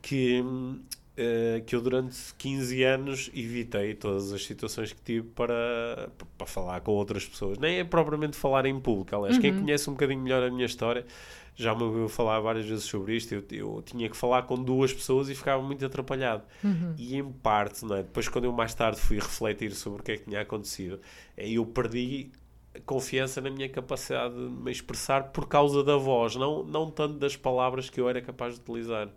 que, 0.01 0.41
uh, 0.41 1.63
que 1.65 1.75
eu 1.75 1.81
durante 1.81 2.17
15 2.37 2.83
anos 2.83 3.31
evitei 3.33 3.93
todas 3.93 4.33
as 4.33 4.45
situações 4.45 4.91
que 4.91 5.01
tive 5.01 5.27
para, 5.29 6.09
para 6.37 6.47
falar 6.47 6.81
com 6.81 6.91
outras 6.91 7.25
pessoas. 7.25 7.57
Nem 7.57 7.79
é 7.79 7.83
propriamente 7.83 8.35
falar 8.35 8.65
em 8.65 8.77
público. 8.79 9.15
Aliás, 9.15 9.35
uhum. 9.35 9.41
quem 9.41 9.57
conhece 9.57 9.89
um 9.89 9.93
bocadinho 9.93 10.21
melhor 10.21 10.43
a 10.43 10.51
minha 10.51 10.65
história 10.65 11.05
já 11.55 11.75
me 11.75 11.83
ouviu 11.83 12.09
falar 12.09 12.39
várias 12.39 12.65
vezes 12.65 12.85
sobre 12.85 13.15
isto. 13.15 13.33
Eu, 13.33 13.43
eu, 13.51 13.81
tinha 13.81 14.09
que 14.09 14.17
falar 14.17 14.43
com 14.43 14.61
duas 14.61 14.93
pessoas 14.93 15.29
e 15.29 15.35
ficava 15.35 15.61
muito 15.61 15.85
atrapalhado. 15.85 16.43
Uhum. 16.63 16.95
E 16.97 17.15
em 17.15 17.31
parte, 17.31 17.85
não 17.85 17.95
é? 17.95 18.03
depois, 18.03 18.27
quando 18.27 18.45
eu 18.45 18.51
mais 18.51 18.73
tarde 18.73 18.99
fui 18.99 19.17
refletir 19.17 19.71
sobre 19.73 20.01
o 20.01 20.03
que 20.03 20.11
é 20.13 20.17
que 20.17 20.25
tinha 20.25 20.41
acontecido, 20.41 20.99
eu 21.37 21.65
perdi 21.65 22.31
confiança 22.85 23.39
na 23.39 23.49
minha 23.49 23.69
capacidade 23.69 24.33
de 24.33 24.49
me 24.49 24.71
expressar 24.71 25.31
por 25.31 25.47
causa 25.47 25.83
da 25.83 25.95
voz, 25.95 26.35
não, 26.35 26.63
não 26.63 26.89
tanto 26.89 27.19
das 27.19 27.35
palavras 27.35 27.89
que 27.89 28.01
eu 28.01 28.09
era 28.09 28.21
capaz 28.21 28.55
de 28.55 28.61
utilizar. 28.61 29.09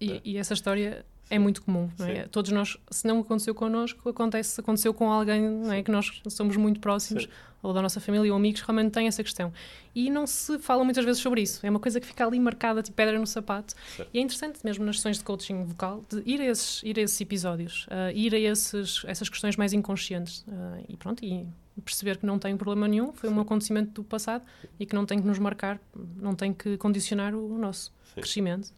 E, 0.00 0.12
é? 0.12 0.20
e 0.24 0.36
essa 0.36 0.54
história 0.54 1.06
é 1.30 1.38
muito 1.38 1.62
comum, 1.62 1.88
é? 2.00 2.24
Todos 2.24 2.50
nós, 2.52 2.76
se 2.90 3.06
não 3.06 3.20
aconteceu 3.20 3.54
connosco, 3.54 4.08
acontece, 4.08 4.60
aconteceu 4.60 4.92
com 4.92 5.10
alguém 5.10 5.62
é? 5.72 5.82
que 5.82 5.90
nós 5.90 6.20
somos 6.28 6.56
muito 6.56 6.80
próximos, 6.80 7.24
Sim. 7.24 7.30
ou 7.62 7.72
da 7.72 7.80
nossa 7.80 7.98
família 7.98 8.30
ou 8.30 8.36
amigos, 8.36 8.60
realmente 8.60 8.92
tem 8.92 9.06
essa 9.06 9.22
questão. 9.22 9.52
E 9.94 10.10
não 10.10 10.26
se 10.26 10.58
fala 10.58 10.84
muitas 10.84 11.04
vezes 11.04 11.22
sobre 11.22 11.40
isso. 11.42 11.64
É 11.64 11.70
uma 11.70 11.80
coisa 11.80 11.98
que 11.98 12.06
fica 12.06 12.26
ali 12.26 12.38
marcada, 12.38 12.82
tipo 12.82 12.94
pedra 12.94 13.18
no 13.18 13.26
sapato. 13.26 13.74
Sim. 13.96 14.04
E 14.12 14.18
é 14.18 14.22
interessante, 14.22 14.60
mesmo 14.62 14.84
nas 14.84 14.96
sessões 14.96 15.18
de 15.18 15.24
coaching 15.24 15.64
vocal, 15.64 16.04
de 16.10 16.22
ir 16.26 16.40
a 16.40 16.44
esses, 16.44 16.82
ir 16.82 16.98
a 16.98 17.02
esses 17.02 17.20
episódios, 17.20 17.86
uh, 17.86 18.14
ir 18.14 18.34
a 18.34 18.38
esses, 18.38 19.02
essas 19.06 19.28
questões 19.28 19.56
mais 19.56 19.72
inconscientes. 19.72 20.44
Uh, 20.46 20.84
e 20.88 20.96
pronto, 20.96 21.24
e 21.24 21.46
perceber 21.82 22.18
que 22.18 22.26
não 22.26 22.38
tem 22.38 22.56
problema 22.56 22.86
nenhum, 22.86 23.12
foi 23.12 23.30
Sim. 23.30 23.36
um 23.36 23.40
acontecimento 23.40 23.92
do 23.92 24.04
passado 24.04 24.44
e 24.78 24.84
que 24.84 24.94
não 24.94 25.06
tem 25.06 25.18
que 25.20 25.26
nos 25.26 25.38
marcar, 25.38 25.80
não 26.16 26.34
tem 26.34 26.52
que 26.52 26.76
condicionar 26.76 27.34
o 27.34 27.58
nosso 27.58 27.92
crescimento. 28.14 28.72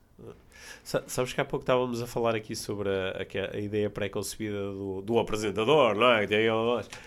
Sabes 0.83 1.33
que 1.33 1.41
há 1.41 1.45
pouco 1.45 1.65
estávamos 1.65 2.01
a 2.01 2.07
falar 2.07 2.37
aqui 2.37 2.55
sobre 2.55 2.89
a, 2.89 3.27
a, 3.53 3.57
a 3.57 3.59
ideia 3.59 3.91
pré-concebida 3.91 4.71
do, 4.71 5.03
do, 5.03 5.19
apresentador, 5.19 5.97
não 5.97 6.13
é? 6.13 6.27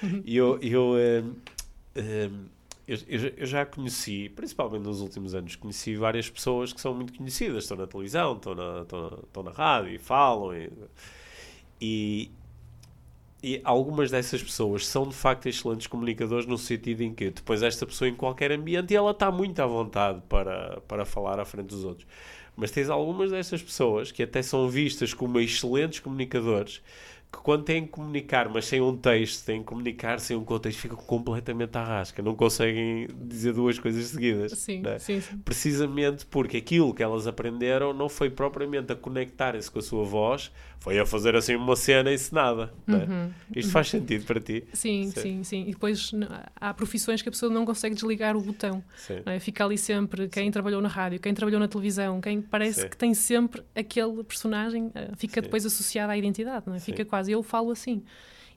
Uhum. 0.03 0.21
E 0.25 0.35
eu, 0.35 0.59
eu, 0.61 0.97
eh, 0.97 1.23
eh, 1.95 2.29
eu, 2.85 2.97
eu, 3.07 3.33
eu, 3.37 3.45
já 3.45 3.65
conheci, 3.65 4.27
principalmente 4.29 4.83
nos 4.83 4.99
últimos 4.99 5.33
anos, 5.33 5.55
conheci 5.55 5.95
várias 5.95 6.29
pessoas 6.29 6.73
que 6.73 6.81
são 6.81 6.93
muito 6.93 7.13
conhecidas, 7.13 7.63
estão 7.63 7.77
na 7.77 7.87
televisão, 7.87 8.33
estão 8.33 8.53
na, 8.53 8.81
estão 8.81 9.01
na, 9.01 9.17
estão 9.17 9.43
na 9.43 9.51
rádio 9.51 9.93
e 9.93 9.97
falam. 9.97 10.53
E, 10.53 10.69
e, 11.81 12.31
e 13.41 13.61
algumas 13.63 14.11
dessas 14.11 14.43
pessoas 14.43 14.85
são 14.85 15.07
de 15.07 15.15
facto 15.15 15.47
excelentes 15.47 15.87
comunicadores 15.87 16.45
no 16.45 16.57
sentido 16.57 17.01
em 17.01 17.13
que 17.13 17.29
depois 17.29 17.63
esta 17.63 17.85
pessoa 17.85 18.09
em 18.09 18.15
qualquer 18.15 18.51
ambiente 18.51 18.93
ela 18.93 19.11
está 19.11 19.31
muito 19.31 19.61
à 19.61 19.65
vontade 19.65 20.21
para, 20.27 20.81
para 20.81 21.05
falar 21.05 21.39
à 21.39 21.45
frente 21.45 21.67
dos 21.67 21.85
outros. 21.85 22.05
Mas 22.59 22.71
tens 22.71 22.89
algumas 22.89 23.31
dessas 23.31 23.61
pessoas 23.61 24.11
que 24.11 24.21
até 24.21 24.41
são 24.41 24.67
vistas 24.67 25.13
como 25.13 25.39
excelentes 25.39 25.99
comunicadores 26.01 26.81
que 27.31 27.37
quando 27.39 27.63
têm 27.63 27.85
que 27.85 27.89
comunicar, 27.89 28.49
mas 28.49 28.65
sem 28.65 28.81
um 28.81 28.97
texto, 28.97 29.45
têm 29.45 29.59
que 29.59 29.65
comunicar 29.65 30.19
sem 30.19 30.35
um 30.35 30.43
contexto, 30.43 30.79
ficam 30.79 30.97
completamente 30.97 31.77
à 31.77 31.83
rasca, 31.83 32.21
não 32.21 32.35
conseguem 32.35 33.07
dizer 33.15 33.53
duas 33.53 33.77
coisas 33.77 34.07
seguidas. 34.07 34.51
Sim, 34.53 34.81
né? 34.81 34.97
sim, 34.97 35.21
sim. 35.21 35.37
Precisamente 35.45 36.25
porque 36.25 36.57
aquilo 36.57 36.93
que 36.93 37.03
elas 37.03 37.27
aprenderam 37.27 37.93
não 37.93 38.09
foi 38.09 38.29
propriamente 38.29 38.91
a 38.91 38.95
conectarem-se 38.95 39.69
com 39.69 39.79
a 39.79 39.81
sua 39.81 40.03
voz, 40.03 40.51
foi 40.79 40.97
a 40.97 41.05
fazer 41.05 41.35
assim 41.35 41.55
uma 41.55 41.75
cena 41.75 42.11
encenada. 42.11 42.71
Né? 42.87 43.05
Uhum. 43.07 43.31
Isto 43.55 43.71
faz 43.71 43.89
sentido 43.89 44.25
para 44.25 44.39
ti? 44.39 44.63
Sim, 44.73 45.11
sim, 45.11 45.21
sim, 45.21 45.43
sim. 45.43 45.61
E 45.67 45.71
depois 45.71 46.11
há 46.55 46.73
profissões 46.73 47.21
que 47.21 47.29
a 47.29 47.31
pessoa 47.31 47.51
não 47.51 47.65
consegue 47.65 47.93
desligar 47.93 48.35
o 48.35 48.41
botão. 48.41 48.83
É? 49.25 49.39
Fica 49.39 49.65
ali 49.65 49.77
sempre 49.77 50.29
quem 50.29 50.45
sim. 50.45 50.51
trabalhou 50.51 50.81
na 50.81 50.87
rádio, 50.87 51.19
quem 51.19 51.33
trabalhou 51.33 51.59
na 51.59 51.67
televisão, 51.67 52.21
quem 52.21 52.41
parece 52.41 52.81
sim. 52.81 52.87
que 52.87 52.97
tem 52.97 53.13
sempre 53.13 53.61
aquele 53.75 54.23
personagem, 54.23 54.89
eh, 54.95 55.09
fica 55.17 55.41
depois 55.41 55.65
associado 55.65 56.11
à 56.11 56.17
identidade, 56.17 56.63
não 56.65 56.73
é? 56.73 56.79
Fica 56.79 57.03
quase 57.03 57.18
eu 57.27 57.43
falo 57.43 57.71
assim. 57.71 58.03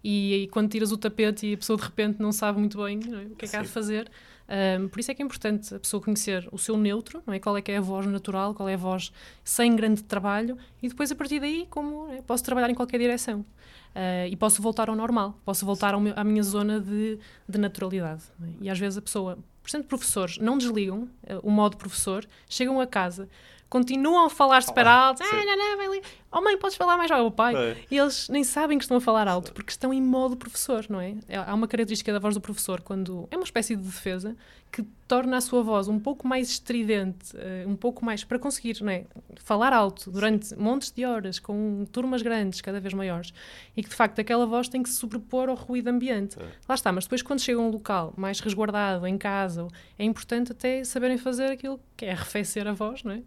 E, 0.05 0.42
e, 0.42 0.48
quando 0.48 0.68
tiras 0.68 0.90
o 0.90 0.96
tapete 0.96 1.46
e 1.46 1.55
a 1.55 1.57
pessoa 1.57 1.77
de 1.77 1.85
repente 1.85 2.20
não 2.20 2.33
sabe 2.33 2.59
muito 2.59 2.83
bem 2.83 2.98
é? 2.98 3.33
o 3.33 3.37
que 3.37 3.44
é 3.44 3.48
que 3.48 3.57
há 3.57 3.62
de 3.62 3.68
fazer. 3.68 4.11
Um, 4.53 4.88
por 4.88 5.01
isso 5.01 5.11
é 5.11 5.14
que 5.14 5.22
é 5.22 5.25
importante 5.25 5.75
a 5.75 5.79
pessoa 5.79 6.03
conhecer 6.03 6.46
o 6.51 6.59
seu 6.59 6.77
neutro, 6.77 7.22
não 7.27 7.33
é? 7.33 7.38
qual 7.38 7.57
é 7.57 7.62
que 7.62 7.70
é 7.70 7.79
a 7.79 7.81
voz 7.81 8.05
natural, 8.07 8.55
qual 8.55 8.68
é 8.68 8.75
a 8.75 8.77
voz 8.77 9.12
sem 9.44 9.75
grande 9.75 10.03
trabalho, 10.03 10.59
e 10.83 10.88
depois 10.88 11.11
a 11.11 11.14
partir 11.14 11.40
daí 11.40 11.66
como 11.70 12.12
é? 12.12 12.20
posso 12.20 12.44
trabalhar 12.44 12.68
em 12.68 12.75
qualquer 12.75 12.98
direção. 12.98 13.40
Uh, 13.40 14.27
e 14.31 14.37
posso 14.37 14.61
voltar 14.61 14.88
ao 14.88 14.96
normal, 14.96 15.38
posso 15.44 15.64
voltar 15.66 15.98
meu, 16.01 16.14
à 16.16 16.25
minha 16.25 16.42
zona 16.42 16.81
de, 16.81 17.18
de 17.48 17.59
naturalidade. 17.59 18.22
É? 18.42 18.46
E 18.62 18.70
às 18.70 18.79
vezes 18.79 18.98
a 18.98 19.03
pessoa, 19.03 19.38
portanto, 19.62 19.87
professores 19.87 20.38
não 20.38 20.59
desligam 20.59 21.03
uh, 21.03 21.38
o 21.42 21.51
modo 21.51 21.77
professor, 21.77 22.27
chegam 22.48 22.81
a 22.81 22.87
casa, 22.87 23.29
continuam 23.73 24.27
a 24.27 24.29
falar 24.29 24.63
super 24.63 24.87
alto, 24.87 25.23
ah, 25.23 25.33
não, 25.33 25.57
não, 25.57 25.77
vai 25.79 25.87
ali 25.87 26.03
oh 26.33 26.41
mãe, 26.41 26.57
podes 26.57 26.77
falar 26.77 26.97
mais 26.97 27.11
ao 27.11 27.31
pai. 27.31 27.55
É. 27.55 27.77
E 27.91 27.99
eles 27.99 28.29
nem 28.29 28.43
sabem 28.43 28.79
que 28.79 28.85
estão 28.85 28.97
a 28.97 29.01
falar 29.01 29.29
alto, 29.29 29.53
porque 29.53 29.71
estão 29.71 29.93
em 29.93 30.01
modo 30.01 30.37
professor, 30.37 30.87
não 30.89 31.01
é? 31.01 31.15
é? 31.29 31.37
Há 31.37 31.55
uma 31.55 31.69
característica 31.69 32.13
da 32.13 32.19
voz 32.19 32.35
do 32.35 32.41
professor, 32.41 32.81
quando 32.81 33.29
é 33.31 33.37
uma 33.37 33.45
espécie 33.45 33.77
de 33.77 33.83
defesa, 33.83 34.35
que 34.71 34.83
torna 35.07 35.37
a 35.37 35.41
sua 35.43 35.63
voz 35.63 35.89
um 35.89 35.99
pouco 35.99 36.27
mais 36.27 36.49
estridente, 36.49 37.37
uh, 37.37 37.69
um 37.69 37.77
pouco 37.77 38.03
mais, 38.03 38.25
para 38.25 38.39
conseguir 38.39 38.83
não 38.83 38.91
é? 38.91 39.05
falar 39.37 39.73
alto 39.75 40.11
durante 40.11 40.47
Sim. 40.47 40.57
montes 40.57 40.91
de 40.91 41.05
horas, 41.05 41.39
com 41.39 41.85
turmas 41.93 42.23
grandes, 42.23 42.63
cada 42.63 42.81
vez 42.81 42.95
maiores, 42.95 43.35
e 43.77 43.83
que 43.83 43.91
de 43.91 43.95
facto 43.95 44.19
aquela 44.19 44.47
voz 44.47 44.69
tem 44.69 44.83
que 44.83 44.89
se 44.89 44.97
sobrepor 44.97 45.51
ao 45.51 45.55
ruído 45.55 45.89
ambiente. 45.89 46.39
É. 46.41 46.47
Lá 46.67 46.75
está, 46.75 46.91
mas 46.91 47.05
depois 47.05 47.21
quando 47.21 47.41
chega 47.41 47.59
a 47.59 47.63
um 47.63 47.71
local 47.71 48.15
mais 48.17 48.41
resguardado, 48.41 49.07
em 49.07 49.19
casa, 49.19 49.69
é 49.99 50.05
importante 50.05 50.53
até 50.53 50.83
saberem 50.83 51.19
fazer 51.19 51.51
aquilo 51.51 51.79
que 51.95 52.07
é 52.07 52.13
arrefecer 52.13 52.67
a 52.67 52.73
voz, 52.73 53.05
não 53.05 53.13
é? 53.13 53.23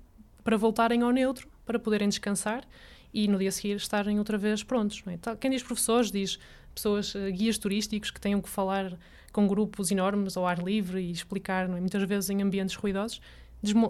Para 0.45 0.57
voltarem 0.57 1.01
ao 1.01 1.09
neutro, 1.09 1.49
para 1.65 1.79
poderem 1.79 2.07
descansar 2.07 2.63
e 3.11 3.27
no 3.27 3.39
dia 3.39 3.51
seguinte 3.51 3.79
estarem 3.79 4.19
outra 4.19 4.37
vez 4.37 4.61
prontos. 4.61 5.03
É? 5.07 5.35
Quem 5.37 5.49
diz 5.49 5.63
professores 5.63 6.11
diz 6.11 6.37
pessoas, 6.75 7.15
uh, 7.15 7.31
guias 7.31 7.57
turísticos 7.57 8.11
que 8.11 8.21
tenham 8.21 8.39
que 8.39 8.47
falar 8.47 8.95
com 9.33 9.47
grupos 9.47 9.89
enormes 9.89 10.37
ao 10.37 10.45
ar 10.45 10.59
livre 10.59 11.01
e 11.01 11.11
explicar, 11.11 11.65
é? 11.65 11.67
muitas 11.67 12.03
vezes 12.03 12.29
em 12.29 12.43
ambientes 12.43 12.75
ruidosos, 12.75 13.19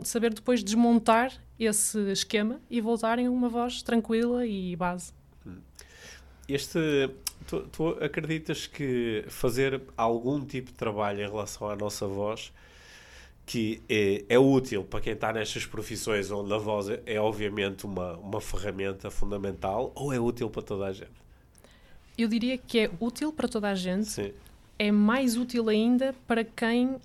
saber 0.05 0.33
depois 0.33 0.63
desmontar 0.63 1.33
esse 1.59 1.99
esquema 2.11 2.61
e 2.69 2.79
voltarem 2.79 3.27
a 3.27 3.31
uma 3.31 3.49
voz 3.49 3.81
tranquila 3.81 4.45
e 4.45 4.77
base. 4.77 5.11
Hum. 5.45 5.57
Este, 6.47 7.09
tu, 7.45 7.63
tu 7.63 7.89
acreditas 8.01 8.65
que 8.65 9.25
fazer 9.27 9.81
algum 9.97 10.45
tipo 10.45 10.71
de 10.71 10.77
trabalho 10.77 11.21
em 11.21 11.29
relação 11.29 11.69
à 11.69 11.75
nossa 11.75 12.07
voz 12.07 12.53
que 13.45 13.81
é, 13.87 14.25
é, 14.27 14.39
útil 14.39 14.83
para 14.83 15.01
quem 15.01 15.13
está 15.13 15.31
nestas 15.31 15.65
profissões 15.65 16.31
onde 16.31 16.51
a 16.53 16.57
voz 16.57 16.89
é, 16.89 17.01
é, 17.05 17.19
obviamente 17.19 17.85
uma, 17.85 18.17
uma 18.17 18.41
ferramenta 18.41 19.11
fundamental 19.11 19.91
ou 19.95 20.11
é 20.11 20.19
útil 20.19 20.49
para 20.49 20.61
toda 20.61 20.85
a 20.85 20.91
gente? 20.91 21.25
Eu 22.17 22.27
diria 22.27 22.57
que 22.57 22.79
é 22.79 22.91
útil 22.99 23.31
para 23.31 23.47
toda 23.47 23.69
a 23.69 23.75
gente. 23.75 24.05
Sim 24.07 24.33
é 24.77 24.91
mais 24.91 25.37
útil 25.37 25.69
ainda 25.69 26.13
para 26.27 26.43
quem 26.43 26.87
uh, 26.87 26.99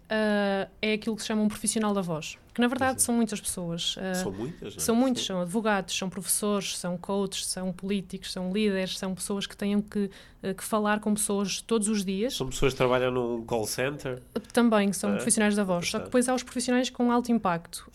é 0.82 0.92
aquilo 0.94 1.14
que 1.14 1.22
se 1.22 1.28
chama 1.28 1.42
um 1.42 1.48
profissional 1.48 1.94
da 1.94 2.00
voz. 2.00 2.36
Que 2.52 2.60
na 2.60 2.66
verdade 2.66 3.00
são 3.00 3.14
muitas 3.14 3.40
pessoas. 3.40 3.96
Uh, 3.96 4.14
são 4.14 4.32
muitas, 4.32 4.74
São 4.82 4.96
muitos, 4.96 5.24
são 5.24 5.40
advogados, 5.40 5.96
são 5.96 6.10
professores, 6.10 6.76
são 6.76 6.96
coaches, 6.96 7.46
são 7.46 7.72
políticos, 7.72 8.32
são 8.32 8.52
líderes, 8.52 8.98
são 8.98 9.14
pessoas 9.14 9.46
que 9.46 9.56
têm 9.56 9.80
que, 9.80 10.10
uh, 10.42 10.54
que 10.54 10.64
falar 10.64 10.98
com 11.00 11.14
pessoas 11.14 11.60
todos 11.60 11.88
os 11.88 12.04
dias. 12.04 12.34
São 12.34 12.48
pessoas 12.48 12.72
que 12.72 12.76
trabalham 12.76 13.12
num 13.12 13.44
call 13.44 13.66
center? 13.66 14.20
Também, 14.52 14.92
são 14.92 15.12
profissionais 15.12 15.54
da 15.54 15.62
voz. 15.62 15.88
Só 15.88 15.98
que 15.98 16.06
depois 16.06 16.28
há 16.28 16.34
os 16.34 16.42
profissionais 16.42 16.90
com 16.90 17.12
alto 17.12 17.30
impacto. 17.30 17.88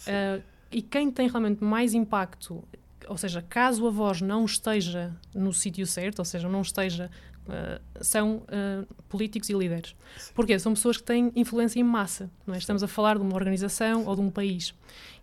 e 0.71 0.81
quem 0.81 1.11
tem 1.11 1.27
realmente 1.27 1.63
mais 1.63 1.93
impacto 1.93 2.63
ou 3.07 3.17
seja, 3.17 3.39
caso 3.47 3.85
a 3.85 3.91
voz 3.91 4.19
não 4.19 4.45
esteja 4.45 5.13
no 5.33 5.53
sítio 5.53 5.85
certo, 5.85 6.19
ou 6.19 6.25
seja, 6.25 6.49
não 6.49 6.61
esteja 6.61 7.09
Uh, 7.45 7.79
são 8.01 8.37
uh, 8.37 8.87
políticos 9.07 9.49
e 9.49 9.53
líderes. 9.53 9.95
Porquê? 10.33 10.57
São 10.57 10.73
pessoas 10.73 10.97
que 10.97 11.03
têm 11.03 11.31
influência 11.35 11.79
em 11.79 11.83
massa. 11.83 12.29
É? 12.47 12.57
Estamos 12.57 12.81
a 12.81 12.87
falar 12.87 13.17
de 13.17 13.21
uma 13.21 13.35
organização 13.35 14.05
ou 14.05 14.15
de 14.15 14.21
um 14.21 14.31
país. 14.31 14.73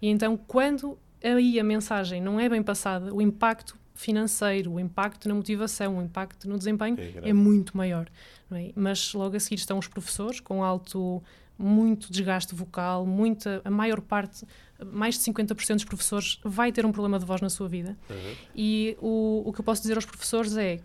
E 0.01 0.09
então, 0.09 0.37
quando 0.37 0.97
aí 1.23 1.59
a 1.59 1.65
mensagem 1.65 2.21
não 2.21 2.39
é 2.39 2.49
bem 2.49 2.63
passada, 2.63 3.13
o 3.13 3.21
impacto 3.21 3.77
financeiro, 3.95 4.73
o 4.73 4.81
impacto 4.81 5.29
na 5.29 5.35
motivação, 5.35 5.99
o 5.99 6.03
impacto 6.03 6.49
no 6.49 6.57
desempenho 6.57 6.97
é, 6.99 7.31
é 7.31 7.33
muito 7.33 7.77
maior. 7.77 8.09
É? 8.51 8.73
Mas 8.75 9.13
logo 9.15 9.37
a 9.37 9.41
seguir 9.41 9.57
estão 9.57 9.79
os 9.79 9.89
professores 9.89 10.41
com 10.41 10.63
alto, 10.63 11.23
muito 11.59 12.11
desgaste 12.11 12.55
vocal, 12.55 13.07
muita, 13.07 13.61
a 13.65 13.71
maior 13.71 14.01
parte, 14.01 14.47
mais 14.85 15.17
de 15.17 15.21
50% 15.31 15.75
dos 15.75 15.85
professores 15.85 16.41
vai 16.45 16.73
ter 16.73 16.85
um 16.85 16.93
problema 16.93 17.19
de 17.19 17.25
voz 17.25 17.41
na 17.41 17.49
sua 17.49 17.69
vida. 17.69 17.97
Uhum. 18.11 18.35
E 18.55 18.97
o, 19.01 19.43
o 19.47 19.53
que 19.53 19.61
eu 19.61 19.65
posso 19.65 19.83
dizer 19.83 19.95
aos 19.97 20.05
professores 20.05 20.57
é 20.57 20.81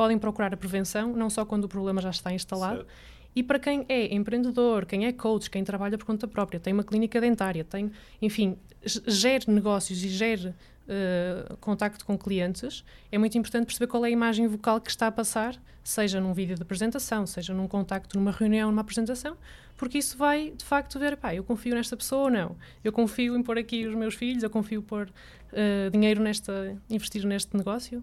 podem 0.00 0.18
procurar 0.18 0.54
a 0.54 0.56
prevenção, 0.56 1.14
não 1.14 1.28
só 1.28 1.44
quando 1.44 1.64
o 1.64 1.68
problema 1.68 2.00
já 2.00 2.08
está 2.08 2.32
instalado. 2.32 2.78
Certo. 2.78 2.90
E 3.36 3.42
para 3.42 3.58
quem 3.58 3.84
é 3.86 4.14
empreendedor, 4.14 4.86
quem 4.86 5.04
é 5.04 5.12
coach, 5.12 5.50
quem 5.50 5.62
trabalha 5.62 5.98
por 5.98 6.06
conta 6.06 6.26
própria, 6.26 6.58
tem 6.58 6.72
uma 6.72 6.82
clínica 6.82 7.20
dentária, 7.20 7.62
tem, 7.62 7.92
enfim, 8.22 8.56
gere 8.82 9.44
negócios 9.48 10.02
e 10.02 10.08
gere 10.08 10.48
uh, 10.48 11.54
contacto 11.58 12.06
com 12.06 12.16
clientes, 12.16 12.82
é 13.12 13.18
muito 13.18 13.36
importante 13.36 13.66
perceber 13.66 13.88
qual 13.88 14.02
é 14.06 14.08
a 14.08 14.10
imagem 14.10 14.46
vocal 14.46 14.80
que 14.80 14.88
está 14.88 15.06
a 15.06 15.12
passar, 15.12 15.60
seja 15.84 16.18
num 16.18 16.32
vídeo 16.32 16.56
de 16.56 16.62
apresentação, 16.62 17.26
seja 17.26 17.52
num 17.52 17.68
contacto 17.68 18.18
numa 18.18 18.30
reunião, 18.30 18.70
numa 18.70 18.80
apresentação, 18.80 19.36
porque 19.76 19.98
isso 19.98 20.16
vai, 20.16 20.54
de 20.56 20.64
facto, 20.64 20.98
ver, 20.98 21.18
pá, 21.18 21.34
eu 21.34 21.44
confio 21.44 21.74
nesta 21.74 21.94
pessoa 21.94 22.22
ou 22.22 22.30
não. 22.30 22.56
Eu 22.82 22.90
confio 22.90 23.36
em 23.36 23.42
pôr 23.42 23.58
aqui 23.58 23.86
os 23.86 23.94
meus 23.94 24.14
filhos, 24.14 24.42
eu 24.42 24.48
confio 24.48 24.80
em 24.80 24.82
pôr 24.82 25.10
uh, 25.10 25.90
dinheiro 25.90 26.22
nesta, 26.22 26.74
investir 26.88 27.26
neste 27.26 27.54
negócio. 27.54 28.02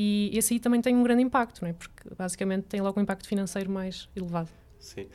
E 0.00 0.30
esse 0.32 0.54
aí 0.54 0.60
também 0.60 0.80
tem 0.80 0.94
um 0.94 1.02
grande 1.02 1.24
impacto, 1.24 1.60
não 1.60 1.70
é? 1.70 1.72
porque 1.72 2.08
basicamente 2.16 2.66
tem 2.66 2.80
logo 2.80 3.00
um 3.00 3.02
impacto 3.02 3.26
financeiro 3.26 3.68
mais 3.68 4.08
elevado. 4.14 4.48
Sim. 4.78 5.08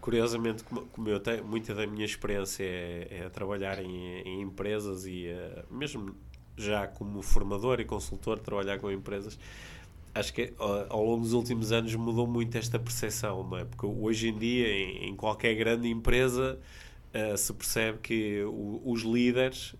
Curiosamente, 0.00 0.64
como 0.64 1.08
eu 1.08 1.20
tenho, 1.20 1.44
muita 1.44 1.72
da 1.72 1.86
minha 1.86 2.04
experiência 2.04 2.64
é, 2.64 3.20
é 3.20 3.28
trabalhar 3.28 3.80
em, 3.80 4.22
em, 4.22 4.40
empresas 4.40 5.06
e 5.06 5.28
uh, 5.28 5.72
mesmo 5.72 6.16
já 6.56 6.88
como 6.88 7.22
formador 7.22 7.78
e 7.78 7.84
consultor, 7.84 8.40
trabalhar 8.40 8.80
com 8.80 8.90
empresas, 8.90 9.38
acho 10.12 10.34
que 10.34 10.52
ao 10.88 11.04
longo 11.04 11.22
dos 11.22 11.32
últimos 11.32 11.70
anos 11.70 11.94
mudou 11.94 12.26
muito 12.26 12.58
esta 12.58 12.80
percepção, 12.80 13.48
não 13.48 13.58
é? 13.58 13.64
Porque 13.64 13.86
hoje 13.86 14.30
em 14.30 14.36
dia, 14.36 14.66
em, 14.66 15.10
em 15.10 15.14
qualquer 15.14 15.54
grande 15.54 15.88
empresa, 15.88 16.58
uh, 17.14 17.36
se 17.38 17.52
percebe 17.52 17.98
que 17.98 18.42
o, 18.42 18.82
os 18.84 19.02
líderes 19.02 19.76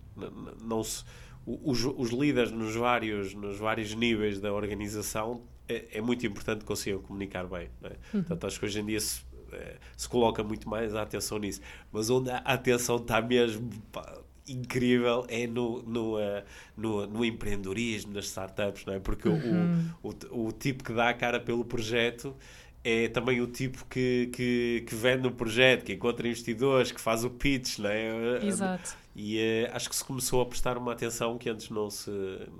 não 0.63 0.85
se 0.85 1.03
os, 1.47 1.85
os 1.85 2.09
líderes 2.11 2.51
nos 2.51 2.75
vários, 2.75 3.33
nos 3.33 3.57
vários 3.57 3.95
níveis 3.95 4.39
da 4.39 4.53
organização 4.53 5.41
é, 5.67 5.97
é 5.97 6.01
muito 6.01 6.25
importante 6.27 6.59
que 6.59 6.65
consigam 6.65 7.01
comunicar 7.01 7.45
bem. 7.47 7.69
É? 7.83 7.87
Uhum. 7.87 7.95
Portanto, 8.23 8.47
acho 8.47 8.59
que 8.59 8.65
hoje 8.65 8.79
em 8.81 8.85
dia 8.85 8.99
se, 8.99 9.21
é, 9.53 9.77
se 9.95 10.09
coloca 10.09 10.43
muito 10.43 10.67
mais 10.69 10.93
a 10.93 11.01
atenção 11.01 11.37
nisso. 11.37 11.61
Mas 11.91 12.09
onde 12.09 12.29
a 12.29 12.37
atenção 12.37 12.97
está 12.97 13.21
mesmo 13.21 13.69
pá, 13.91 14.19
incrível 14.47 15.25
é 15.29 15.47
no, 15.47 15.81
no, 15.83 16.17
uh, 16.17 16.43
no, 16.75 17.07
no, 17.07 17.25
empreendedorismo, 17.25 18.13
nas 18.13 18.25
startups, 18.25 18.85
não 18.85 18.93
é? 18.93 18.99
Porque 18.99 19.29
uhum. 19.29 19.89
o, 20.03 20.09
o, 20.09 20.47
o 20.47 20.51
tipo 20.51 20.83
que 20.83 20.93
dá 20.93 21.09
a 21.09 21.13
cara 21.13 21.39
pelo 21.39 21.63
projeto 21.63 22.35
é 22.83 23.07
também 23.09 23.41
o 23.41 23.47
tipo 23.47 23.85
que, 23.85 24.29
que, 24.31 24.85
que 24.87 24.95
vende 24.95 25.27
o 25.27 25.31
projeto, 25.31 25.83
que 25.83 25.93
encontra 25.93 26.27
investidores, 26.27 26.91
que 26.91 27.01
faz 27.01 27.23
o 27.25 27.29
pitch, 27.29 27.79
não 27.79 27.89
é? 27.89 28.45
Exato. 28.45 28.97
E 29.19 29.65
uh, 29.67 29.75
acho 29.75 29.89
que 29.89 29.95
se 29.95 30.03
começou 30.03 30.41
a 30.41 30.45
prestar 30.45 30.77
uma 30.77 30.91
atenção 30.91 31.39
que 31.39 31.49
antes 31.49 31.71
não 31.71 31.89
se, 31.89 32.11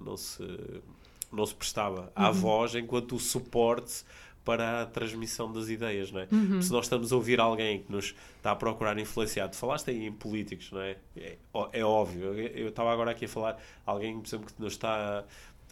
não 0.04 0.18
se, 0.18 0.44
não 1.32 1.46
se 1.46 1.54
prestava 1.54 2.12
à 2.16 2.30
uhum. 2.30 2.34
voz 2.34 2.74
enquanto 2.74 3.16
o 3.16 3.20
suporte 3.20 4.04
para 4.44 4.82
a 4.82 4.86
transmissão 4.86 5.52
das 5.52 5.68
ideias, 5.68 6.10
não 6.10 6.22
é? 6.22 6.28
Uhum. 6.32 6.62
Se 6.62 6.72
nós 6.72 6.86
estamos 6.86 7.12
a 7.12 7.16
ouvir 7.18 7.38
alguém 7.40 7.84
que 7.84 7.92
nos 7.92 8.16
está 8.38 8.52
a 8.52 8.56
procurar 8.56 8.98
influenciar, 8.98 9.50
tu 9.50 9.58
falaste 9.58 9.92
aí 9.92 10.06
em 10.08 10.12
políticos, 10.12 10.72
não 10.72 10.80
é? 10.80 10.96
É, 11.18 11.38
é 11.74 11.84
óbvio. 11.84 12.34
Eu 12.34 12.70
estava 12.70 12.92
agora 12.92 13.12
aqui 13.12 13.26
a 13.26 13.28
falar 13.28 13.62
alguém, 13.86 14.18
por 14.18 14.26
exemplo, 14.26 14.48
que 14.48 14.60
nos 14.60 14.72
está 14.74 15.20
a 15.20 15.24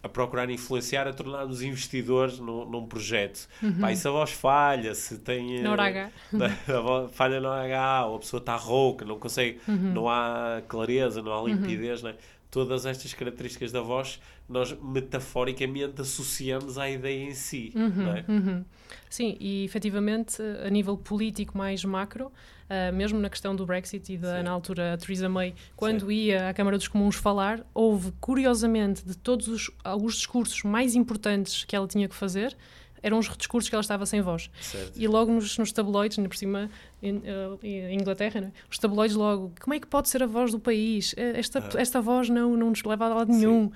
procurar 0.08 0.48
influenciar, 0.50 1.06
a 1.08 1.12
tornar-nos 1.12 1.62
investidores 1.62 2.38
no, 2.38 2.64
num 2.64 2.86
projeto. 2.86 3.48
Uhum. 3.62 3.80
Pá, 3.80 3.92
e 3.92 3.96
se 3.96 4.06
a 4.06 4.10
voz 4.10 4.30
falha, 4.30 4.94
se 4.94 5.18
tem. 5.18 5.62
Na 5.62 5.72
hora 5.72 5.84
H. 5.84 6.10
falha 7.12 7.40
na 7.40 7.50
hora 7.50 7.64
H, 7.64 8.06
ou 8.06 8.16
a 8.16 8.18
pessoa 8.18 8.40
está 8.40 8.56
rouca, 8.56 9.04
não 9.04 9.18
consegue, 9.18 9.60
uhum. 9.66 9.92
não 9.92 10.08
há 10.08 10.62
clareza, 10.68 11.22
não 11.22 11.32
há 11.32 11.48
limpidez, 11.48 12.02
uhum. 12.02 12.10
né? 12.10 12.14
Todas 12.56 12.86
estas 12.86 13.12
características 13.12 13.70
da 13.70 13.82
voz 13.82 14.18
nós 14.48 14.74
metaforicamente 14.80 16.00
associamos 16.00 16.78
à 16.78 16.88
ideia 16.88 17.24
em 17.24 17.34
si. 17.34 17.70
Uhum, 17.74 18.16
é? 18.16 18.24
uhum. 18.26 18.64
Sim, 19.10 19.36
e 19.38 19.62
efetivamente 19.66 20.40
a 20.64 20.70
nível 20.70 20.96
político 20.96 21.58
mais 21.58 21.84
macro, 21.84 22.28
uh, 22.28 22.94
mesmo 22.94 23.18
na 23.18 23.28
questão 23.28 23.54
do 23.54 23.66
Brexit 23.66 24.10
e 24.10 24.16
da, 24.16 24.42
na 24.42 24.50
altura 24.52 24.94
a 24.94 24.96
Theresa 24.96 25.28
May, 25.28 25.54
quando 25.76 26.06
Sim. 26.06 26.12
ia 26.12 26.48
à 26.48 26.54
Câmara 26.54 26.78
dos 26.78 26.88
Comuns 26.88 27.16
falar, 27.16 27.60
houve 27.74 28.10
curiosamente 28.22 29.04
de 29.04 29.18
todos 29.18 29.48
os, 29.48 29.70
os 30.02 30.14
discursos 30.14 30.62
mais 30.62 30.94
importantes 30.94 31.62
que 31.62 31.76
ela 31.76 31.86
tinha 31.86 32.08
que 32.08 32.14
fazer, 32.14 32.56
eram 33.02 33.18
os 33.18 33.28
discursos 33.36 33.68
que 33.68 33.74
ela 33.74 33.82
estava 33.82 34.06
sem 34.06 34.20
voz. 34.20 34.50
Certo. 34.60 34.92
E 34.96 35.06
logo 35.06 35.32
nos, 35.32 35.56
nos 35.58 35.72
tabloides, 35.72 36.18
por 36.18 36.36
cima, 36.36 36.70
em, 37.02 37.22
em 37.62 37.94
Inglaterra, 37.94 38.40
né? 38.40 38.52
os 38.70 38.78
tabloides 38.78 39.16
logo, 39.16 39.52
como 39.60 39.74
é 39.74 39.80
que 39.80 39.86
pode 39.86 40.08
ser 40.08 40.22
a 40.22 40.26
voz 40.26 40.52
do 40.52 40.58
país? 40.58 41.14
Eh, 41.16 41.38
esta, 41.38 41.58
ah. 41.58 41.80
esta 41.80 42.00
voz 42.00 42.28
não, 42.28 42.56
não 42.56 42.70
nos 42.70 42.82
leva 42.82 43.06
a 43.06 43.14
lado 43.14 43.32
nenhum. 43.32 43.70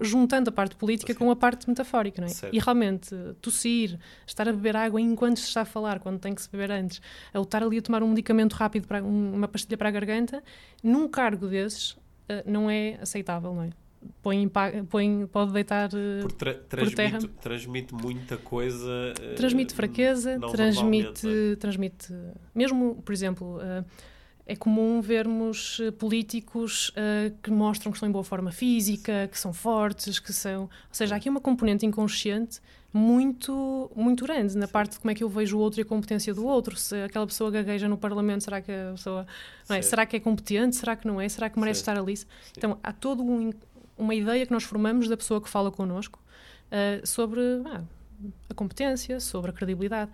juntando 0.00 0.50
a 0.50 0.52
parte 0.52 0.76
política 0.76 1.12
Sim. 1.12 1.18
com 1.18 1.30
a 1.30 1.36
parte 1.36 1.68
metafórica, 1.68 2.20
não 2.20 2.28
é? 2.28 2.30
Certo. 2.30 2.54
E 2.54 2.58
realmente, 2.58 3.14
tossir, 3.40 3.98
estar 4.26 4.48
a 4.48 4.52
beber 4.52 4.76
água 4.76 5.00
enquanto 5.00 5.38
se 5.38 5.48
está 5.48 5.62
a 5.62 5.64
falar, 5.64 5.98
quando 5.98 6.18
tem 6.18 6.34
que 6.34 6.42
se 6.42 6.50
beber 6.50 6.70
antes, 6.70 7.00
ou 7.34 7.42
estar 7.42 7.62
ali 7.62 7.78
a 7.78 7.82
tomar 7.82 8.02
um 8.02 8.08
medicamento 8.08 8.52
rápido, 8.54 8.86
para, 8.86 9.02
uma 9.02 9.48
pastilha 9.48 9.76
para 9.76 9.88
a 9.88 9.92
garganta, 9.92 10.42
num 10.82 11.08
cargo 11.08 11.48
desses, 11.48 11.92
uh, 11.92 11.98
não 12.46 12.70
é 12.70 12.98
aceitável, 13.00 13.52
não 13.52 13.64
é? 13.64 13.70
Põe, 14.22 14.48
põe, 14.88 15.26
pode 15.26 15.52
deitar 15.52 15.90
eh, 15.94 16.22
por, 16.22 16.32
tra 16.32 16.54
por 16.54 16.90
terra. 16.94 17.18
Transmite 17.40 17.94
muita 17.94 18.36
coisa. 18.36 19.14
Eh, 19.20 19.34
transmite 19.34 19.74
fraqueza, 19.74 20.38
transmite, 20.50 21.56
transmite. 21.58 22.14
Mesmo, 22.54 22.96
por 23.04 23.12
exemplo, 23.12 23.56
uh, 23.56 23.84
é 24.46 24.56
comum 24.56 25.00
vermos 25.00 25.80
políticos 25.98 26.90
que 27.42 27.50
mostram 27.50 27.92
que 27.92 27.96
estão 27.98 28.08
em 28.08 28.12
boa 28.12 28.24
forma 28.24 28.50
física, 28.50 29.28
que 29.30 29.38
são 29.38 29.52
fortes, 29.52 30.18
que 30.18 30.32
são. 30.32 30.62
Ou 30.62 30.70
seja, 30.90 31.14
há 31.14 31.18
aqui 31.18 31.28
uma 31.28 31.40
componente 31.40 31.84
inconsciente 31.84 32.60
muito, 32.92 33.90
muito 33.94 34.24
grande 34.24 34.56
na 34.56 34.66
parte 34.66 34.92
de 34.92 34.98
como 35.00 35.10
é 35.10 35.14
que 35.14 35.22
eu 35.22 35.28
vejo 35.28 35.58
o 35.58 35.60
outro 35.60 35.80
e 35.80 35.82
a 35.82 35.84
competência 35.84 36.32
do 36.32 36.46
outro. 36.46 36.76
Se 36.76 37.02
aquela 37.02 37.26
pessoa 37.26 37.50
gagueja 37.50 37.86
no 37.88 37.98
Parlamento, 37.98 38.44
será 38.44 38.60
que 38.60 38.72
a 38.72 38.92
pessoa. 38.92 39.26
É? 39.68 39.82
Será 39.82 40.06
que 40.06 40.16
é 40.16 40.20
competente? 40.20 40.76
Será 40.76 40.96
que 40.96 41.06
não 41.06 41.20
é? 41.20 41.28
Será 41.28 41.50
que 41.50 41.58
merece 41.58 41.80
estar 41.80 41.98
ali? 41.98 42.14
Então 42.56 42.78
há 42.82 42.92
todo 42.92 43.22
um, 43.22 43.52
uma 43.98 44.14
ideia 44.14 44.46
que 44.46 44.52
nós 44.52 44.64
formamos 44.64 45.08
da 45.08 45.16
pessoa 45.16 45.40
que 45.40 45.48
fala 45.48 45.70
connosco 45.70 46.18
uh, 46.70 47.06
sobre 47.06 47.40
ah, 47.66 47.82
a 48.48 48.54
competência, 48.54 49.20
sobre 49.20 49.50
a 49.50 49.54
credibilidade. 49.54 50.10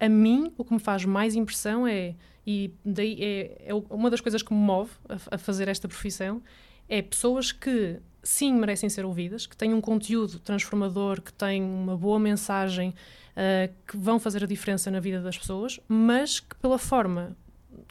A 0.00 0.08
mim, 0.08 0.52
o 0.56 0.64
que 0.64 0.72
me 0.72 0.80
faz 0.80 1.04
mais 1.04 1.34
impressão 1.34 1.86
é, 1.86 2.14
e 2.46 2.72
daí 2.84 3.18
é, 3.20 3.62
é 3.66 3.74
uma 3.90 4.10
das 4.10 4.20
coisas 4.20 4.42
que 4.42 4.52
me 4.52 4.60
move 4.60 4.90
a, 5.08 5.34
a 5.34 5.38
fazer 5.38 5.68
esta 5.68 5.86
profissão, 5.86 6.42
é 6.88 7.02
pessoas 7.02 7.52
que 7.52 8.00
sim 8.22 8.54
merecem 8.54 8.88
ser 8.88 9.04
ouvidas, 9.04 9.46
que 9.46 9.56
têm 9.56 9.74
um 9.74 9.80
conteúdo 9.80 10.38
transformador, 10.38 11.20
que 11.20 11.32
têm 11.32 11.62
uma 11.62 11.96
boa 11.96 12.18
mensagem, 12.18 12.90
uh, 12.90 13.72
que 13.86 13.96
vão 13.96 14.18
fazer 14.18 14.42
a 14.44 14.46
diferença 14.46 14.90
na 14.90 15.00
vida 15.00 15.20
das 15.20 15.36
pessoas, 15.36 15.78
mas 15.88 16.40
que 16.40 16.56
pela 16.56 16.78
forma 16.78 17.36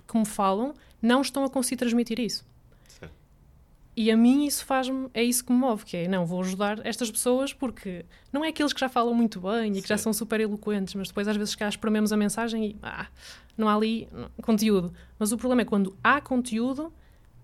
como 0.05 0.25
falam 0.25 0.73
não 1.01 1.21
estão 1.21 1.43
a 1.43 1.49
conseguir 1.49 1.77
transmitir 1.77 2.19
isso. 2.19 2.45
E 3.99 4.11
a 4.11 4.15
mim 4.15 4.45
isso 4.45 4.63
faz-me, 4.63 5.09
é 5.11 5.23
isso 5.23 5.43
que 5.43 5.51
me 5.51 5.57
move, 5.57 5.83
que 5.83 5.97
é, 5.97 6.07
não, 6.07 6.23
vou 6.23 6.41
ajudar 6.41 6.85
estas 6.85 7.09
pessoas 7.09 7.51
porque 7.51 8.05
não 8.31 8.45
é 8.45 8.49
aqueles 8.49 8.71
que 8.71 8.79
já 8.79 8.87
falam 8.87 9.11
muito 9.11 9.41
bem 9.41 9.75
e 9.75 9.81
que 9.81 9.89
já 9.89 9.97
são 9.97 10.13
super 10.13 10.39
eloquentes, 10.39 10.93
mas 10.93 11.07
depois 11.07 11.27
às 11.27 11.35
vezes 11.35 11.55
cá 11.55 11.67
esprememos 11.67 12.13
a 12.13 12.17
mensagem 12.17 12.63
e 12.63 12.75
ah, 12.83 13.07
não 13.57 13.67
há 13.67 13.73
ali 13.73 14.07
conteúdo. 14.43 14.93
Mas 15.17 15.31
o 15.31 15.37
problema 15.37 15.63
é 15.63 15.65
quando 15.65 15.97
há 16.03 16.21
conteúdo, 16.21 16.93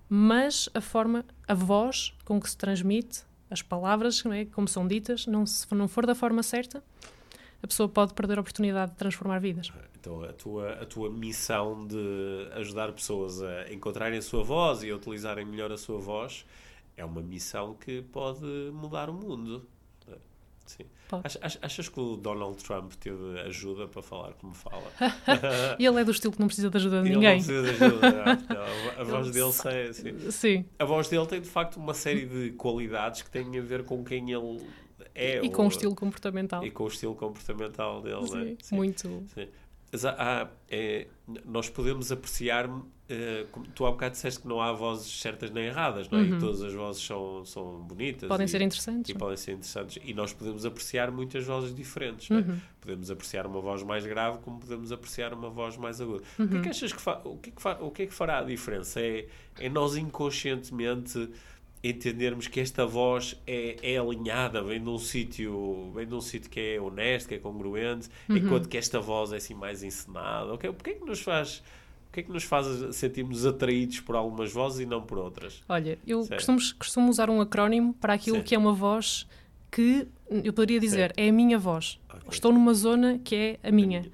mas 0.07 0.69
a 0.75 0.79
forma, 0.79 1.25
a 1.47 1.55
voz 1.55 2.13
com 2.23 2.39
que 2.39 2.47
se 2.47 2.55
transmite, 2.55 3.23
as 3.49 3.63
palavras, 3.63 4.23
é, 4.27 4.45
como 4.45 4.67
são 4.67 4.87
ditas, 4.87 5.25
não, 5.25 5.47
se 5.47 5.65
não 5.73 5.87
for 5.87 6.05
da 6.05 6.13
forma 6.13 6.43
certa, 6.43 6.83
a 7.64 7.68
pessoa 7.68 7.88
pode 7.88 8.14
perder 8.14 8.38
a 8.38 8.41
oportunidade 8.41 8.91
de 8.91 8.97
transformar 8.97 9.39
vidas. 9.39 9.72
Então, 9.97 10.22
a 10.22 10.34
tua, 10.34 10.74
a 10.74 10.86
tua 10.86 11.09
missão 11.09 11.88
de 11.88 12.49
ajudar 12.55 12.91
pessoas 12.91 13.41
a 13.41 13.74
encontrarem 13.74 14.20
a 14.20 14.22
sua 14.22 14.43
voz 14.43 14.84
e 14.84 14.91
a 14.91 14.95
utilizarem 14.95 15.45
melhor 15.45 15.72
a 15.72 15.78
sua 15.78 15.97
voz 15.97 16.45
é 16.97 17.05
uma 17.05 17.22
missão 17.22 17.74
que 17.74 18.01
pode 18.01 18.45
mudar 18.74 19.09
o 19.09 19.14
mundo. 19.14 19.66
Sim. 20.66 20.86
Achas, 21.24 21.59
achas 21.61 21.89
que 21.89 21.99
o 21.99 22.16
Donald 22.16 22.57
Trump 22.64 22.93
teve 22.93 23.39
ajuda 23.41 23.88
para 23.88 24.01
falar 24.01 24.34
como 24.34 24.53
fala? 24.55 24.91
e 25.78 25.86
ele 25.86 26.01
é 26.01 26.03
do 26.03 26.11
estilo 26.11 26.34
que 26.34 26.39
não 26.39 26.47
precisa 26.47 26.70
de 26.70 26.78
ajuda 26.78 27.03
de 27.03 27.09
ninguém. 27.09 27.39
Ele 27.39 27.51
não 27.51 27.64
precisa 27.64 27.74
de 27.74 27.84
ajuda. 27.84 28.36
não. 28.49 28.93
A 29.01 29.03
voz 29.03 29.32
dele 29.32 29.51
sei, 29.51 29.88
assim. 29.89 30.32
Sim. 30.32 30.66
A 30.80 30.86
voz 30.86 31.09
dele 31.09 31.26
tem 31.28 31.41
de 31.41 31.49
facto 31.49 31.78
uma 31.78 31.93
série 31.93 32.26
de 32.26 32.51
qualidades 32.51 33.22
que 33.22 33.30
têm 33.30 33.57
a 33.57 33.61
ver 33.61 33.84
com 33.84 34.03
quem 34.03 34.32
ele 34.32 34.66
é. 35.16 35.43
E 35.43 35.49
com 35.49 35.66
o 35.66 35.68
estilo 35.68 35.95
comportamental. 35.95 36.66
E 36.66 36.72
com 36.72 36.84
o 36.84 36.88
estilo 36.88 37.16
comportamental 37.16 38.01
dele, 38.01 38.28
Sim, 38.28 38.36
né? 38.36 38.55
Sim. 38.61 38.76
muito. 38.76 39.24
Sim. 39.34 39.47
Há, 40.18 40.47
é, 40.72 41.05
nós 41.45 41.70
podemos 41.70 42.11
apreciar, 42.11 42.68
uh, 42.68 42.82
tu 43.76 43.86
há 43.86 43.91
bocado 43.91 44.14
disseste 44.14 44.41
que 44.41 44.47
não 44.47 44.59
há 44.59 44.74
vozes 44.74 45.22
certas 45.22 45.51
nem 45.51 45.66
erradas, 45.66 46.09
não 46.09 46.18
é? 46.18 46.24
Uhum. 46.24 46.38
E 46.38 46.39
todas 46.39 46.64
as 46.64 46.74
vozes 46.74 47.05
são, 47.05 47.45
são 47.45 47.80
bonitas. 47.84 48.28
Podem 48.28 48.45
e, 48.45 48.49
ser 48.49 48.64
interessantes. 48.64 49.11
E 49.11 49.14
podem 49.14 49.38
ser 49.38 49.51
interessantes. 49.51 50.01
E 50.03 50.11
nós 50.16 50.34
podemos 50.34 50.66
apreciar 50.66 51.11
muitas 51.11 51.45
vozes 51.45 51.76
diferentes, 51.76 52.28
não 52.30 52.38
é? 52.38 52.41
Uhum. 52.41 52.59
Podemos 52.82 53.11
apreciar 53.11 53.45
uma 53.45 53.61
voz 53.61 53.84
mais 53.84 54.03
grave 54.03 54.39
como 54.39 54.59
podemos 54.59 54.91
apreciar 54.91 55.32
uma 55.32 55.51
voz 55.51 55.78
mais 55.78 56.01
aguda. 56.01 56.24
Uhum. 56.39 56.45
O 56.45 56.49
que 56.49 56.55
é 56.55 56.59
que 56.59 56.66
uhum. 56.66 56.72
achas 56.72 56.91
que, 56.91 57.01
fa 57.01 57.22
o 57.24 57.38
que, 57.38 57.49
é 57.51 57.53
que, 57.53 57.61
fa 57.61 57.78
o 57.80 57.91
que, 57.91 58.01
é 58.01 58.07
que 58.07 58.14
fará 58.14 58.39
a 58.39 58.43
diferença? 58.43 58.99
É, 58.99 59.28
é 59.59 59.70
nós 59.70 59.95
inconscientemente 59.95 61.30
entendermos 61.84 62.47
que 62.47 62.61
esta 62.61 62.86
voz 62.86 63.36
é, 63.45 63.75
é 63.84 63.97
alinhada, 63.97 64.63
vem 64.63 64.81
de 64.81 64.89
um 64.89 64.97
sítio, 64.97 65.91
vem 65.93 66.07
de 66.07 66.15
um 66.15 66.21
sítio 66.21 66.49
que 66.49 66.59
é 66.59 66.81
honesto, 66.81 67.27
que 67.27 67.36
é 67.36 67.38
congruente, 67.38 68.09
uhum. 68.29 68.38
enquanto 68.38 68.69
que 68.69 68.77
esta 68.77 69.01
voz 69.01 69.34
é 69.34 69.38
assim 69.38 69.53
mais 69.53 69.84
encenada. 69.84 70.53
Okay? 70.53 70.71
Porquê 70.71 70.91
é 70.91 70.93
que 70.93 71.05
nos 71.05 71.19
faz 71.19 71.61
o 72.07 72.13
que 72.13 72.19
é 72.21 72.23
que 72.23 72.31
nos 72.31 72.43
faz 72.43 72.95
sentirmos 72.95 73.45
atraídos 73.45 73.99
por 73.99 74.15
algumas 74.15 74.53
vozes 74.53 74.81
e 74.81 74.86
não 74.86 75.01
por 75.01 75.17
outras? 75.17 75.61
Olha, 75.67 75.97
eu 76.05 76.25
costumo, 76.27 76.59
costumo, 76.77 77.09
usar 77.09 77.29
um 77.29 77.41
acrónimo 77.41 77.93
para 77.95 78.13
aquilo 78.13 78.38
Sim. 78.38 78.43
que 78.43 78.55
é 78.55 78.57
uma 78.57 78.71
voz 78.73 79.27
que 79.71 80.07
eu 80.29 80.53
poderia 80.53 80.79
dizer 80.79 81.11
Sim. 81.17 81.25
é 81.25 81.29
a 81.29 81.34
minha 81.34 81.57
voz. 81.57 81.99
Okay. 82.07 82.29
Estou 82.29 82.53
numa 82.53 82.73
zona 82.75 83.19
que 83.23 83.36
é 83.36 83.59
a 83.67 83.71
minha, 83.71 84.05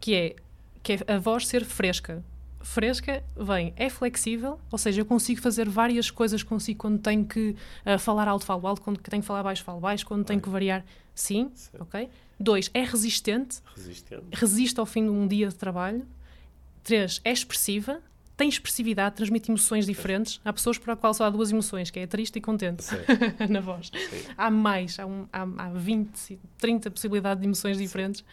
que 0.00 0.14
é, 0.14 0.36
que 0.82 0.92
é 0.92 0.98
a 1.08 1.18
voz 1.18 1.48
ser 1.48 1.64
fresca 1.64 2.24
fresca 2.60 3.22
vem, 3.36 3.72
é 3.76 3.88
flexível, 3.88 4.58
ou 4.70 4.78
seja, 4.78 5.00
eu 5.00 5.06
consigo 5.06 5.40
fazer 5.40 5.68
várias 5.68 6.10
coisas 6.10 6.42
consigo 6.42 6.78
quando 6.78 6.98
tenho 6.98 7.24
que 7.24 7.56
uh, 7.86 7.98
falar 7.98 8.28
alto, 8.28 8.44
falo 8.44 8.66
alto, 8.66 8.82
quando 8.82 8.98
tenho 8.98 9.22
que 9.22 9.26
falar 9.26 9.42
baixo, 9.42 9.64
falo 9.64 9.80
baixo, 9.80 10.06
quando 10.06 10.24
tenho 10.24 10.40
que 10.40 10.48
variar, 10.48 10.84
sim, 11.14 11.50
sim, 11.54 11.70
ok? 11.78 12.08
Dois, 12.38 12.70
é 12.74 12.82
resistente, 12.82 13.58
resistente, 13.74 14.24
resiste 14.32 14.78
ao 14.78 14.86
fim 14.86 15.04
de 15.04 15.10
um 15.10 15.26
dia 15.26 15.48
de 15.48 15.54
trabalho. 15.54 16.06
Três, 16.84 17.20
é 17.24 17.32
expressiva, 17.32 18.00
tem 18.36 18.48
expressividade, 18.48 19.16
transmite 19.16 19.50
emoções 19.50 19.84
diferentes. 19.84 20.40
Há 20.44 20.52
pessoas 20.52 20.78
para 20.78 20.92
a 20.92 20.96
qual 20.96 21.12
só 21.12 21.24
há 21.24 21.30
duas 21.30 21.50
emoções, 21.50 21.90
que 21.90 21.98
é 21.98 22.06
triste 22.06 22.36
e 22.36 22.40
contente, 22.40 22.86
na 23.50 23.60
voz. 23.60 23.90
Sim. 23.92 24.22
Há 24.36 24.48
mais, 24.48 24.98
há, 24.98 25.04
um, 25.04 25.26
há, 25.32 25.42
há 25.42 25.70
20, 25.70 26.38
30 26.56 26.90
possibilidades 26.90 27.40
de 27.40 27.46
emoções 27.48 27.78
diferentes. 27.78 28.24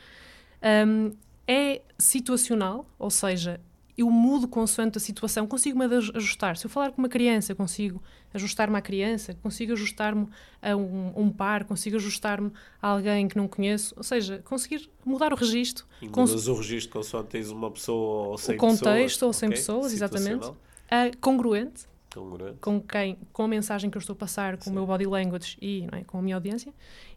Um, 0.88 1.12
é 1.48 1.82
situacional, 1.98 2.86
ou 3.00 3.10
seja, 3.10 3.60
eu 3.98 4.10
mudo 4.10 4.48
consoante 4.48 4.98
a 4.98 5.02
situação, 5.02 5.48
consigo-me 5.48 5.86
ajustar. 5.86 6.58
Se 6.58 6.66
eu 6.66 6.70
falar 6.70 6.92
com 6.92 7.02
uma 7.02 7.08
criança, 7.08 7.56
consigo 7.56 8.02
ajustar-me 8.34 8.76
à 8.78 8.82
criança, 8.82 9.34
consigo 9.42 9.72
ajustar-me 9.72 10.28
a 10.62 10.76
um, 10.76 11.14
um, 11.16 11.30
par, 11.30 11.64
consigo 11.64 11.96
ajustar-me 11.96 12.52
a 12.82 12.90
alguém 12.90 13.28
que 13.28 13.38
não 13.38 13.48
conheço, 13.48 13.94
ou 13.96 14.04
seja, 14.04 14.42
conseguir 14.44 14.90
mudar 15.06 15.32
o 15.32 15.36
registro. 15.36 15.86
E 16.02 16.08
mudas 16.10 16.48
o 16.48 16.56
registro 16.56 16.92
consoante 16.92 17.30
tens 17.30 17.50
uma 17.50 17.72
pessoa 17.72 18.28
ou 18.28 18.38
sem 18.38 18.56
pessoas. 18.56 18.74
O 18.74 18.78
contexto 18.78 19.16
pessoas, 19.16 19.22
ou 19.24 19.34
sem 19.34 19.50
okay. 19.50 19.60
pessoas, 19.60 19.94
exatamente. 19.94 20.46
Uh, 20.46 21.18
congruente, 21.22 21.86
congruente, 22.14 22.58
com 22.60 22.82
quem, 22.82 23.18
com 23.32 23.44
a 23.44 23.48
mensagem 23.48 23.90
que 23.90 23.98
eu 23.98 24.02
estou 24.02 24.14
a 24.14 24.18
passar, 24.18 24.58
com 24.58 24.66
Sim. 24.66 24.72
o 24.72 24.74
meu 24.74 24.86
body 24.86 25.06
language 25.06 25.58
e 25.62 25.88
é, 25.94 26.04
com 26.04 26.18
a 26.18 26.22
minha 26.22 26.36
audiência, 26.36 26.74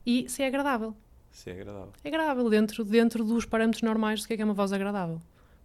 e 0.07 0.29
se 0.29 0.45
é 0.45 0.47
agradável. 0.47 0.95
Se 1.33 1.51
é 1.51 1.55
agradável. 1.55 1.93
É 2.05 2.09
agradável, 2.09 2.49
dentro, 2.49 2.85
dentro 2.85 3.25
dos 3.25 3.45
parâmetros 3.45 3.83
normais 3.83 4.23
do 4.23 4.29
que 4.29 4.35
é, 4.35 4.37
que 4.37 4.43
é 4.43 4.45
uma 4.45 4.55
voz 4.55 4.73
agradável. 4.73 5.21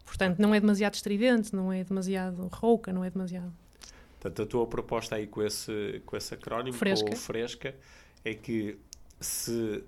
Portanto, 0.06 0.39
não 0.39 0.54
é 0.54 0.60
demasiado 0.60 0.93
estridente, 0.93 1.56
não 1.56 1.72
é 1.72 1.84
demasiado 1.84 2.47
rouca, 2.51 2.91
não 2.91 3.04
é 3.04 3.10
demasiado. 3.10 3.54
Portanto, 4.20 4.41
a 4.41 4.45
tua 4.45 4.68
proposta 4.68 5.16
aí 5.16 5.28
com 5.28 5.41
esse, 5.43 6.01
com 6.06 6.16
esse 6.16 6.34
acrónimo, 6.34 6.78
fresca. 6.78 7.08
com 7.08 7.14
o 7.14 7.18
fresca, 7.18 7.76
é 8.24 8.34
que 8.34 8.78
se, 9.20 9.84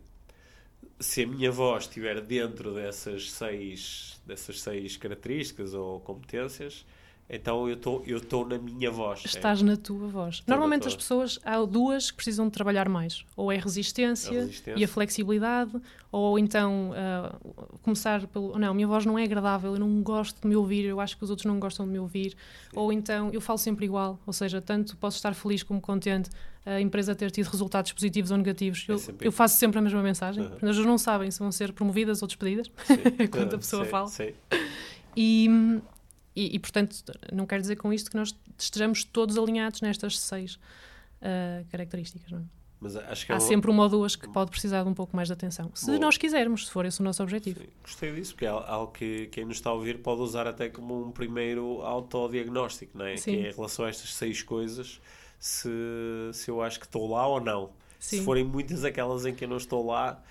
se 0.99 1.23
a 1.23 1.27
minha 1.27 1.51
voz 1.51 1.85
estiver 1.85 2.19
dentro 2.21 2.73
dessas 2.73 3.31
seis, 3.31 4.19
dessas 4.25 4.61
seis 4.61 4.97
características 4.97 5.73
ou 5.73 5.99
competências, 6.01 6.85
então 7.29 7.67
eu 7.67 7.75
estou 7.75 8.01
tô 8.27 8.45
na 8.45 8.57
minha 8.57 8.91
voz. 8.91 9.23
É. 9.25 9.27
Estás 9.27 9.61
é. 9.61 9.63
na 9.63 9.75
tua 9.75 10.07
voz. 10.07 10.35
Estou 10.35 10.51
Normalmente 10.51 10.83
tua. 10.83 10.89
as 10.89 10.95
pessoas, 10.95 11.39
há 11.43 11.57
duas 11.65 12.11
que 12.11 12.17
precisam 12.17 12.45
de 12.45 12.51
trabalhar 12.51 12.87
mais. 12.87 13.25
Ou 13.35 13.51
é 13.51 13.57
a 13.57 13.61
resistência, 13.61 14.31
a 14.31 14.41
resistência. 14.41 14.79
e 14.79 14.83
a 14.83 14.87
flexibilidade, 14.87 15.71
ou 16.11 16.37
então 16.37 16.91
uh, 16.91 17.77
começar 17.81 18.27
pelo. 18.27 18.57
Não, 18.59 18.71
a 18.71 18.73
minha 18.73 18.87
voz 18.87 19.05
não 19.05 19.17
é 19.17 19.23
agradável, 19.23 19.73
eu 19.73 19.79
não 19.79 20.03
gosto 20.03 20.39
de 20.41 20.47
me 20.47 20.55
ouvir, 20.55 20.85
eu 20.85 20.99
acho 20.99 21.17
que 21.17 21.23
os 21.23 21.29
outros 21.29 21.45
não 21.45 21.59
gostam 21.59 21.85
de 21.85 21.91
me 21.91 21.99
ouvir. 21.99 22.31
Sim. 22.31 22.37
Ou 22.75 22.93
então 22.93 23.31
eu 23.33 23.41
falo 23.41 23.57
sempre 23.57 23.85
igual, 23.85 24.19
ou 24.25 24.33
seja, 24.33 24.61
tanto 24.61 24.95
posso 24.97 25.17
estar 25.17 25.33
feliz 25.33 25.63
como 25.63 25.81
contente 25.81 26.29
a 26.65 26.81
empresa 26.81 27.13
ter 27.13 27.29
tido 27.29 27.47
resultados 27.47 27.91
positivos 27.91 28.31
ou 28.31 28.37
negativos. 28.37 28.85
Eu, 28.87 28.97
é 28.97 29.27
eu 29.27 29.31
faço 29.31 29.55
sempre 29.57 29.77
a 29.77 29.81
mesma 29.81 30.01
mensagem. 30.01 30.43
Uhum. 30.43 30.53
As 30.53 30.59
pessoas 30.59 30.85
não 30.85 30.97
sabem 30.97 31.29
se 31.29 31.39
vão 31.39 31.51
ser 31.51 31.71
promovidas 31.73 32.21
ou 32.23 32.27
despedidas 32.27 32.71
quando 33.29 33.53
a 33.53 33.57
pessoa 33.57 33.85
fala. 33.85 34.09
E, 35.15 35.47
e, 36.35 36.55
e, 36.55 36.59
portanto, 36.59 36.95
não 37.31 37.45
quer 37.45 37.61
dizer 37.61 37.77
com 37.77 37.93
isto 37.93 38.11
que 38.11 38.17
nós 38.17 38.35
estejamos 38.57 39.03
todos 39.03 39.37
alinhados 39.37 39.81
nestas 39.81 40.19
seis 40.19 40.55
uh, 40.55 41.65
características. 41.71 42.31
Não 42.31 42.39
é? 42.39 42.43
Mas 42.79 42.95
acho 42.95 43.25
que 43.25 43.31
Há 43.31 43.35
é 43.35 43.39
sempre 43.39 43.71
uma 43.71 43.83
ou 43.83 43.89
duas 43.89 44.15
que 44.15 44.27
pode 44.27 44.51
precisar 44.51 44.83
de 44.83 44.89
um 44.89 44.93
pouco 44.93 45.15
mais 45.15 45.27
de 45.27 45.33
atenção. 45.33 45.71
Se 45.73 45.87
Bom, 45.87 45.97
nós 45.97 46.17
quisermos, 46.17 46.67
se 46.67 46.71
for 46.71 46.85
esse 46.85 46.99
o 46.99 47.03
nosso 47.03 47.23
objetivo. 47.23 47.61
Sim, 47.61 47.67
gostei 47.81 48.13
disso, 48.13 48.33
porque 48.33 48.45
é 48.45 48.49
algo 48.49 48.91
que 48.91 49.27
quem 49.27 49.45
nos 49.45 49.57
está 49.57 49.69
a 49.69 49.73
ouvir 49.73 49.99
pode 50.03 50.21
usar 50.21 50.45
até 50.45 50.69
como 50.69 51.07
um 51.07 51.11
primeiro 51.11 51.81
autodiagnóstico, 51.81 52.97
não 52.97 53.05
é? 53.05 53.17
Sim. 53.17 53.31
Que 53.31 53.37
é 53.45 53.49
em 53.49 53.53
relação 53.53 53.85
a 53.85 53.89
estas 53.89 54.13
seis 54.13 54.43
coisas, 54.43 55.01
se, 55.39 55.69
se 56.33 56.51
eu 56.51 56.61
acho 56.61 56.79
que 56.79 56.85
estou 56.85 57.09
lá 57.09 57.25
ou 57.25 57.39
não. 57.39 57.71
Sim. 57.97 58.19
Se 58.19 58.23
forem 58.23 58.43
muitas 58.43 58.83
aquelas 58.83 59.25
em 59.25 59.33
que 59.33 59.45
eu 59.45 59.47
não 59.47 59.57
estou 59.57 59.85
lá, 59.85 60.21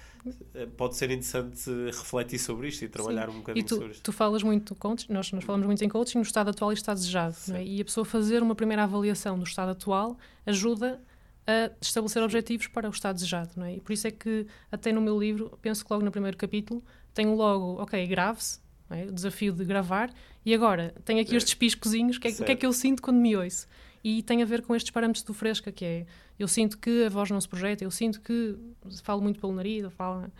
pode 0.76 0.96
ser 0.96 1.06
interessante 1.06 1.70
refletir 1.86 2.38
sobre 2.38 2.68
isto 2.68 2.84
e 2.84 2.88
trabalhar 2.88 3.28
Sim. 3.28 3.36
um 3.36 3.38
bocadinho 3.38 3.64
e 3.64 3.66
tu, 3.66 3.74
sobre 3.76 3.90
isto. 3.92 4.02
Tu 4.02 4.12
falas 4.12 4.42
muito 4.42 4.74
coaching, 4.74 5.12
nós, 5.12 5.30
nós 5.32 5.44
falamos 5.44 5.66
muito 5.66 5.84
em 5.84 5.88
coaching 5.88 6.18
no 6.18 6.24
estado 6.24 6.50
atual 6.50 6.72
e 6.72 6.74
estado 6.74 6.96
desejado. 6.96 7.36
É? 7.52 7.64
E 7.64 7.80
a 7.80 7.84
pessoa 7.84 8.04
fazer 8.04 8.42
uma 8.42 8.54
primeira 8.54 8.84
avaliação 8.84 9.38
do 9.38 9.44
estado 9.44 9.70
atual 9.70 10.16
ajuda 10.46 11.00
a 11.46 11.70
estabelecer 11.80 12.22
objetivos 12.22 12.66
para 12.66 12.88
o 12.88 12.90
estado 12.90 13.16
desejado. 13.16 13.50
Não 13.56 13.66
é? 13.66 13.76
E 13.76 13.80
por 13.80 13.92
isso 13.92 14.06
é 14.06 14.10
que, 14.10 14.46
até 14.72 14.92
no 14.92 15.00
meu 15.00 15.18
livro, 15.18 15.58
penso 15.60 15.84
que 15.84 15.92
logo 15.92 16.04
no 16.04 16.10
primeiro 16.10 16.36
capítulo, 16.36 16.82
tenho 17.12 17.34
logo, 17.34 17.80
ok, 17.82 18.06
grave-se, 18.06 18.60
é? 18.90 19.04
o 19.04 19.12
desafio 19.12 19.52
de 19.52 19.64
gravar, 19.64 20.12
e 20.44 20.54
agora 20.54 20.94
tenho 21.04 21.20
aqui 21.20 21.34
é. 21.34 21.36
estes 21.36 21.54
piscozinhos, 21.54 22.16
o 22.16 22.20
que, 22.20 22.28
é, 22.28 22.32
que 22.32 22.52
é 22.52 22.56
que 22.56 22.66
eu 22.66 22.72
sinto 22.72 23.02
quando 23.02 23.18
me 23.18 23.36
ouço? 23.36 23.66
E 24.04 24.22
tem 24.22 24.42
a 24.42 24.44
ver 24.44 24.60
com 24.60 24.76
estes 24.76 24.90
parâmetros 24.90 25.24
do 25.24 25.32
Fresca, 25.32 25.72
que 25.72 25.84
é 25.84 26.06
eu 26.38 26.46
sinto 26.46 26.76
que 26.76 27.04
a 27.04 27.08
voz 27.08 27.30
não 27.30 27.40
se 27.40 27.48
projeta, 27.48 27.82
eu 27.82 27.90
sinto 27.90 28.20
que 28.20 28.54
falo 29.02 29.22
muito 29.22 29.40
pelo 29.40 29.54
nariz, 29.54 29.90
falo, 29.94 30.26
uh, 30.26 30.30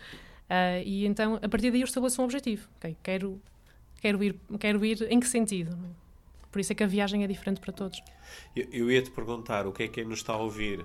e 0.85 1.07
então 1.07 1.37
a 1.43 1.49
partir 1.49 1.71
daí 1.71 1.81
eu 1.81 1.87
estabeleço 1.87 2.21
um 2.21 2.25
objetivo. 2.25 2.69
Okay, 2.77 2.97
quero, 3.03 3.41
quero, 4.01 4.23
ir, 4.23 4.39
quero 4.61 4.85
ir 4.85 5.11
em 5.11 5.19
que 5.19 5.27
sentido? 5.27 5.79
Por 6.53 6.61
isso 6.61 6.73
é 6.73 6.75
que 6.75 6.85
a 6.85 6.87
viagem 6.87 7.25
é 7.25 7.27
diferente 7.27 7.59
para 7.59 7.73
todos. 7.73 8.03
Eu, 8.55 8.69
eu 8.71 8.91
ia 8.91 9.03
te 9.03 9.11
perguntar 9.11 9.67
o 9.67 9.73
que 9.73 9.85
é 9.85 9.89
que 9.89 10.05
nos 10.05 10.19
está 10.19 10.35
a 10.35 10.39
ouvir 10.39 10.85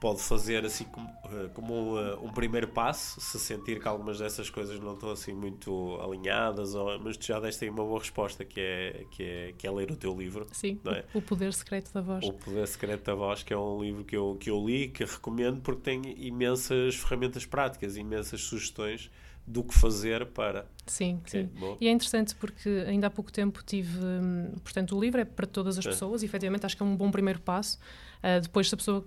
pode 0.00 0.20
fazer 0.22 0.64
assim 0.64 0.84
como, 0.84 1.08
eh, 1.08 1.48
como 1.52 1.74
um, 1.74 1.98
eh, 1.98 2.14
um, 2.22 2.32
primeiro 2.32 2.68
passo, 2.68 3.20
se 3.20 3.38
sentir 3.38 3.80
que 3.80 3.88
algumas 3.88 4.18
dessas 4.18 4.48
coisas 4.48 4.78
não 4.78 4.94
estão 4.94 5.10
assim 5.10 5.32
muito 5.32 5.98
alinhadas, 6.00 6.74
ou, 6.74 6.98
mas 7.00 7.16
tu 7.16 7.26
já 7.26 7.40
deste 7.40 7.64
aí 7.64 7.70
uma 7.70 7.84
boa 7.84 7.98
resposta 7.98 8.44
que 8.44 8.60
é, 8.60 9.04
que 9.10 9.22
é, 9.22 9.54
que 9.58 9.66
é 9.66 9.70
ler 9.70 9.90
o 9.90 9.96
teu 9.96 10.16
livro. 10.16 10.46
Sim, 10.52 10.80
é? 10.86 11.04
O 11.12 11.20
Poder 11.20 11.52
Secreto 11.52 11.92
da 11.92 12.00
Voz. 12.00 12.24
O 12.24 12.32
Poder 12.32 12.66
Secreto 12.68 13.04
da 13.04 13.14
Voz, 13.14 13.42
que 13.42 13.52
é 13.52 13.58
um 13.58 13.82
livro 13.82 14.04
que 14.04 14.16
eu, 14.16 14.36
que 14.38 14.50
eu 14.50 14.64
li, 14.64 14.88
que 14.88 15.04
recomendo 15.04 15.60
porque 15.60 15.82
tem 15.82 16.02
imensas 16.16 16.94
ferramentas 16.94 17.44
práticas, 17.44 17.96
imensas 17.96 18.40
sugestões 18.42 19.10
do 19.48 19.64
que 19.64 19.74
fazer 19.74 20.26
para. 20.26 20.66
Sim, 20.86 21.20
sim. 21.24 21.48
E 21.80 21.88
é 21.88 21.90
interessante 21.90 22.34
porque 22.34 22.68
ainda 22.86 23.06
há 23.06 23.10
pouco 23.10 23.32
tempo 23.32 23.62
tive. 23.64 23.98
Hum, 23.98 24.52
portanto, 24.62 24.96
o 24.96 25.00
livro 25.00 25.20
é 25.20 25.24
para 25.24 25.46
todas 25.46 25.78
as 25.78 25.86
é. 25.86 25.88
pessoas, 25.88 26.22
e 26.22 26.26
efetivamente 26.26 26.66
acho 26.66 26.76
que 26.76 26.82
é 26.82 26.86
um 26.86 26.94
bom 26.94 27.10
primeiro 27.10 27.40
passo. 27.40 27.78
Uh, 28.18 28.40
depois, 28.42 28.68
se 28.68 28.74
a 28.74 28.78
pessoa 28.78 29.06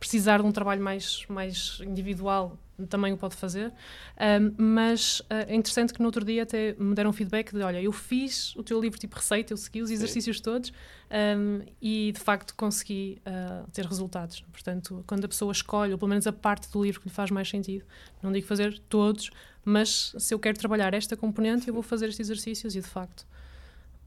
precisar 0.00 0.38
de 0.38 0.46
um 0.46 0.50
trabalho 0.50 0.82
mais, 0.82 1.24
mais 1.28 1.78
individual, 1.82 2.58
também 2.86 3.12
o 3.12 3.16
pode 3.16 3.36
fazer. 3.36 3.72
Um, 4.18 4.54
mas 4.56 5.20
uh, 5.20 5.46
é 5.46 5.54
interessante 5.54 5.92
que 5.92 6.00
no 6.00 6.06
outro 6.06 6.24
dia 6.24 6.42
até 6.42 6.74
me 6.78 6.94
deram 6.94 7.12
feedback 7.12 7.52
de: 7.52 7.60
olha, 7.62 7.80
eu 7.82 7.92
fiz 7.92 8.56
o 8.56 8.62
teu 8.62 8.80
livro 8.80 8.98
tipo 8.98 9.16
receita, 9.16 9.52
eu 9.52 9.56
segui 9.58 9.82
os 9.82 9.90
exercícios 9.90 10.38
Sim. 10.38 10.42
todos 10.42 10.72
um, 11.10 11.60
e 11.80 12.12
de 12.12 12.20
facto 12.20 12.54
consegui 12.56 13.20
uh, 13.26 13.70
ter 13.70 13.84
resultados. 13.84 14.42
Portanto, 14.50 15.04
quando 15.06 15.26
a 15.26 15.28
pessoa 15.28 15.52
escolhe, 15.52 15.92
ou 15.92 15.98
pelo 15.98 16.08
menos 16.08 16.26
a 16.26 16.32
parte 16.32 16.70
do 16.70 16.82
livro 16.82 17.00
que 17.00 17.08
lhe 17.08 17.14
faz 17.14 17.30
mais 17.30 17.48
sentido, 17.48 17.84
não 18.22 18.32
digo 18.32 18.46
fazer 18.46 18.78
todos, 18.88 19.30
mas 19.62 20.14
se 20.18 20.32
eu 20.32 20.38
quero 20.38 20.58
trabalhar 20.58 20.94
esta 20.94 21.14
componente, 21.16 21.68
eu 21.68 21.74
vou 21.74 21.82
fazer 21.82 22.08
estes 22.08 22.26
exercícios 22.26 22.74
e 22.74 22.80
de 22.80 22.88
facto 22.88 23.26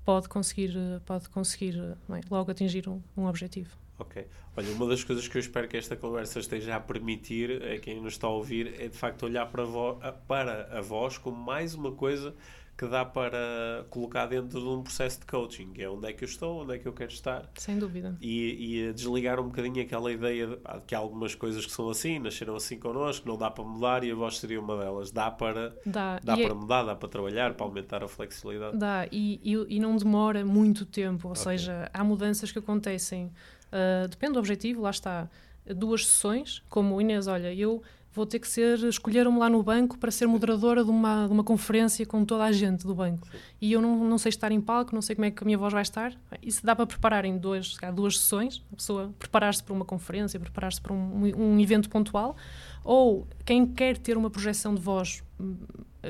pode 0.04 0.28
conseguir, 0.28 0.76
pode 1.06 1.30
conseguir 1.30 1.78
é, 1.78 2.22
logo 2.30 2.52
atingir 2.52 2.90
um, 2.90 3.00
um 3.16 3.26
objetivo. 3.26 3.83
Ok. 4.04 4.28
Olha, 4.56 4.72
uma 4.74 4.88
das 4.88 5.04
coisas 5.04 5.28
que 5.28 5.38
eu 5.38 5.40
espero 5.40 5.68
que 5.68 5.78
esta 5.78 5.96
conversa 5.96 6.40
esteja 6.40 6.76
a 6.76 6.80
permitir 6.80 7.64
a 7.64 7.80
quem 7.80 8.02
nos 8.02 8.14
está 8.14 8.28
a 8.28 8.32
ouvir 8.32 8.80
é 8.80 8.88
de 8.88 8.98
facto 8.98 9.24
olhar 9.24 9.46
para 9.48 9.64
a, 9.64 9.66
vo 9.66 10.00
para 10.28 10.78
a 10.78 10.82
voz 10.82 11.18
como 11.18 11.38
mais 11.38 11.74
uma 11.74 11.92
coisa 11.94 12.36
que 12.78 12.88
dá 12.88 13.06
para 13.06 13.86
colocar 13.90 14.26
dentro 14.26 14.60
de 14.60 14.68
um 14.68 14.82
processo 14.82 15.20
de 15.20 15.28
coaching, 15.28 15.72
é 15.78 15.88
onde 15.88 16.08
é 16.08 16.14
que 16.14 16.24
eu 16.24 16.28
estou, 16.28 16.64
onde 16.64 16.74
é 16.74 16.80
que 16.80 16.88
eu 16.88 16.94
quero 16.94 17.12
estar. 17.12 17.48
Sem 17.56 17.78
dúvida. 17.78 18.18
E, 18.20 18.88
e 18.88 18.94
desligar 18.94 19.40
um 19.40 19.44
bocadinho 19.44 19.80
aquela 19.82 20.12
ideia 20.12 20.48
de, 20.48 20.60
ah, 20.66 20.82
que 20.86 20.96
há 20.96 20.98
algumas 20.98 21.36
coisas 21.36 21.66
que 21.66 21.72
são 21.72 21.90
assim, 21.90 22.18
nasceram 22.18 22.56
assim 22.56 22.80
connosco, 22.80 23.28
não 23.28 23.38
dá 23.38 23.52
para 23.52 23.64
mudar 23.64 24.04
e 24.04 24.12
a 24.12 24.16
voz 24.16 24.40
seria 24.40 24.60
uma 24.60 24.76
delas. 24.76 25.12
Dá 25.12 25.30
para, 25.30 25.76
dá. 25.86 26.20
dá 26.24 26.36
para 26.36 26.46
é... 26.46 26.54
mudar, 26.54 26.84
dá 26.84 26.96
para 26.96 27.10
trabalhar, 27.10 27.54
para 27.54 27.66
aumentar 27.66 28.04
a 28.04 28.08
flexibilidade. 28.08 28.76
Dá, 28.78 29.08
e, 29.12 29.40
e, 29.44 29.76
e 29.76 29.80
não 29.80 29.96
demora 29.96 30.44
muito 30.44 30.84
tempo, 30.84 31.28
ou 31.28 31.34
okay. 31.34 31.44
seja, 31.44 31.90
há 31.94 32.04
mudanças 32.04 32.52
que 32.52 32.58
acontecem 32.58 33.32
Uh, 33.74 34.08
depende 34.08 34.34
do 34.34 34.40
objetivo, 34.40 34.82
lá 34.82 34.92
está. 34.92 35.28
Duas 35.66 36.06
sessões, 36.06 36.62
como 36.70 37.02
Inês, 37.02 37.26
olha, 37.26 37.52
eu 37.54 37.82
vou 38.14 38.26
ter 38.26 38.38
que 38.38 38.48
ser, 38.48 38.78
escolheram-me 38.84 39.40
lá 39.40 39.50
no 39.50 39.64
banco 39.64 39.98
para 39.98 40.12
ser 40.12 40.28
moderadora 40.28 40.84
de 40.84 40.92
uma, 40.92 41.26
de 41.26 41.34
uma 41.34 41.44
conferência 41.44 42.06
com 42.06 42.24
toda 42.24 42.44
a 42.44 42.52
gente 42.52 42.86
do 42.86 42.94
banco. 42.94 43.28
E 43.60 43.72
eu 43.74 43.82
não, 43.82 44.04
não 44.06 44.18
sei 44.20 44.30
estar 44.30 44.52
em 44.52 44.62
palco, 44.62 44.94
não 44.94 45.02
sei 45.02 45.16
como 45.16 45.26
é 45.26 45.32
que 45.32 45.44
a 45.44 45.46
minha 45.46 45.58
voz 45.58 45.74
vai 45.74 45.82
estar. 45.82 46.14
Isso 46.42 46.64
dá 46.64 46.76
para 46.76 46.86
preparar 46.86 47.26
em 47.26 47.38
duas, 47.38 47.76
duas 47.96 48.20
sessões, 48.20 48.62
a 48.72 48.76
pessoa 48.76 49.14
preparar-se 49.18 49.64
para 49.64 49.74
uma 49.74 49.86
conferência, 49.86 50.40
preparar-se 50.40 50.80
para 50.80 50.94
um, 50.94 51.32
um 51.36 51.60
evento 51.60 51.90
pontual, 51.90 52.36
ou 52.84 53.28
quem 53.44 53.66
quer 53.66 53.98
ter 53.98 54.16
uma 54.16 54.30
projeção 54.30 54.76
de 54.76 54.82
voz 54.82 55.24
hum, 55.40 55.56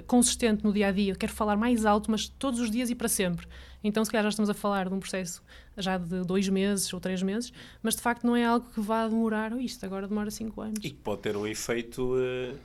consistente 0.06 0.64
no 0.64 0.74
dia 0.74 0.88
a 0.88 0.92
dia, 0.92 1.16
quer 1.16 1.30
falar 1.30 1.56
mais 1.56 1.86
alto, 1.86 2.12
mas 2.12 2.28
todos 2.28 2.60
os 2.60 2.70
dias 2.70 2.90
e 2.90 2.96
para 2.96 3.08
sempre. 3.08 3.48
Então, 3.84 4.04
se 4.06 4.12
calhar 4.12 4.24
já 4.24 4.30
estamos 4.30 4.50
a 4.50 4.54
falar 4.54 4.88
de 4.88 4.94
um 4.96 5.00
processo 5.00 5.44
já 5.78 5.98
de 5.98 6.22
dois 6.22 6.48
meses 6.48 6.92
ou 6.94 7.00
três 7.00 7.22
meses, 7.22 7.52
mas 7.82 7.96
de 7.96 8.02
facto 8.02 8.26
não 8.26 8.36
é 8.36 8.46
algo 8.46 8.66
que 8.74 8.80
vá 8.80 9.08
demorar, 9.08 9.52
isto 9.60 9.86
agora 9.86 10.08
demora 10.08 10.32
cinco 10.32 10.62
anos. 10.62 10.80
E 10.84 10.90
que 10.90 10.96
pode 10.96 11.22
ter 11.22 11.36
um 11.36 11.46
efeito 11.46 12.16
uh, 12.16 12.58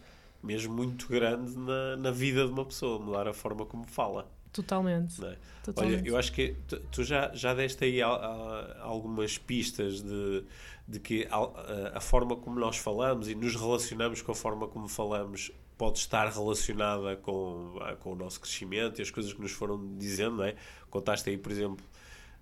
mesmo 0.42 0.74
muito 0.74 1.08
grande 1.08 1.56
na, 1.56 1.96
na 1.96 2.10
vida 2.10 2.46
de 2.46 2.52
uma 2.52 2.64
pessoa, 2.64 2.98
mudar 2.98 3.26
a 3.26 3.34
forma 3.34 3.66
como 3.66 3.84
fala. 3.86 4.30
Totalmente. 4.52 5.24
É? 5.24 5.36
Totalmente. 5.64 6.00
Olha, 6.00 6.08
eu 6.08 6.16
acho 6.16 6.32
que 6.32 6.56
tu, 6.66 6.80
tu 6.90 7.04
já, 7.04 7.30
já 7.34 7.54
deste 7.54 7.84
aí 7.84 8.02
a, 8.02 8.08
a, 8.08 8.82
algumas 8.82 9.36
pistas 9.36 10.02
de, 10.02 10.44
de 10.86 11.00
que 11.00 11.28
a, 11.30 11.98
a, 11.98 12.00
forma 12.00 12.34
como 12.36 12.58
nós 12.58 12.76
falamos 12.76 13.28
e 13.28 13.34
nos 13.34 13.54
relacionamos 13.54 14.22
com 14.22 14.32
a 14.32 14.34
forma 14.34 14.66
como 14.66 14.88
falamos 14.88 15.52
pode 15.78 15.98
estar 15.98 16.28
relacionada 16.28 17.16
com, 17.16 17.78
com 18.00 18.12
o 18.12 18.14
nosso 18.16 18.40
crescimento 18.40 18.98
e 18.98 19.02
as 19.02 19.10
coisas 19.10 19.32
que 19.32 19.40
nos 19.40 19.52
foram 19.52 19.96
dizendo, 19.96 20.38
não 20.38 20.44
é? 20.44 20.56
Contaste 20.90 21.30
aí, 21.30 21.38
por 21.38 21.52
exemplo, 21.52 21.86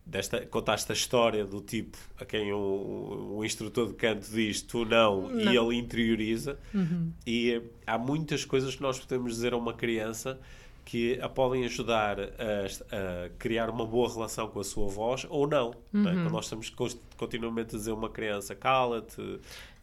desta, 0.06 0.46
contaste 0.46 0.90
a 0.90 0.94
história 0.94 1.44
do 1.44 1.60
tipo 1.60 1.98
a 2.18 2.24
quem 2.24 2.54
um, 2.54 3.36
um 3.36 3.44
instrutor 3.44 3.88
de 3.88 3.94
canto 3.94 4.30
diz 4.30 4.62
tu 4.62 4.86
não, 4.86 5.28
não. 5.28 5.52
e 5.52 5.56
ele 5.56 5.76
interioriza. 5.76 6.58
Uhum. 6.72 7.12
E 7.26 7.60
há 7.86 7.98
muitas 7.98 8.44
coisas 8.44 8.74
que 8.74 8.82
nós 8.82 8.98
podemos 8.98 9.34
dizer 9.34 9.52
a 9.52 9.56
uma 9.56 9.74
criança 9.74 10.40
que 10.86 11.20
a 11.20 11.28
podem 11.28 11.64
ajudar 11.64 12.20
a, 12.20 12.24
a, 12.24 13.28
criar 13.40 13.68
uma 13.68 13.84
boa 13.84 14.08
relação 14.08 14.46
com 14.46 14.60
a 14.60 14.64
sua 14.64 14.86
voz 14.86 15.26
ou 15.28 15.44
não. 15.44 15.74
Uhum. 15.92 16.08
é? 16.08 16.12
Uhum. 16.12 16.22
Quando 16.22 16.30
nós 16.32 16.44
estamos 16.44 16.70
continuamente 17.16 17.74
a 17.74 17.78
dizer 17.78 17.90
a 17.90 17.94
uma 17.94 18.08
criança 18.08 18.54
cala-te, 18.54 19.40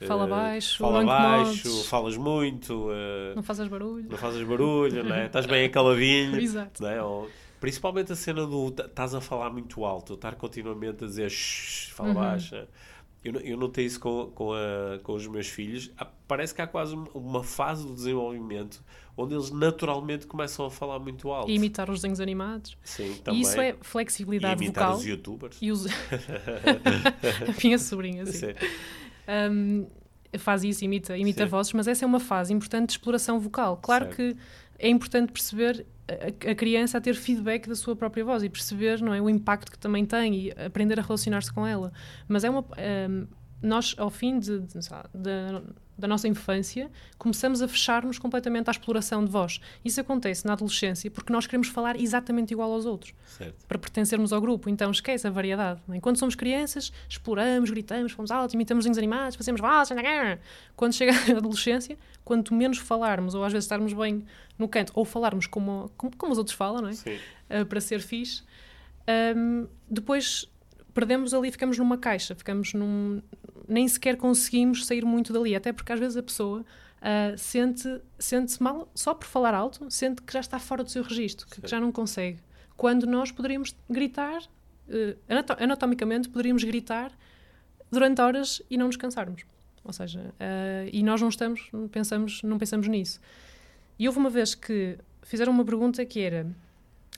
fala 0.07 0.23
uh, 0.23 0.29
baixo, 0.29 0.77
fala 0.77 1.03
baixo, 1.03 1.83
falas 1.83 2.15
muito, 2.15 2.87
uh, 2.87 3.35
não 3.35 3.43
fazes 3.43 3.67
barulho, 3.67 4.09
não 4.09 4.17
fazes 4.17 4.47
barulho, 4.47 5.13
é? 5.13 5.25
estás 5.27 5.45
bem 5.45 5.69
caladinho. 5.69 6.39
Exato. 6.39 6.81
Não 6.81 6.89
é? 6.89 7.03
Ou, 7.03 7.29
principalmente 7.59 8.13
a 8.13 8.15
cena 8.15 8.47
do 8.47 8.69
estás 8.69 9.13
a 9.13 9.19
falar 9.19 9.49
muito 9.49 9.83
alto, 9.83 10.13
estar 10.13 10.35
continuamente 10.35 11.03
a 11.03 11.07
dizer 11.07 11.29
fala 11.91 12.09
uhum. 12.09 12.15
baixo. 12.15 12.55
Eu, 13.21 13.33
eu 13.41 13.57
notei 13.57 13.85
isso 13.85 13.99
com, 13.99 14.31
com, 14.33 14.53
a, 14.53 14.99
com 15.03 15.13
os 15.13 15.27
meus 15.27 15.47
filhos. 15.47 15.91
Parece 16.27 16.55
que 16.55 16.61
há 16.61 16.67
quase 16.67 16.95
uma 17.13 17.43
fase 17.43 17.85
do 17.85 17.93
desenvolvimento 17.93 18.81
onde 19.15 19.35
eles 19.35 19.51
naturalmente 19.51 20.25
começam 20.25 20.65
a 20.65 20.71
falar 20.71 20.99
muito 20.99 21.31
alto. 21.31 21.49
E 21.49 21.55
imitar 21.55 21.89
os 21.89 21.99
desenhos 21.99 22.19
animados. 22.19 22.77
Sim, 22.83 23.15
também. 23.23 23.39
E 23.39 23.43
isso 23.43 23.59
é 23.59 23.75
flexibilidade 23.81 24.61
e 24.61 24.65
imitar 24.65 24.85
vocal. 24.85 24.99
os 24.99 25.05
youtubers. 25.05 25.57
E 25.61 25.71
os... 25.71 25.85
a 25.87 27.63
minha 27.63 27.77
sobrinha, 27.77 28.25
sim. 28.25 28.47
Um, 29.51 29.87
faz 30.37 30.63
isso, 30.63 30.83
imita, 30.83 31.17
imita 31.17 31.45
vozes, 31.45 31.73
mas 31.73 31.87
essa 31.87 32.05
é 32.05 32.07
uma 32.07 32.19
fase 32.19 32.53
importante 32.53 32.87
de 32.87 32.93
exploração 32.93 33.39
vocal. 33.39 33.77
Claro 33.77 34.05
certo. 34.05 34.15
que 34.15 34.37
é 34.79 34.89
importante 34.89 35.31
perceber 35.31 35.85
a, 36.07 36.51
a, 36.51 36.55
criança 36.55 36.97
a 36.97 37.01
ter 37.01 37.15
feedback 37.15 37.67
da 37.67 37.75
sua 37.75 37.95
própria 37.95 38.25
voz 38.25 38.43
e 38.43 38.49
perceber 38.49 39.01
não 39.01 39.13
é, 39.13 39.21
o 39.21 39.29
impacto 39.29 39.71
que 39.71 39.77
também 39.77 40.05
tem 40.05 40.35
e 40.35 40.51
aprender 40.51 40.99
a 40.99 41.03
relacionar-se 41.03 41.53
com 41.53 41.65
ela. 41.65 41.91
Mas 42.27 42.43
é 42.43 42.49
uma. 42.49 42.65
Um, 43.09 43.27
nós, 43.61 43.95
ao 43.97 44.09
fim 44.09 44.39
de, 44.39 44.59
de, 44.59 44.73
de, 44.77 45.29
da 45.97 46.07
nossa 46.07 46.27
infância, 46.27 46.89
começamos 47.17 47.61
a 47.61 47.67
fechar-nos 47.67 48.17
completamente 48.17 48.67
à 48.67 48.71
exploração 48.71 49.23
de 49.23 49.31
voz. 49.31 49.59
Isso 49.83 50.01
acontece 50.01 50.45
na 50.45 50.53
adolescência 50.53 51.09
porque 51.11 51.31
nós 51.31 51.45
queremos 51.45 51.67
falar 51.67 51.99
exatamente 51.99 52.51
igual 52.51 52.71
aos 52.71 52.85
outros 52.85 53.13
certo. 53.25 53.65
para 53.67 53.77
pertencermos 53.77 54.33
ao 54.33 54.41
grupo. 54.41 54.69
Então 54.69 54.91
esquece 54.91 55.27
a 55.27 55.29
variedade. 55.29 55.81
Enquanto 55.89 56.17
somos 56.17 56.35
crianças, 56.35 56.91
exploramos, 57.07 57.69
gritamos, 57.69 58.11
fomos 58.11 58.31
altos, 58.31 58.53
imitamos 58.53 58.83
desenhos 58.83 58.97
animados, 58.97 59.35
fazemos 59.35 59.61
vozes. 59.61 59.95
Quando 60.75 60.93
chega 60.93 61.11
a 61.11 61.37
adolescência, 61.37 61.97
quanto 62.23 62.53
menos 62.53 62.77
falarmos, 62.77 63.35
ou 63.35 63.43
às 63.43 63.51
vezes 63.51 63.65
estarmos 63.65 63.93
bem 63.93 64.25
no 64.57 64.67
canto, 64.67 64.91
ou 64.95 65.05
falarmos 65.05 65.47
como, 65.47 65.91
como, 65.97 66.15
como 66.17 66.31
os 66.31 66.37
outros 66.37 66.55
falam, 66.55 66.81
não 66.81 66.89
é? 66.89 66.93
Uh, 67.61 67.65
para 67.65 67.81
ser 67.81 67.99
fixe, 67.99 68.43
um, 69.35 69.67
depois 69.89 70.49
perdemos 70.93 71.33
ali, 71.33 71.51
ficamos 71.51 71.77
numa 71.77 71.97
caixa, 71.97 72.35
ficamos 72.35 72.73
num. 72.73 73.21
Nem 73.73 73.87
sequer 73.87 74.17
conseguimos 74.17 74.85
sair 74.85 75.03
muito 75.03 75.33
dali, 75.33 75.55
até 75.55 75.73
porque 75.73 75.91
às 75.91 75.99
vezes 75.99 76.17
a 76.17 76.23
pessoa 76.23 76.61
uh, 76.61 77.37
sente, 77.37 78.01
sente-se 78.17 78.61
mal 78.61 78.89
só 78.93 79.13
por 79.13 79.27
falar 79.27 79.53
alto, 79.53 79.89
sente 79.89 80.21
que 80.21 80.31
já 80.31 80.39
está 80.39 80.59
fora 80.59 80.83
do 80.83 80.89
seu 80.89 81.03
registro, 81.03 81.47
que, 81.47 81.61
que 81.61 81.67
já 81.67 81.79
não 81.79 81.91
consegue. 81.91 82.39
Quando 82.77 83.05
nós 83.05 83.31
poderíamos 83.31 83.75
gritar, 83.89 84.41
uh, 84.41 85.17
anatomicamente, 85.59 86.29
poderíamos 86.29 86.63
gritar 86.63 87.11
durante 87.91 88.21
horas 88.21 88.61
e 88.69 88.77
não 88.77 88.87
nos 88.87 88.97
cansarmos. 88.97 89.43
Ou 89.83 89.91
seja, 89.91 90.21
uh, 90.21 90.89
e 90.91 91.03
nós 91.03 91.21
não 91.21 91.29
estamos, 91.29 91.67
não 91.73 91.87
pensamos, 91.87 92.41
não 92.43 92.57
pensamos 92.57 92.87
nisso. 92.87 93.19
E 93.99 94.07
houve 94.07 94.19
uma 94.19 94.29
vez 94.29 94.55
que 94.55 94.97
fizeram 95.23 95.51
uma 95.51 95.65
pergunta 95.65 96.05
que 96.05 96.19
era 96.19 96.47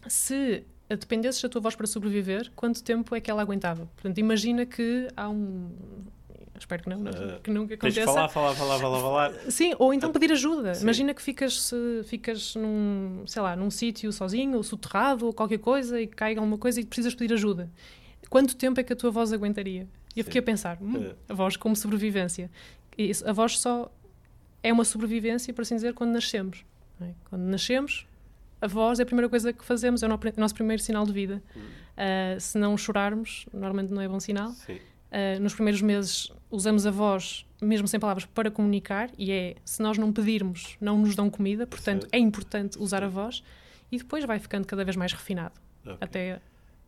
se 0.07 0.63
dependesses 0.89 1.41
da 1.41 1.49
tua 1.49 1.61
voz 1.61 1.75
para 1.75 1.87
sobreviver, 1.87 2.51
quanto 2.55 2.83
tempo 2.83 3.15
é 3.15 3.21
que 3.21 3.31
ela 3.31 3.41
aguentava? 3.41 3.87
Portanto, 3.95 4.17
imagina 4.19 4.65
que 4.65 5.07
há 5.15 5.29
um. 5.29 5.71
Espero 6.57 6.83
que 6.83 6.89
não, 6.89 7.01
uh, 7.01 7.39
que 7.41 7.51
nunca 7.51 7.73
aconteça. 7.73 8.01
Tens 8.01 8.05
falar, 8.05 8.29
falar, 8.29 8.53
falar, 8.55 8.79
falar, 8.79 8.99
falar. 8.99 9.51
Sim, 9.51 9.73
ou 9.77 9.93
então 9.93 10.11
pedir 10.11 10.31
ajuda. 10.31 10.75
Sim. 10.75 10.83
Imagina 10.83 11.13
que 11.13 11.21
ficas, 11.21 11.71
ficas 12.05 12.55
num, 12.55 13.23
sei 13.27 13.41
lá, 13.41 13.55
num 13.55 13.69
sítio 13.69 14.11
sozinho, 14.11 14.57
ou 14.57 14.63
soterrado, 14.63 15.25
ou 15.27 15.33
qualquer 15.33 15.59
coisa, 15.59 15.99
e 15.99 16.07
cai 16.07 16.35
alguma 16.35 16.57
coisa 16.57 16.79
e 16.79 16.85
precisas 16.85 17.13
pedir 17.13 17.33
ajuda. 17.33 17.69
Quanto 18.29 18.55
tempo 18.55 18.79
é 18.79 18.83
que 18.83 18.93
a 18.93 18.95
tua 18.95 19.11
voz 19.11 19.31
aguentaria? 19.33 19.87
E 20.15 20.19
eu 20.19 20.23
fiquei 20.25 20.39
a 20.39 20.43
pensar, 20.43 20.77
hum, 20.81 20.97
uh. 20.97 21.15
a 21.27 21.33
voz 21.33 21.57
como 21.57 21.75
sobrevivência. 21.75 22.49
E 22.97 23.11
a 23.25 23.33
voz 23.33 23.59
só 23.59 23.91
é 24.63 24.71
uma 24.71 24.85
sobrevivência, 24.85 25.53
por 25.53 25.61
assim 25.61 25.75
dizer, 25.75 25.93
quando 25.93 26.11
nascemos. 26.11 26.65
É? 27.01 27.09
Quando 27.29 27.43
nascemos, 27.43 28.07
a 28.61 28.67
voz 28.67 28.99
é 28.99 29.03
a 29.03 29.05
primeira 29.05 29.29
coisa 29.29 29.51
que 29.51 29.63
fazemos, 29.63 30.01
é 30.01 30.07
o 30.07 30.09
nosso 30.37 30.55
primeiro 30.55 30.81
sinal 30.81 31.05
de 31.05 31.11
vida. 31.11 31.43
Uh, 31.55 32.39
se 32.39 32.57
não 32.57 32.77
chorarmos, 32.77 33.45
normalmente 33.53 33.93
não 33.93 34.01
é 34.01 34.07
bom 34.07 34.19
sinal. 34.19 34.53
Uh, 35.15 35.39
nos 35.41 35.53
primeiros 35.53 35.81
meses 35.81 36.29
usamos 36.51 36.85
a 36.85 36.91
voz, 36.91 37.45
mesmo 37.61 37.87
sem 37.87 37.97
palavras, 37.97 38.25
para 38.25 38.51
comunicar, 38.51 39.09
e 39.17 39.31
é 39.31 39.55
se 39.63 39.81
nós 39.81 39.97
não 39.97 40.11
pedirmos, 40.11 40.75
não 40.81 40.97
nos 40.97 41.15
dão 41.15 41.29
comida, 41.29 41.65
portanto 41.65 42.05
é 42.11 42.17
importante 42.17 42.77
usar 42.77 43.01
a 43.01 43.07
voz, 43.07 43.41
e 43.89 43.97
depois 43.97 44.25
vai 44.25 44.39
ficando 44.39 44.67
cada 44.67 44.83
vez 44.83 44.97
mais 44.97 45.13
refinado, 45.13 45.53
okay. 45.85 45.97
até 46.01 46.41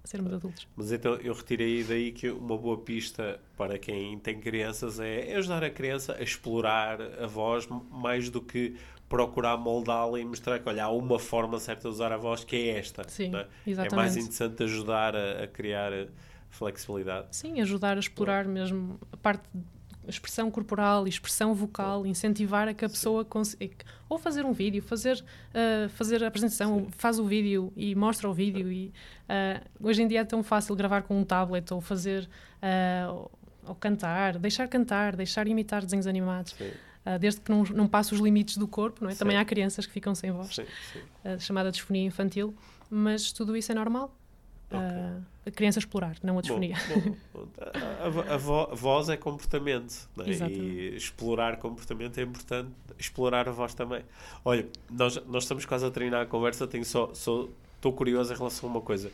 sermos 0.03 0.33
adultos. 0.33 0.67
Mas 0.75 0.91
então 0.91 1.15
eu 1.15 1.33
retirei 1.33 1.83
daí 1.83 2.11
que 2.11 2.29
uma 2.29 2.57
boa 2.57 2.77
pista 2.77 3.39
para 3.55 3.77
quem 3.77 4.17
tem 4.19 4.39
crianças 4.39 4.99
é 4.99 5.35
ajudar 5.35 5.63
a 5.63 5.69
criança 5.69 6.15
a 6.19 6.23
explorar 6.23 7.01
a 7.01 7.27
voz 7.27 7.67
mais 7.89 8.29
do 8.29 8.41
que 8.41 8.75
procurar 9.07 9.57
moldá-la 9.57 10.19
e 10.19 10.25
mostrar 10.25 10.59
que 10.59 10.67
olha, 10.67 10.85
há 10.85 10.89
uma 10.89 11.19
forma 11.19 11.59
certa 11.59 11.83
de 11.83 11.87
usar 11.87 12.11
a 12.11 12.17
voz 12.17 12.43
que 12.43 12.55
é 12.55 12.77
esta. 12.77 13.07
Sim, 13.07 13.35
é? 13.35 13.47
exatamente. 13.65 13.93
É 13.93 13.95
mais 13.95 14.17
interessante 14.17 14.63
ajudar 14.63 15.15
a, 15.15 15.43
a, 15.43 15.47
criar 15.47 15.91
flexibilidade. 16.49 17.27
Sim, 17.31 17.61
ajudar 17.61 17.97
a 17.97 17.99
explorar 17.99 18.45
Bom. 18.45 18.51
mesmo 18.51 18.99
a 19.11 19.17
parte 19.17 19.43
expressão 20.07 20.49
corporal 20.49 21.05
e 21.05 21.09
expressão 21.09 21.53
vocal, 21.53 22.05
incentivar 22.05 22.67
a 22.67 22.73
que 22.73 22.85
a 22.85 22.89
pessoa 22.89 23.25
consiga 23.25 23.75
ou 24.07 24.17
fazer 24.17 24.45
um 24.45 24.53
vídeo, 24.53 24.81
fazer 24.81 25.17
uh, 25.17 25.89
fazer 25.89 26.23
a 26.23 26.27
apresentação, 26.27 26.79
Sim. 26.79 26.87
faz 26.91 27.19
o 27.19 27.25
vídeo 27.25 27.73
e 27.75 27.93
mostra 27.93 28.29
o 28.29 28.33
vídeo 28.33 28.71
e 28.71 28.87
uh, 28.87 29.87
hoje 29.87 30.01
em 30.01 30.07
dia 30.07 30.21
é 30.21 30.23
tão 30.23 30.41
fácil 30.43 30.75
gravar 30.75 31.03
com 31.03 31.19
um 31.19 31.23
tablet 31.23 31.73
ou 31.73 31.81
fazer 31.81 32.29
uh, 32.61 33.29
ou 33.65 33.75
cantar, 33.75 34.37
deixar 34.37 34.67
cantar, 34.67 35.15
deixar 35.15 35.47
imitar 35.47 35.83
desenhos 35.83 36.07
animados. 36.07 36.53
Sim. 36.53 36.71
Desde 37.21 37.39
que 37.39 37.49
não, 37.49 37.63
não 37.63 37.87
passe 37.87 38.13
os 38.13 38.19
limites 38.19 38.57
do 38.57 38.67
corpo, 38.67 39.01
não 39.01 39.09
é? 39.09 39.15
Também 39.15 39.37
há 39.37 39.45
crianças 39.45 39.85
que 39.85 39.93
ficam 39.93 40.13
sem 40.13 40.29
voz, 40.29 40.53
sim, 40.53 40.65
sim. 40.91 41.39
Chamada 41.39 41.71
disfonia 41.71 42.03
infantil, 42.03 42.53
mas 42.89 43.31
tudo 43.31 43.55
isso 43.55 43.71
é 43.71 43.75
normal. 43.75 44.13
Okay. 44.69 44.79
Uh, 44.79 45.21
a 45.45 45.51
criança 45.51 45.79
explorar, 45.79 46.17
não 46.21 46.37
a 46.37 46.41
bom, 46.43 46.57
a, 47.57 48.31
a, 48.31 48.35
a, 48.35 48.75
voz 48.75 49.07
é 49.07 49.15
comportamento 49.15 50.09
é? 50.19 50.49
e 50.49 50.95
explorar 50.95 51.57
comportamento 51.57 52.17
é 52.17 52.23
importante, 52.23 52.71
explorar 52.99 53.47
a 53.47 53.51
voz 53.51 53.73
também. 53.73 54.03
Olha, 54.43 54.67
nós, 54.91 55.15
nós 55.25 55.43
estamos 55.43 55.65
quase 55.65 55.85
a 55.85 55.91
treinar 55.91 56.21
a 56.21 56.25
conversa, 56.25 56.67
tenho 56.67 56.83
só, 56.83 57.09
estou 57.13 57.93
curioso 57.95 58.33
em 58.33 58.37
relação 58.37 58.67
a 58.67 58.71
uma 58.73 58.81
coisa 58.81 59.09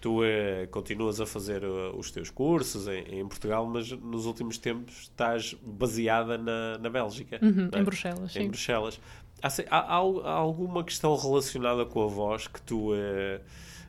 tu 0.00 0.22
eh, 0.22 0.66
continuas 0.70 1.20
a 1.20 1.26
fazer 1.26 1.64
uh, 1.64 1.96
os 1.96 2.10
teus 2.10 2.30
cursos 2.30 2.86
em, 2.86 3.18
em, 3.18 3.26
Portugal, 3.26 3.66
mas 3.66 3.90
nos 3.90 4.26
últimos 4.26 4.56
tempos 4.58 5.02
estás 5.02 5.54
baseada 5.62 6.38
na, 6.38 6.78
na 6.78 6.88
Bélgica. 6.88 7.38
Uhum, 7.42 7.68
é? 7.72 7.80
Em 7.80 7.84
Bruxelas, 7.84 8.36
Em 8.36 8.42
sim. 8.42 8.48
Bruxelas. 8.48 9.00
Há, 9.42 9.48
há, 9.70 9.96
há, 9.96 10.32
alguma 10.32 10.84
questão 10.84 11.16
relacionada 11.16 11.84
com 11.84 12.04
a 12.04 12.06
voz 12.06 12.46
que 12.46 12.60
tu... 12.62 12.92
Uh, 12.92 13.40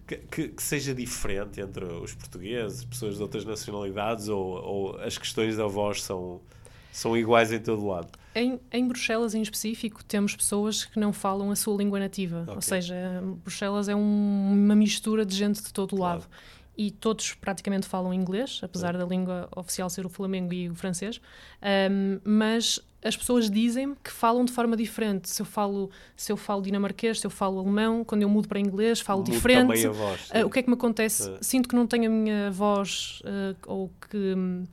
que, 0.09 0.17
que, 0.17 0.47
que, 0.49 0.63
seja 0.63 0.93
diferente 0.93 1.61
entre 1.61 1.85
os 1.85 2.15
portugueses, 2.15 2.83
pessoas 2.83 3.17
de 3.17 3.21
outras 3.21 3.45
nacionalidades, 3.45 4.27
ou, 4.27 4.43
ou 4.43 4.97
as 5.01 5.17
questões 5.17 5.57
da 5.57 5.67
voz 5.67 6.01
são, 6.01 6.41
são 6.91 7.15
iguais 7.15 7.53
em 7.53 7.59
todo 7.59 7.85
lado? 7.85 8.09
Em, 8.33 8.59
em, 8.71 8.87
Bruxelas, 8.87 9.35
em 9.35 9.41
específico, 9.41 10.03
temos 10.03 10.35
pessoas 10.35 10.85
que 10.85 10.99
não 10.99 11.13
falam 11.13 11.51
a 11.51 11.55
sua 11.55 11.77
língua 11.77 11.99
nativa. 11.99 12.41
Okay. 12.41 12.55
Ou 12.55 12.61
seja, 12.61 12.95
Bruxelas 13.43 13.87
é 13.87 13.95
um, 13.95 14.51
uma 14.51 14.75
mistura 14.75 15.23
de 15.23 15.35
gente 15.35 15.61
de 15.61 15.71
todo 15.71 15.93
o 15.93 15.97
claro. 15.97 16.19
lado. 16.19 16.29
E 16.81 16.91
todos 16.91 17.33
praticamente 17.33 17.85
falam 17.85 18.13
inglês, 18.13 18.61
apesar 18.63 18.95
da 18.95 19.03
língua 19.03 19.49
oficial 19.53 19.89
ser 19.89 20.05
o 20.05 20.09
flamengo 20.09 20.53
e 20.53 20.69
o 20.69 20.75
francês. 20.75 21.19
Um, 21.91 22.21
mas 22.23 22.79
as 23.03 23.17
pessoas 23.17 23.51
dizem 23.51 23.97
que 24.01 24.09
falam 24.09 24.45
de 24.45 24.53
forma 24.53 24.77
diferente. 24.77 25.29
Se 25.29 25.41
eu 25.41 25.45
falo, 25.45 25.91
se 26.15 26.31
eu 26.31 26.37
falo 26.37 26.61
dinamarquês, 26.61 27.19
se 27.19 27.27
eu 27.27 27.31
falo 27.31 27.59
alemão, 27.59 28.05
quando 28.05 28.21
eu 28.21 28.29
mudo 28.29 28.47
para 28.47 28.61
inglês, 28.61 29.01
falo 29.01 29.19
Mudo 29.19 29.31
diferente. 29.31 29.87
Voz, 29.89 30.29
uh, 30.29 30.45
o 30.45 30.49
que 30.49 30.59
é 30.59 30.63
que 30.63 30.69
me 30.69 30.75
acontece? 30.75 31.29
Sinto 31.41 31.67
que 31.67 31.75
não 31.75 31.85
tenho 31.85 32.05
a 32.05 32.09
minha 32.09 32.49
voz 32.49 33.21
uh, 33.25 33.57
ou 33.67 33.91
que 34.09 34.17
hum, 34.17 34.63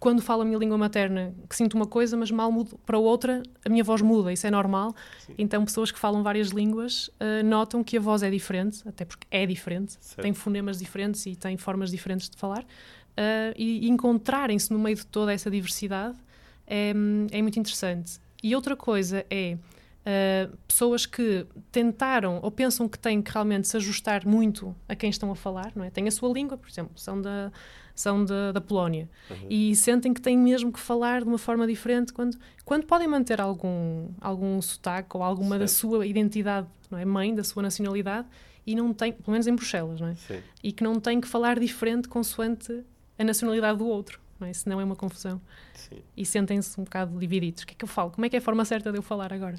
quando 0.00 0.22
falo 0.22 0.42
a 0.42 0.44
minha 0.44 0.58
língua 0.58 0.78
materna, 0.78 1.34
que 1.48 1.56
sinto 1.56 1.74
uma 1.74 1.86
coisa, 1.86 2.16
mas 2.16 2.30
mal 2.30 2.52
mudo 2.52 2.78
para 2.86 2.98
outra, 2.98 3.42
a 3.64 3.68
minha 3.68 3.82
voz 3.82 4.00
muda, 4.00 4.32
isso 4.32 4.46
é 4.46 4.50
normal. 4.50 4.94
Sim. 5.26 5.34
Então, 5.36 5.64
pessoas 5.64 5.90
que 5.90 5.98
falam 5.98 6.22
várias 6.22 6.48
línguas 6.48 7.08
uh, 7.08 7.44
notam 7.44 7.82
que 7.82 7.96
a 7.96 8.00
voz 8.00 8.22
é 8.22 8.30
diferente, 8.30 8.82
até 8.86 9.04
porque 9.04 9.26
é 9.30 9.44
diferente, 9.44 9.96
certo. 10.00 10.22
tem 10.22 10.32
fonemas 10.32 10.78
diferentes 10.78 11.26
e 11.26 11.34
tem 11.34 11.56
formas 11.56 11.90
diferentes 11.90 12.28
de 12.28 12.36
falar. 12.36 12.62
Uh, 12.62 13.52
e 13.56 13.88
encontrarem-se 13.88 14.72
no 14.72 14.78
meio 14.78 14.94
de 14.94 15.06
toda 15.06 15.32
essa 15.32 15.50
diversidade 15.50 16.16
é, 16.64 16.90
é 17.32 17.42
muito 17.42 17.58
interessante. 17.58 18.20
E 18.42 18.54
outra 18.54 18.76
coisa 18.76 19.26
é. 19.28 19.58
Uh, 19.98 20.56
pessoas 20.66 21.04
que 21.04 21.44
tentaram 21.70 22.38
ou 22.40 22.50
pensam 22.50 22.88
que 22.88 22.98
têm 22.98 23.20
que 23.20 23.30
realmente 23.30 23.68
se 23.68 23.76
ajustar 23.76 24.24
muito 24.24 24.74
a 24.88 24.94
quem 24.94 25.10
estão 25.10 25.30
a 25.30 25.36
falar, 25.36 25.70
não 25.74 25.84
é? 25.84 25.90
Têm 25.90 26.08
a 26.08 26.10
sua 26.10 26.32
língua, 26.32 26.56
por 26.56 26.66
exemplo, 26.66 26.92
são 26.96 27.20
da, 27.20 27.52
são 28.00 28.24
da, 28.24 28.52
da 28.52 28.60
Polónia 28.60 29.08
uhum. 29.28 29.46
e 29.50 29.74
sentem 29.74 30.14
que 30.14 30.20
têm 30.20 30.38
mesmo 30.38 30.72
que 30.72 30.78
falar 30.78 31.22
de 31.22 31.28
uma 31.28 31.38
forma 31.38 31.66
diferente 31.66 32.12
quando, 32.12 32.38
quando 32.64 32.86
podem 32.86 33.08
manter 33.08 33.40
algum, 33.40 34.08
algum 34.20 34.62
sotaque 34.62 35.16
ou 35.16 35.22
alguma 35.22 35.56
certo. 35.56 35.60
da 35.60 35.68
sua 35.68 36.06
identidade, 36.06 36.68
não 36.90 36.98
é? 36.98 37.04
Mãe, 37.04 37.34
da 37.34 37.42
sua 37.42 37.62
nacionalidade 37.62 38.28
e 38.64 38.74
não 38.74 38.92
tem, 38.92 39.12
pelo 39.12 39.32
menos 39.32 39.46
em 39.46 39.54
Bruxelas, 39.54 40.00
não 40.00 40.08
é? 40.08 40.14
Sim. 40.14 40.42
E 40.62 40.70
que 40.70 40.84
não 40.84 41.00
tem 41.00 41.20
que 41.20 41.26
falar 41.26 41.58
diferente 41.58 42.06
consoante 42.06 42.84
a 43.18 43.24
nacionalidade 43.24 43.78
do 43.78 43.86
outro. 43.86 44.20
Não 44.38 44.46
é? 44.46 44.52
Senão 44.52 44.80
é 44.80 44.84
uma 44.84 44.94
confusão. 44.94 45.40
Sim. 45.74 45.96
E 46.16 46.24
sentem-se 46.24 46.80
um 46.80 46.84
bocado 46.84 47.18
divididos. 47.18 47.64
O 47.64 47.66
que 47.66 47.72
é 47.72 47.76
que 47.76 47.84
eu 47.84 47.88
falo? 47.88 48.10
Como 48.10 48.24
é 48.24 48.28
que 48.28 48.36
é 48.36 48.38
a 48.38 48.42
forma 48.42 48.64
certa 48.64 48.92
de 48.92 48.98
eu 48.98 49.02
falar 49.02 49.32
agora? 49.32 49.58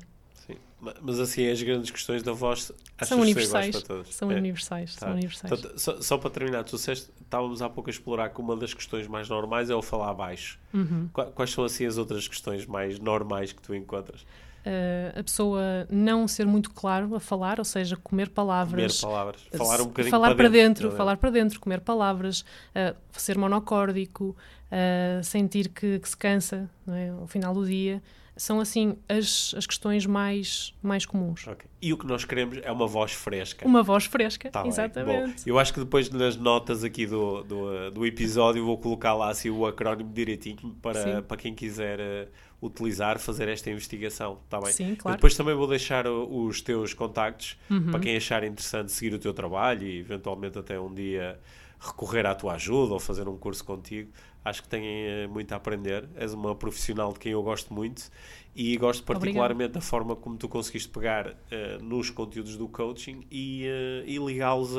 Mas 1.01 1.19
assim, 1.19 1.49
as 1.49 1.61
grandes 1.61 1.91
questões 1.91 2.23
da 2.23 2.31
voz 2.31 2.71
são 3.03 3.19
universais. 3.19 3.83
São, 4.09 4.31
é. 4.31 4.35
universais 4.35 4.95
tá. 4.95 5.07
são 5.07 5.13
universais. 5.13 5.51
Então, 5.51 5.77
só, 5.77 6.01
só, 6.01 6.17
para 6.17 6.29
terminar, 6.29 6.63
tu 6.63 6.75
disseste, 6.77 7.09
estávamos 7.21 7.61
há 7.61 7.69
pouco 7.69 7.89
a 7.89 7.91
explorar 7.91 8.29
que 8.29 8.39
uma 8.39 8.55
das 8.55 8.73
questões 8.73 9.07
mais 9.07 9.27
normais 9.27 9.69
é 9.69 9.75
o 9.75 9.81
falar 9.81 10.13
baixo. 10.13 10.57
Uhum. 10.73 11.09
Quais 11.35 11.51
são 11.51 11.63
assim 11.63 11.85
as 11.85 11.97
outras 11.97 12.27
questões 12.27 12.65
mais 12.65 12.99
normais 12.99 13.51
que 13.51 13.61
tu 13.61 13.75
encontras? 13.75 14.25
uh, 14.65 15.19
a 15.19 15.23
pessoa 15.23 15.87
não 15.89 16.27
ser 16.27 16.45
muito 16.45 16.71
claro 16.71 17.15
a 17.15 17.19
falar, 17.19 17.59
ou 17.59 17.65
seja, 17.65 17.97
comer 17.97 18.29
palavras. 18.29 19.01
Comer 19.01 19.13
palavras. 19.13 19.41
Falar 19.55 19.81
um 19.81 19.85
bocadinho 19.85 20.11
falar 20.11 20.35
para, 20.35 20.49
dentro. 20.49 20.83
dentro 20.83 20.97
falar 20.97 21.17
para 21.17 21.29
dentro, 21.29 21.59
comer 21.59 21.81
palavras, 21.81 22.41
uh, 22.41 22.95
ser 23.11 23.37
monocórdico, 23.37 24.35
uh, 24.71 25.23
sentir 25.23 25.69
que, 25.69 25.99
que, 25.99 26.09
se 26.09 26.17
cansa 26.17 26.69
é? 26.87 27.09
ao 27.09 27.27
final 27.27 27.53
do 27.53 27.65
dia 27.65 28.01
são 28.39 28.61
assim 28.61 28.97
as, 29.09 29.53
as 29.57 29.67
questões 29.67 30.05
mais, 30.05 30.73
mais 30.81 31.05
comuns. 31.05 31.45
Okay. 31.45 31.69
E 31.81 31.91
o 31.91 31.97
que 31.97 32.07
nós 32.07 32.23
queremos 32.23 32.57
é 32.63 32.71
uma 32.71 32.87
voz 32.87 33.11
fresca. 33.11 33.67
Uma 33.67 33.83
voz 33.83 34.05
fresca, 34.05 34.49
tá 34.49 34.65
exatamente. 34.65 35.43
Bom, 35.43 35.43
eu 35.45 35.59
acho 35.59 35.73
que 35.73 35.79
depois 35.81 36.09
nas 36.09 36.37
notas 36.37 36.83
aqui 36.85 37.05
do, 37.05 37.43
do, 37.43 37.91
do 37.91 38.05
episódio 38.05 38.65
vou 38.65 38.77
colocar 38.77 39.13
lá 39.13 39.29
assim, 39.29 39.49
o 39.49 39.65
acrónimo 39.65 40.13
direitinho 40.13 40.73
para, 40.81 41.21
para 41.21 41.35
quem 41.35 41.53
quiser 41.53 41.99
uh, 41.99 42.65
utilizar, 42.65 43.19
fazer 43.19 43.49
esta 43.49 43.69
investigação, 43.69 44.39
está 44.45 44.61
bem? 44.61 44.71
Sim, 44.71 44.95
claro. 44.95 45.15
Eu 45.15 45.17
depois 45.17 45.35
também 45.35 45.53
vou 45.53 45.67
deixar 45.67 46.07
os 46.07 46.61
teus 46.61 46.93
contactos 46.93 47.57
uhum. 47.69 47.91
para 47.91 47.99
quem 47.99 48.15
achar 48.15 48.41
interessante 48.45 48.93
seguir 48.93 49.13
o 49.13 49.19
teu 49.19 49.33
trabalho 49.33 49.85
e 49.85 49.99
eventualmente 49.99 50.57
até 50.57 50.79
um 50.79 50.93
dia 50.93 51.37
recorrer 51.77 52.25
à 52.25 52.35
tua 52.35 52.53
ajuda 52.53 52.93
ou 52.93 52.99
fazer 52.99 53.27
um 53.27 53.37
curso 53.37 53.63
contigo 53.63 54.11
acho 54.49 54.63
que 54.63 54.69
têm 54.69 54.83
eh, 54.85 55.27
muito 55.27 55.51
a 55.53 55.55
aprender. 55.55 56.07
És 56.15 56.33
uma 56.33 56.55
profissional 56.55 57.13
de 57.13 57.19
quem 57.19 57.31
eu 57.31 57.43
gosto 57.43 57.73
muito 57.73 58.09
e 58.55 58.75
gosto 58.77 59.03
particularmente 59.03 59.69
Obrigado. 59.69 59.73
da 59.73 59.81
forma 59.81 60.15
como 60.15 60.37
tu 60.37 60.49
conseguiste 60.49 60.89
pegar 60.89 61.27
uh, 61.27 61.83
nos 61.83 62.09
conteúdos 62.09 62.57
do 62.57 62.67
coaching 62.67 63.25
e, 63.31 63.65
uh, 63.67 64.09
e 64.09 64.17
ligá-los 64.17 64.75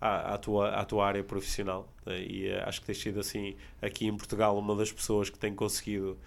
à, 0.00 0.34
à, 0.34 0.38
tua, 0.38 0.70
à 0.70 0.84
tua 0.84 1.06
área 1.06 1.22
profissional. 1.22 1.88
Uh, 2.06 2.10
e 2.10 2.52
acho 2.52 2.80
que 2.80 2.86
tens 2.86 2.98
sido 2.98 3.20
assim, 3.20 3.54
aqui 3.80 4.06
em 4.06 4.16
Portugal, 4.16 4.58
uma 4.58 4.74
das 4.74 4.90
pessoas 4.90 5.30
que 5.30 5.38
tem 5.38 5.54
conseguido. 5.54 6.18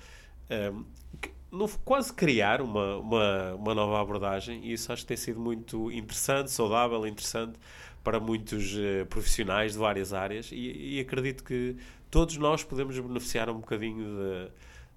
no, 1.52 1.68
quase 1.84 2.14
criar 2.14 2.62
uma, 2.62 2.98
uma, 2.98 3.56
uma 3.56 3.76
nova 3.76 4.00
abordagem 4.00 4.64
e 4.64 4.74
isso 4.74 4.92
acho 4.94 5.02
que 5.02 5.08
tem 5.08 5.18
sido 5.18 5.40
muito 5.40 5.92
interessante, 5.92 6.52
saudável, 6.52 7.06
interessante 7.08 7.60
para 8.04 8.20
muitos 8.20 8.76
profissionais 9.10 9.74
de 9.74 9.80
várias 9.80 10.14
áreas 10.14 10.52
e, 10.52 10.98
e 10.98 11.00
acredito 11.00 11.44
que 11.44 11.76
todos 12.16 12.38
nós 12.38 12.64
podemos 12.64 12.98
beneficiar 12.98 13.50
um 13.50 13.56
bocadinho 13.56 14.06
de, 14.06 14.48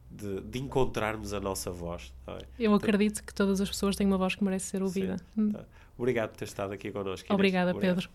de, 0.09 0.41
de 0.43 0.59
encontrarmos 0.61 1.35
a 1.35 1.41
nossa 1.41 1.69
voz. 1.69 2.15
Tá 2.25 2.39
Eu 2.57 2.73
acredito 2.73 3.25
que 3.25 3.35
todas 3.35 3.61
as 3.61 3.69
pessoas 3.69 3.97
têm 3.97 4.07
uma 4.07 4.17
voz 4.17 4.37
que 4.37 4.45
merece 4.45 4.67
ser 4.67 4.85
ouvida. 4.85 5.17
Hum. 5.37 5.51
Tá. 5.51 5.65
Obrigado 5.99 6.31
por 6.31 6.37
ter 6.37 6.45
estado 6.45 6.73
aqui 6.73 6.93
connosco. 6.93 7.27
Obrigada, 7.35 7.73
Obrigado. 7.73 7.97
Pedro. 7.97 8.11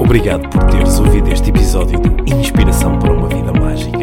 Obrigado 0.00 0.48
por 0.48 0.64
teres 0.70 0.98
ouvido 0.98 1.30
este 1.30 1.50
episódio 1.50 2.00
de 2.00 2.34
Inspiração 2.34 2.98
para 2.98 3.12
uma 3.12 3.28
Vida 3.28 3.52
Mágica. 3.52 3.98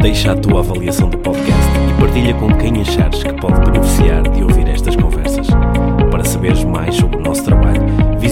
Deixa 0.00 0.30
a 0.30 0.36
tua 0.36 0.60
avaliação 0.60 1.10
do 1.10 1.18
podcast 1.18 1.70
e 1.90 2.00
partilha 2.00 2.34
com 2.34 2.56
quem 2.56 2.80
achares 2.80 3.20
que 3.20 3.32
pode 3.32 3.68
beneficiar 3.68 4.22
de 4.30 4.44
ouvir 4.44 4.68
estas 4.68 4.94
conversas. 4.94 5.48
Para 6.08 6.22
saberes 6.22 6.62
mais 6.62 6.94
sobre 6.94 7.16
o 7.16 7.20
nosso 7.20 7.44
trabalho, 7.44 8.13